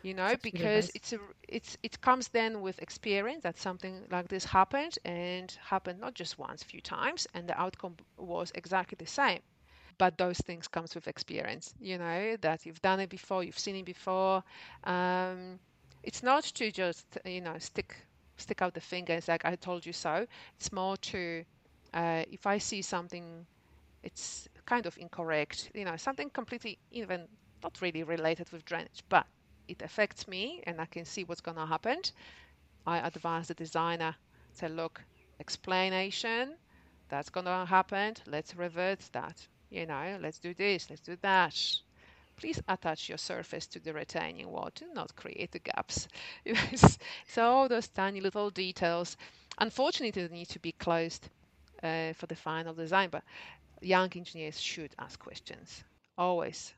You 0.08 0.16
know, 0.16 0.36
good 0.36 0.42
because 0.42 0.90
advice. 0.90 0.94
it's 0.96 1.14
a 1.14 1.20
it's 1.48 1.78
it 1.84 2.02
comes 2.02 2.30
then 2.30 2.62
with 2.62 2.82
experience 2.82 3.44
that 3.44 3.58
something 3.58 4.06
like 4.12 4.28
this 4.30 4.46
happened 4.46 4.98
and 5.06 5.52
happened 5.66 6.00
not 6.00 6.14
just 6.16 6.38
once, 6.40 6.64
few 6.64 6.82
times, 6.82 7.28
and 7.34 7.48
the 7.50 7.60
outcome 7.60 7.98
was 8.18 8.52
exactly 8.56 8.96
the 9.00 9.06
same. 9.08 9.42
But 9.98 10.18
those 10.18 10.38
things 10.40 10.68
comes 10.68 10.96
with 10.96 11.08
experience 11.08 11.74
you 11.80 11.98
know 11.98 12.38
that 12.42 12.66
you've 12.66 12.82
done 12.82 13.00
it 13.02 13.10
before 13.10 13.44
you've 13.44 13.60
seen 13.60 13.76
it 13.78 13.86
before. 13.86 14.44
Um, 14.84 15.60
it's 16.04 16.24
not 16.24 16.44
to 16.46 16.72
just 16.72 17.18
you 17.26 17.42
know 17.42 17.58
stick 17.60 17.96
stick 18.38 18.62
out 18.62 18.74
the 18.74 18.82
finger 18.82 19.14
and 19.14 19.28
like 19.28 19.46
i 19.46 19.56
told 19.56 19.86
you 19.86 19.94
so. 19.94 20.26
It's 20.60 20.72
more 20.72 20.98
to 20.98 21.44
uh, 21.94 22.24
if 22.32 22.46
i 22.48 22.58
see 22.60 22.82
something 22.82 23.46
it's 24.04 24.48
kind 24.66 24.86
of 24.86 24.98
incorrect 24.98 25.72
you 25.76 25.86
know 25.86 25.98
something 25.98 26.30
completely 26.30 26.78
even 26.92 27.28
not 27.64 27.82
really 27.82 28.04
related 28.04 28.52
with 28.52 28.66
drainage 28.66 29.04
but 29.10 29.26
it 29.68 29.82
affects 29.82 30.28
me 30.28 30.62
and 30.66 30.82
I 30.82 30.86
can 30.86 31.06
see 31.06 31.24
what's 31.24 31.42
going 31.42 31.58
to 31.58 31.66
happen, 31.66 32.02
I 32.88 33.00
advise 33.00 33.50
the 33.50 33.54
designer, 33.54 34.16
say, 34.54 34.68
look, 34.70 35.04
explanation, 35.40 36.56
that's 37.10 37.30
going 37.30 37.46
to 37.46 37.66
happen. 37.66 38.16
Let's 38.28 38.56
revert 38.56 39.00
that. 39.14 39.48
You 39.70 39.86
know, 39.86 40.18
let's 40.22 40.40
do 40.40 40.54
this, 40.54 40.90
let's 40.90 41.02
do 41.02 41.18
that. 41.22 41.56
Please 42.38 42.62
attach 42.68 43.10
your 43.10 43.18
surface 43.18 43.68
to 43.68 43.80
the 43.80 43.94
retaining 43.94 44.50
wall. 44.50 44.70
to 44.76 44.86
not 44.94 45.16
create 45.16 45.52
the 45.52 45.60
gaps. 45.60 46.08
so 47.28 47.44
all 47.46 47.68
those 47.68 47.88
tiny 47.90 48.22
little 48.22 48.50
details, 48.50 49.18
unfortunately, 49.60 50.28
they 50.28 50.34
need 50.34 50.50
to 50.50 50.60
be 50.60 50.72
closed 50.74 51.30
uh, 51.84 52.14
for 52.14 52.28
the 52.28 52.36
final 52.36 52.74
design. 52.74 53.10
But 53.10 53.24
young 53.82 54.12
engineers 54.16 54.60
should 54.60 54.96
ask 55.00 55.20
questions 55.20 55.84
always, 56.18 56.74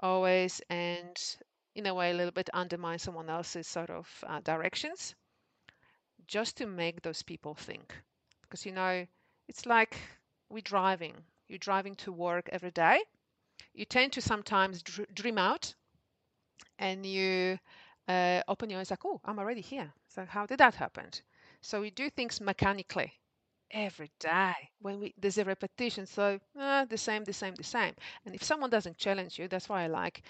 always, 0.00 0.60
and 0.70 1.16
in 1.76 1.86
a 1.86 1.94
way, 1.94 2.10
a 2.10 2.14
little 2.14 2.32
bit 2.32 2.50
undermine 2.54 2.98
someone 2.98 3.30
else's 3.30 3.68
sort 3.68 3.90
of 3.90 4.24
uh, 4.26 4.40
directions, 4.40 5.14
just 6.28 6.56
to 6.56 6.66
make 6.66 7.02
those 7.02 7.22
people 7.22 7.54
think. 7.54 7.92
Because 8.42 8.64
you 8.64 8.70
know, 8.72 9.06
it's 9.48 9.66
like 9.66 9.96
we're 10.48 10.60
driving. 10.60 11.14
You're 11.48 11.58
driving 11.58 11.96
to 11.96 12.12
work 12.12 12.48
every 12.52 12.70
day. 12.70 13.00
You 13.74 13.84
tend 13.86 14.12
to 14.14 14.22
sometimes 14.22 14.82
dr- 14.82 15.14
dream 15.14 15.38
out, 15.38 15.74
and 16.78 17.04
you 17.04 17.58
uh, 18.08 18.42
open 18.48 18.70
your 18.70 18.80
eyes 18.80 18.90
like, 18.90 19.04
"Oh, 19.04 19.20
I'm 19.24 19.38
already 19.38 19.60
here." 19.60 19.92
So 20.08 20.24
how 20.24 20.46
did 20.46 20.58
that 20.58 20.74
happen? 20.74 21.10
So 21.60 21.80
we 21.82 21.90
do 21.90 22.08
things 22.10 22.40
mechanically 22.40 23.12
every 23.70 24.10
day 24.20 24.54
when 24.80 25.00
we 25.00 25.14
there's 25.18 25.38
a 25.38 25.44
repetition 25.44 26.06
so 26.06 26.38
uh, 26.58 26.84
the 26.86 26.96
same 26.96 27.24
the 27.24 27.32
same 27.32 27.54
the 27.54 27.62
same. 27.64 27.92
And 28.24 28.34
if 28.34 28.42
someone 28.42 28.70
doesn't 28.70 28.96
challenge 28.98 29.38
you 29.38 29.48
that's 29.48 29.68
why 29.68 29.84
i 29.84 29.86
like 29.86 30.22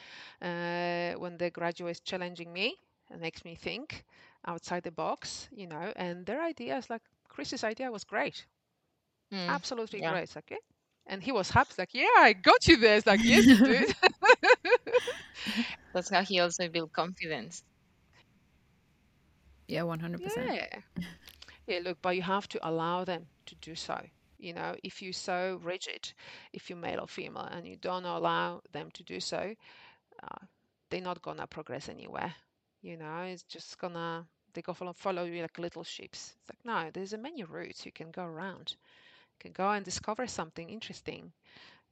uh, 0.43 1.13
when 1.19 1.37
the 1.39 1.51
graduates 1.51 2.01
challenging 2.01 2.53
me 2.53 2.77
it 3.11 3.21
makes 3.21 3.45
me 3.45 3.55
think 3.55 4.05
outside 4.47 4.83
the 4.85 4.91
box 4.93 5.49
you 5.53 5.67
know 5.67 5.93
and 5.97 6.27
their 6.27 6.43
ideas 6.43 6.89
like 6.91 7.03
chris's 7.29 7.65
idea 7.65 7.91
was 7.91 8.05
great. 8.05 8.47
Mm, 9.33 9.59
absolutely 9.59 10.01
yeah. 10.01 10.03
great 10.03 10.25
it's 10.25 10.37
like, 10.37 10.53
and 11.07 11.23
he 11.23 11.33
was 11.33 11.51
happy 11.51 11.75
like 11.79 11.95
yeah 11.95 12.07
i 12.19 12.33
got 12.33 12.67
you 12.69 12.77
there 12.77 12.97
it's 12.97 13.07
like 13.07 13.23
yes 13.25 13.51
you 13.51 13.59
did. 13.63 13.95
That's 15.93 16.11
how 16.11 16.23
he 16.23 16.41
also 16.41 16.69
built 16.69 16.93
confidence. 16.93 17.63
Yeah 19.69 19.83
100% 19.83 20.53
yeah 20.53 20.81
yeah, 21.67 21.81
look, 21.83 21.99
but 22.03 22.17
you 22.17 22.23
have 22.23 22.49
to 22.49 22.69
allow 22.69 23.05
them 23.05 23.27
to 23.47 23.55
do 23.57 23.75
so. 23.75 24.01
You 24.39 24.55
know, 24.55 24.77
if 24.85 25.03
you're 25.03 25.13
so 25.13 25.61
rigid, 25.63 26.13
if 26.53 26.69
you're 26.71 26.79
male 26.79 27.01
or 27.01 27.09
female, 27.09 27.49
and 27.51 27.67
you 27.67 27.77
don't 27.77 28.05
allow 28.05 28.63
them 28.73 28.91
to 28.93 29.03
do 29.03 29.21
so, 29.21 29.55
uh, 30.23 30.47
they're 30.91 31.01
not 31.01 31.23
gonna 31.23 31.47
progress 31.47 31.89
anywhere. 31.89 32.35
You 32.83 32.97
know, 32.97 33.23
it's 33.23 33.43
just 33.45 33.79
gonna 33.79 34.27
they 34.55 34.63
go 34.63 34.73
follow, 34.75 34.93
follow 34.93 35.25
you 35.25 35.43
like 35.43 35.59
little 35.59 35.85
sheep. 35.85 36.11
It's 36.15 36.35
like 36.49 36.65
no, 36.65 36.91
there's 36.93 37.13
a 37.13 37.19
many 37.19 37.45
routes 37.45 37.85
you 37.87 37.93
can 37.93 38.11
go 38.11 38.25
around. 38.25 38.77
You 39.35 39.39
can 39.41 39.53
go 39.53 39.71
and 39.71 39.85
discover 39.85 40.27
something 40.27 40.71
interesting. 40.71 41.33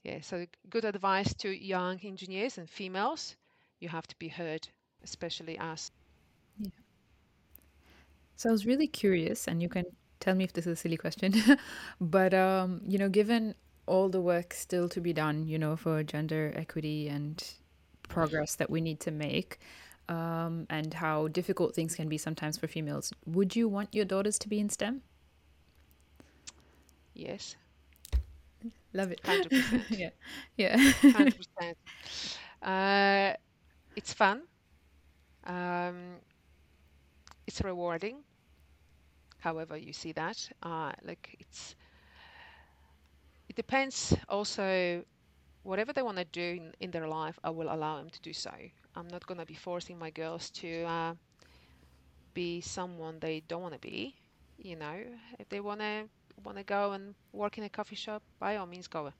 Yeah, 0.02 0.20
so 0.22 0.46
good 0.70 0.84
advice 0.84 1.34
to 1.34 1.50
young 1.50 1.98
engineers 2.00 2.58
and 2.58 2.68
females. 2.70 3.36
You 3.80 3.88
have 3.88 4.06
to 4.08 4.16
be 4.18 4.28
heard, 4.28 4.68
especially 5.02 5.58
us. 5.58 5.90
So 8.36 8.48
I 8.48 8.52
was 8.52 8.66
really 8.66 8.86
curious, 8.86 9.46
and 9.48 9.62
you 9.62 9.68
can 9.68 9.84
tell 10.20 10.34
me 10.34 10.44
if 10.44 10.52
this 10.52 10.66
is 10.66 10.72
a 10.72 10.76
silly 10.76 10.96
question, 10.96 11.34
but 12.00 12.34
um, 12.34 12.80
you 12.86 12.98
know, 12.98 13.08
given 13.08 13.54
all 13.86 14.08
the 14.08 14.20
work 14.20 14.54
still 14.54 14.88
to 14.88 15.00
be 15.00 15.12
done, 15.12 15.46
you 15.46 15.58
know, 15.58 15.76
for 15.76 16.02
gender 16.02 16.52
equity 16.56 17.08
and 17.08 17.42
progress 18.08 18.54
that 18.56 18.70
we 18.70 18.80
need 18.80 19.00
to 19.00 19.10
make, 19.10 19.58
um, 20.08 20.66
and 20.70 20.94
how 20.94 21.28
difficult 21.28 21.74
things 21.74 21.94
can 21.94 22.08
be 22.08 22.18
sometimes 22.18 22.58
for 22.58 22.66
females, 22.66 23.12
would 23.26 23.54
you 23.56 23.68
want 23.68 23.94
your 23.94 24.04
daughters 24.04 24.38
to 24.40 24.48
be 24.48 24.58
in 24.60 24.68
STEM? 24.68 25.02
Yes. 27.14 27.56
Love 28.92 29.10
it. 29.10 29.20
100%. 29.24 29.82
yeah. 29.90 30.10
Yeah. 30.56 30.76
100%. 30.76 31.76
Uh, 32.62 33.34
it's 33.96 34.12
fun. 34.14 34.42
Um, 35.44 36.16
it's 37.46 37.62
rewarding. 37.62 38.24
However 39.38 39.76
you 39.76 39.92
see 39.92 40.10
that 40.12 40.50
uh, 40.62 40.90
like 41.04 41.36
it's 41.38 41.76
it 43.48 43.56
depends 43.56 44.14
also 44.28 45.02
whatever 45.64 45.92
they 45.92 46.02
want 46.02 46.18
to 46.18 46.24
do 46.24 46.42
in, 46.62 46.74
in, 46.80 46.90
their 46.90 47.08
life 47.08 47.38
i 47.44 47.50
will 47.50 47.72
allow 47.72 47.96
them 47.98 48.10
to 48.10 48.20
do 48.22 48.32
so. 48.32 48.52
I'm 48.96 49.08
not 49.08 49.26
going 49.26 49.38
to 49.40 49.46
be 49.46 49.54
forcing 49.54 49.98
my 49.98 50.10
girls 50.10 50.50
to 50.62 50.84
uh, 50.84 51.14
be 52.34 52.60
someone 52.60 53.18
they 53.20 53.40
don't 53.48 53.62
want 53.62 53.74
to 53.74 53.80
be 53.80 54.14
you 54.58 54.76
know? 54.76 54.96
If 55.38 55.48
they 55.48 55.60
want 55.60 55.80
to 55.80 56.08
want 56.44 56.58
to 56.58 56.64
go 56.64 56.92
and 56.92 57.14
work 57.32 57.58
in 57.58 57.64
a 57.64 57.68
coffee 57.68 57.96
shop 57.96 58.22
by 58.38 58.56
all 58.56 58.66
means 58.66 58.86
go. 58.88 59.12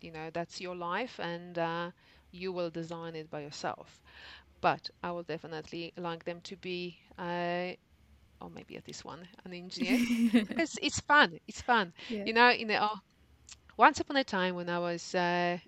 You 0.00 0.12
know 0.12 0.30
that's 0.32 0.60
your 0.60 0.76
life 0.76 1.20
and 1.20 1.58
uh, 1.58 1.90
you 2.32 2.52
will 2.52 2.70
design 2.70 3.14
it 3.16 3.30
by 3.30 3.40
yourself 3.40 4.02
but 4.60 4.90
I 5.02 5.12
will 5.12 5.22
definitely 5.22 5.92
like 5.96 6.24
them 6.24 6.40
to 6.42 6.56
be, 6.56 6.98
uh, 7.18 7.72
or 8.40 8.50
maybe 8.54 8.76
at 8.76 8.84
this 8.84 9.04
one, 9.04 9.26
an 9.44 9.52
engineer 9.54 9.98
because 10.32 10.78
it's 10.82 11.00
fun. 11.00 11.38
It's 11.46 11.60
fun. 11.62 11.92
Yeah. 12.08 12.24
You 12.24 12.32
know, 12.32 12.50
in 12.50 12.68
the, 12.68 12.82
oh, 12.82 13.00
once 13.76 14.00
upon 14.00 14.16
a 14.16 14.24
time 14.24 14.54
when 14.54 14.68
I 14.68 14.78
was 14.78 15.14
uh, 15.14 15.58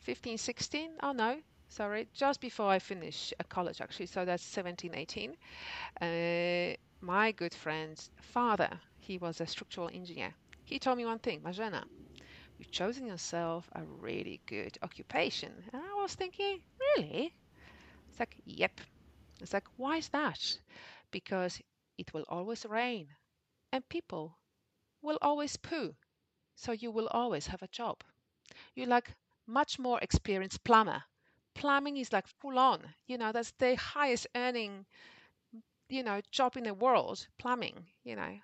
15, 0.00 0.38
16, 0.38 0.90
oh 1.02 1.12
no, 1.12 1.38
sorry, 1.68 2.08
just 2.14 2.40
before 2.40 2.68
I 2.68 2.78
finished 2.78 3.34
college 3.48 3.80
actually, 3.80 4.06
so 4.06 4.24
that's 4.24 4.42
17, 4.44 4.94
18, 4.94 5.36
uh, 6.00 6.76
my 7.00 7.32
good 7.32 7.54
friend's 7.54 8.10
father, 8.20 8.70
he 9.00 9.18
was 9.18 9.40
a 9.40 9.46
structural 9.46 9.90
engineer. 9.92 10.34
He 10.64 10.78
told 10.78 10.98
me 10.98 11.04
one 11.04 11.18
thing, 11.18 11.40
Marzena, 11.40 11.84
you've 12.58 12.70
chosen 12.70 13.06
yourself 13.06 13.68
a 13.74 13.82
really 14.00 14.40
good 14.46 14.78
occupation. 14.82 15.52
And 15.72 15.82
I 15.82 16.00
was 16.00 16.14
thinking, 16.14 16.60
really? 16.80 17.34
It's 18.12 18.20
like, 18.20 18.36
yep. 18.44 18.80
It's 19.40 19.52
like, 19.52 19.66
why 19.76 19.98
is 19.98 20.08
that? 20.10 20.60
Because 21.10 21.60
it 21.98 22.14
will 22.14 22.24
always 22.28 22.64
rain 22.66 23.08
and 23.72 23.88
people 23.88 24.38
will 25.02 25.18
always 25.22 25.56
poo. 25.56 25.96
So 26.56 26.72
you 26.72 26.90
will 26.92 27.08
always 27.08 27.48
have 27.48 27.62
a 27.62 27.68
job. 27.68 28.04
You're 28.74 28.86
like 28.88 29.14
much 29.46 29.78
more 29.78 30.00
experienced 30.00 30.64
plumber. 30.64 31.04
Plumbing 31.54 31.96
is 31.98 32.12
like 32.12 32.28
full 32.28 32.58
on. 32.58 32.94
You 33.06 33.18
know, 33.18 33.32
that's 33.32 33.52
the 33.52 33.76
highest 33.76 34.26
earning, 34.34 34.86
you 35.88 36.02
know, 36.02 36.20
job 36.30 36.56
in 36.56 36.64
the 36.64 36.74
world. 36.74 37.26
Plumbing, 37.38 37.86
you 38.04 38.16
know, 38.16 38.38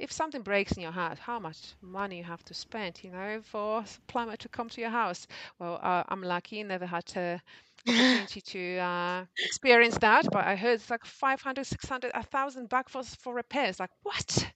if 0.00 0.10
something 0.12 0.42
breaks 0.42 0.72
in 0.72 0.82
your 0.82 0.92
house, 0.92 1.18
how 1.18 1.38
much 1.38 1.74
money 1.82 2.18
you 2.18 2.24
have 2.24 2.44
to 2.46 2.54
spend, 2.54 3.00
you 3.04 3.10
know, 3.10 3.40
for 3.42 3.80
a 3.80 3.84
plumber 4.08 4.36
to 4.38 4.48
come 4.48 4.68
to 4.70 4.80
your 4.80 4.90
house? 4.90 5.26
Well, 5.58 5.78
uh, 5.82 6.04
I'm 6.08 6.22
lucky, 6.22 6.62
never 6.64 6.86
had 6.86 7.06
to 7.06 7.40
opportunity 7.88 8.40
to 8.40 8.78
uh, 8.78 9.26
experience 9.38 9.98
that, 9.98 10.26
but 10.32 10.44
I 10.46 10.56
heard 10.56 10.74
it's 10.80 10.90
like 10.90 11.04
500, 11.04 11.64
600, 11.66 12.12
1,000 12.14 12.68
back 12.68 12.88
for, 12.88 13.02
for 13.04 13.34
repairs. 13.34 13.78
Like, 13.80 13.90
what? 14.02 14.52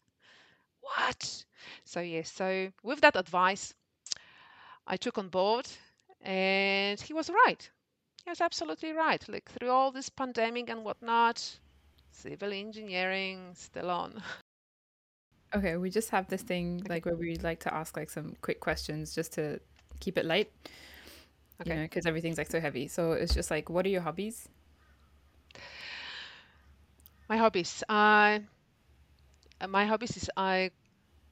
What? 0.81 1.45
So, 1.85 2.01
yes, 2.01 2.33
so 2.33 2.71
with 2.85 3.01
that 3.03 3.17
advice, 3.17 3.75
I 4.87 4.97
took 4.97 5.19
on 5.19 5.29
board, 5.29 5.69
and 6.23 6.99
he 6.99 7.13
was 7.13 7.29
right. 7.29 7.71
He 8.25 8.31
was 8.31 8.41
absolutely 8.41 8.93
right. 8.93 9.29
Like, 9.29 9.51
through 9.51 9.71
all 9.71 9.93
this 9.93 10.11
pandemic 10.11 10.71
and 10.71 10.85
whatnot, 10.85 11.59
civil 12.11 12.53
engineering 12.53 13.55
still 13.57 13.91
on. 13.91 14.23
Okay, 15.55 15.77
we 15.77 15.89
just 15.89 16.11
have 16.11 16.27
this 16.29 16.43
thing 16.43 16.83
like 16.89 17.07
where 17.07 17.15
we 17.15 17.37
like 17.37 17.61
to 17.61 17.73
ask 17.73 17.97
like 17.97 18.11
some 18.11 18.35
quick 18.41 18.61
questions 18.61 19.15
just 19.15 19.33
to 19.35 19.61
keep 20.01 20.19
it 20.19 20.25
light. 20.25 20.51
Okay. 21.61 21.71
You 21.71 21.77
know, 21.77 21.83
because 21.85 22.07
everything's 22.07 22.39
like 22.39 22.51
so 22.51 22.61
heavy. 22.61 22.89
So 22.89 23.13
it's 23.13 23.35
just 23.35 23.51
like, 23.51 23.71
what 23.71 23.87
are 23.87 23.89
your 23.89 24.01
hobbies? 24.01 24.49
My 27.29 27.37
hobbies. 27.37 27.85
Uh, 27.89 28.41
my 29.69 29.87
hobbies 29.87 30.17
is 30.17 30.31
I 30.37 30.71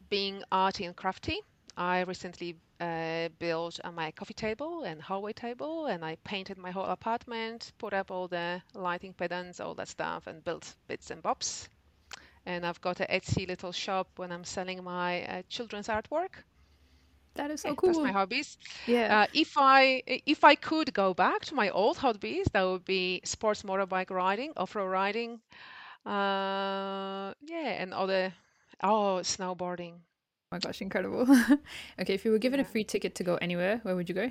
being 0.09 0.43
arty 0.53 0.85
and 0.85 0.95
crafty. 0.95 1.41
I 1.77 2.03
recently 2.03 2.57
uh, 2.81 3.29
built 3.39 3.81
uh, 3.83 3.91
my 3.91 4.13
coffee 4.13 4.35
table 4.35 4.85
and 4.85 5.03
hallway 5.03 5.33
table, 5.33 5.87
and 5.87 6.05
I 6.05 6.17
painted 6.23 6.59
my 6.59 6.71
whole 6.71 6.85
apartment, 6.85 7.73
put 7.79 7.93
up 7.93 8.11
all 8.11 8.29
the 8.29 8.63
lighting 8.75 9.15
patterns, 9.15 9.59
all 9.59 9.75
that 9.75 9.89
stuff, 9.89 10.27
and 10.29 10.45
built 10.45 10.77
bits 10.87 11.11
and 11.11 11.23
bobs. 11.23 11.69
And 12.45 12.67
I've 12.67 12.81
got 12.81 13.01
a 13.01 13.05
Etsy 13.05 13.47
little 13.47 13.73
shop 13.73 14.09
when 14.17 14.33
I'm 14.33 14.45
selling 14.45 14.83
my 14.83 15.25
uh, 15.25 15.43
children's 15.49 15.89
artwork. 15.89 16.43
That 17.35 17.51
is 17.51 17.63
so 17.63 17.75
cool. 17.75 17.91
That's 17.91 18.01
my 18.01 18.13
hobbies. 18.13 18.59
Yeah. 18.87 19.23
Uh, 19.23 19.27
if 19.33 19.57
I 19.57 20.03
if 20.07 20.45
I 20.45 20.55
could 20.55 20.93
go 20.93 21.15
back 21.15 21.47
to 21.47 21.55
my 21.55 21.71
old 21.71 21.97
hobbies, 21.97 22.47
that 22.53 22.63
would 22.63 22.85
be 22.85 23.23
sports 23.25 23.63
motorbike 23.63 24.11
riding, 24.11 24.53
off-road 24.57 24.89
riding, 24.89 25.41
uh, 26.05 27.33
yeah, 27.41 27.81
and 27.81 27.95
other 27.95 28.35
oh 28.83 29.21
snowboarding. 29.23 29.95
Oh 29.95 30.49
my 30.53 30.59
gosh, 30.59 30.83
incredible. 30.83 31.23
okay, 32.01 32.15
if 32.15 32.25
you 32.27 32.33
were 32.33 32.39
given 32.39 32.61
yeah. 32.61 32.67
a 32.67 32.69
free 32.69 32.85
ticket 32.85 33.15
to 33.15 33.25
go 33.25 33.37
anywhere, 33.37 33.81
where 33.83 33.97
would 33.97 34.09
you 34.11 34.15
go? 34.15 34.31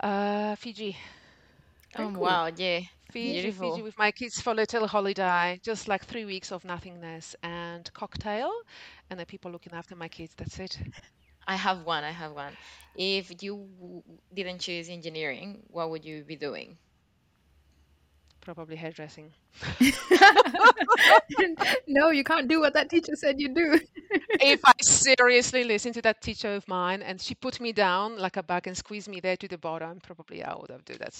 Uh, 0.00 0.56
Fiji. 0.56 0.96
Oh 1.96 2.08
wow, 2.18 2.46
yeah. 2.54 2.80
Fiji, 3.10 3.52
Fiji 3.52 3.52
Beautiful. 3.52 3.82
with 3.82 3.96
my 3.98 4.10
kids 4.12 4.40
for 4.40 4.50
a 4.50 4.54
little 4.54 4.86
holiday, 4.86 5.58
just 5.62 5.88
like 5.88 6.04
three 6.04 6.24
weeks 6.24 6.52
of 6.52 6.64
nothingness 6.64 7.34
and 7.42 7.92
cocktail, 7.92 8.50
and 9.10 9.18
the 9.18 9.26
people 9.26 9.50
looking 9.50 9.72
after 9.72 9.94
my 9.96 10.08
kids. 10.08 10.34
That's 10.36 10.58
it. 10.58 10.78
I 11.46 11.56
have 11.56 11.84
one. 11.84 12.04
I 12.04 12.10
have 12.10 12.32
one. 12.32 12.56
If 12.94 13.42
you 13.42 14.02
didn't 14.32 14.60
choose 14.60 14.88
engineering, 14.88 15.62
what 15.68 15.90
would 15.90 16.04
you 16.04 16.24
be 16.24 16.36
doing? 16.36 16.78
Probably 18.48 18.76
hairdressing. 18.76 19.30
no, 21.86 22.08
you 22.10 22.24
can't 22.24 22.48
do 22.48 22.60
what 22.60 22.72
that 22.72 22.88
teacher 22.88 23.14
said 23.14 23.38
you 23.38 23.54
do. 23.54 23.78
If 24.40 24.60
I 24.64 24.72
seriously 24.80 25.64
listened 25.64 25.94
to 25.96 26.02
that 26.02 26.22
teacher 26.22 26.54
of 26.54 26.66
mine 26.66 27.02
and 27.02 27.20
she 27.20 27.34
put 27.34 27.60
me 27.60 27.72
down 27.72 28.16
like 28.18 28.38
a 28.38 28.42
bug 28.42 28.66
and 28.66 28.74
squeezed 28.76 29.08
me 29.08 29.20
there 29.20 29.36
to 29.36 29.48
the 29.48 29.58
bottom, 29.58 30.00
probably 30.00 30.42
I 30.42 30.54
would 30.56 30.70
have 30.70 30.84
do 30.86 30.94
that. 30.94 31.14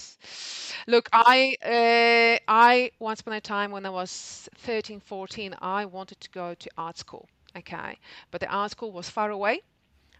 Look, 0.86 1.08
I 1.12 1.56
uh, 1.62 2.38
I 2.48 2.92
once 2.98 3.20
upon 3.20 3.34
a 3.34 3.40
time 3.42 3.72
when 3.72 3.84
I 3.84 3.90
was 3.90 4.48
13, 4.58 5.00
14, 5.00 5.54
I 5.60 5.84
wanted 5.84 6.18
to 6.20 6.30
go 6.30 6.54
to 6.54 6.70
art 6.78 6.96
school. 6.96 7.28
Okay, 7.56 7.98
but 8.30 8.40
the 8.40 8.48
art 8.48 8.70
school 8.70 8.92
was 8.92 9.10
far 9.10 9.30
away. 9.30 9.60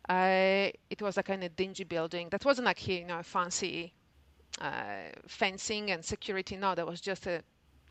Uh, 0.09 0.71
it 0.91 1.01
was 1.03 1.17
like 1.17 1.29
in 1.31 1.43
a 1.43 1.49
dingy 1.49 1.85
building. 1.85 2.29
That 2.31 2.45
wasn't 2.45 2.67
like 2.67 2.79
here, 2.79 3.01
you 3.01 3.07
know, 3.07 3.23
fancy 3.23 3.93
fencing 5.29 5.91
and 5.91 6.05
security. 6.05 6.57
No, 6.57 6.75
there 6.75 6.87
was 6.87 7.01
just 7.01 7.27
a, 7.27 7.43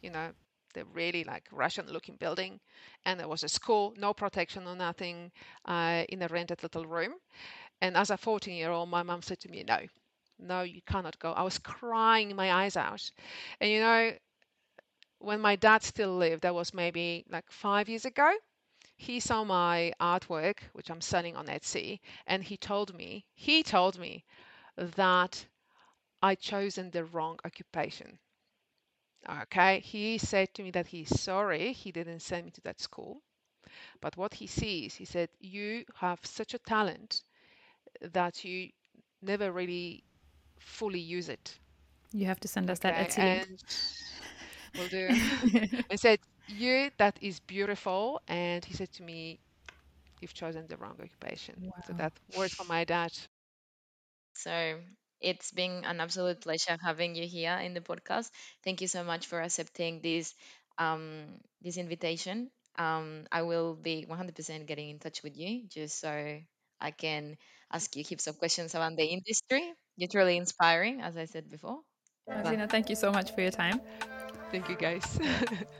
you 0.01 0.09
know, 0.11 0.31
the 0.73 0.85
really 0.93 1.23
like 1.23 1.45
Russian 1.51 1.87
looking 1.87 2.15
building. 2.15 2.59
And 3.05 3.19
there 3.19 3.27
was 3.27 3.43
a 3.43 3.49
school, 3.49 3.93
no 3.97 4.13
protection 4.13 4.67
or 4.67 4.75
nothing, 4.75 5.31
uh, 5.65 6.03
in 6.09 6.21
a 6.21 6.27
rented 6.27 6.63
little 6.63 6.85
room. 6.85 7.13
And 7.81 7.97
as 7.97 8.09
a 8.11 8.17
14 8.17 8.55
year 8.55 8.71
old, 8.71 8.89
my 8.89 9.03
mom 9.03 9.21
said 9.21 9.39
to 9.41 9.49
me, 9.49 9.63
No, 9.63 9.79
no, 10.39 10.61
you 10.63 10.81
cannot 10.83 11.19
go. 11.19 11.33
I 11.33 11.43
was 11.43 11.59
crying 11.59 12.35
my 12.35 12.51
eyes 12.53 12.77
out. 12.77 13.11
And 13.61 13.71
you 13.71 13.79
know, 13.81 14.11
when 15.19 15.39
my 15.41 15.55
dad 15.55 15.83
still 15.83 16.15
lived, 16.17 16.41
that 16.41 16.55
was 16.55 16.73
maybe 16.73 17.23
like 17.29 17.51
five 17.51 17.87
years 17.87 18.05
ago, 18.05 18.31
he 18.97 19.19
saw 19.19 19.43
my 19.43 19.93
artwork, 20.01 20.59
which 20.73 20.89
I'm 20.89 21.01
selling 21.01 21.35
on 21.35 21.47
Etsy, 21.47 21.99
and 22.27 22.43
he 22.43 22.57
told 22.57 22.93
me, 22.95 23.25
he 23.35 23.63
told 23.63 23.99
me 23.99 24.25
that 24.77 25.45
I'd 26.21 26.39
chosen 26.39 26.91
the 26.91 27.05
wrong 27.05 27.39
occupation. 27.45 28.19
Okay, 29.29 29.79
he 29.79 30.17
said 30.17 30.53
to 30.53 30.63
me 30.63 30.71
that 30.71 30.87
he's 30.87 31.19
sorry 31.19 31.71
he 31.73 31.91
didn't 31.91 32.19
send 32.21 32.45
me 32.45 32.51
to 32.51 32.61
that 32.61 32.79
school. 32.79 33.21
But 34.01 34.17
what 34.17 34.33
he 34.35 34.47
sees, 34.47 34.95
he 34.95 35.05
said, 35.05 35.29
you 35.39 35.85
have 35.95 36.19
such 36.25 36.53
a 36.53 36.59
talent 36.59 37.23
that 38.01 38.43
you 38.43 38.69
never 39.21 39.51
really 39.51 40.03
fully 40.59 40.99
use 40.99 41.29
it. 41.29 41.59
You 42.13 42.25
have 42.25 42.39
to 42.41 42.47
send 42.47 42.69
us 42.69 42.79
that 42.79 42.95
Okay, 42.95 42.97
Etsy 42.97 43.23
link. 43.23 43.47
and 43.47 43.63
we'll 44.75 44.87
do. 44.89 45.11
and 45.89 45.99
said, 45.99 46.19
you, 46.47 46.89
that 46.97 47.17
is 47.21 47.39
beautiful. 47.39 48.21
And 48.27 48.63
he 48.65 48.73
said 48.73 48.91
to 48.93 49.03
me, 49.03 49.39
you've 50.21 50.33
chosen 50.33 50.67
the 50.67 50.77
wrong 50.77 50.97
occupation. 51.01 51.63
So 51.85 51.93
Wow. 51.93 51.97
that 51.97 52.13
word 52.29 52.51
from 52.53 52.67
my 52.67 52.83
dad. 52.85 53.11
So 54.33 54.79
it's 55.21 55.51
been 55.51 55.83
an 55.85 55.99
absolute 55.99 56.41
pleasure 56.41 56.77
having 56.81 57.15
you 57.15 57.27
here 57.27 57.57
in 57.57 57.73
the 57.73 57.81
podcast. 57.81 58.29
Thank 58.63 58.81
you 58.81 58.87
so 58.87 59.03
much 59.03 59.27
for 59.27 59.41
accepting 59.41 60.01
this 60.01 60.33
um, 60.77 61.39
this 61.61 61.77
invitation. 61.77 62.49
Um, 62.77 63.25
I 63.31 63.41
will 63.43 63.75
be 63.75 64.05
100% 64.07 64.65
getting 64.67 64.89
in 64.89 64.99
touch 64.99 65.23
with 65.23 65.37
you 65.37 65.67
just 65.67 65.99
so 65.99 66.39
I 66.81 66.91
can 66.91 67.37
ask 67.71 67.95
you 67.95 68.03
heaps 68.03 68.27
of 68.27 68.37
questions 68.39 68.73
about 68.75 68.95
the 68.95 69.05
industry. 69.05 69.73
You're 69.97 70.09
truly 70.09 70.37
inspiring, 70.37 71.01
as 71.01 71.17
I 71.17 71.25
said 71.25 71.49
before. 71.49 71.81
But 72.43 72.59
Marzena, 72.59 72.69
thank 72.69 72.89
you 72.89 72.95
so 72.95 73.11
much 73.11 73.31
for 73.33 73.41
your 73.41 73.51
time. 73.51 73.81
Thank 74.51 74.69
you, 74.69 74.75
guys. 74.75 75.19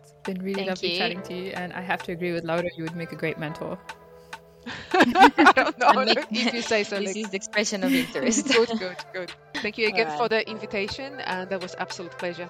It's 0.02 0.14
been 0.26 0.42
really 0.44 0.64
Thank 0.64 0.66
lovely 0.66 0.90
you. 0.90 0.92
chatting 0.92 1.22
to 1.24 1.34
you, 1.34 1.52
and 1.52 1.74
I 1.74 1.82
have 1.82 2.04
to 2.04 2.12
agree 2.12 2.34
with 2.34 2.44
Laura. 2.44 2.70
You 2.78 2.84
would 2.84 2.96
make 2.96 3.12
a 3.12 3.16
great 3.16 3.38
mentor. 3.38 3.78
I 4.94 5.52
don't 5.56 5.78
know 5.78 6.16
if 6.34 6.54
you 6.54 6.62
say 6.62 6.84
so. 6.84 7.00
this 7.00 7.16
is 7.16 7.30
the 7.30 7.38
expression 7.38 7.84
of 7.84 7.94
interest. 7.94 8.48
good, 8.52 8.72
good, 8.78 8.98
good. 9.14 9.34
Thank 9.62 9.78
you 9.78 9.88
again 9.88 10.10
for 10.10 10.28
the 10.30 10.48
invitation, 10.50 11.20
and 11.22 11.50
that 11.50 11.62
was 11.62 11.76
absolute 11.78 12.18
pleasure. 12.18 12.50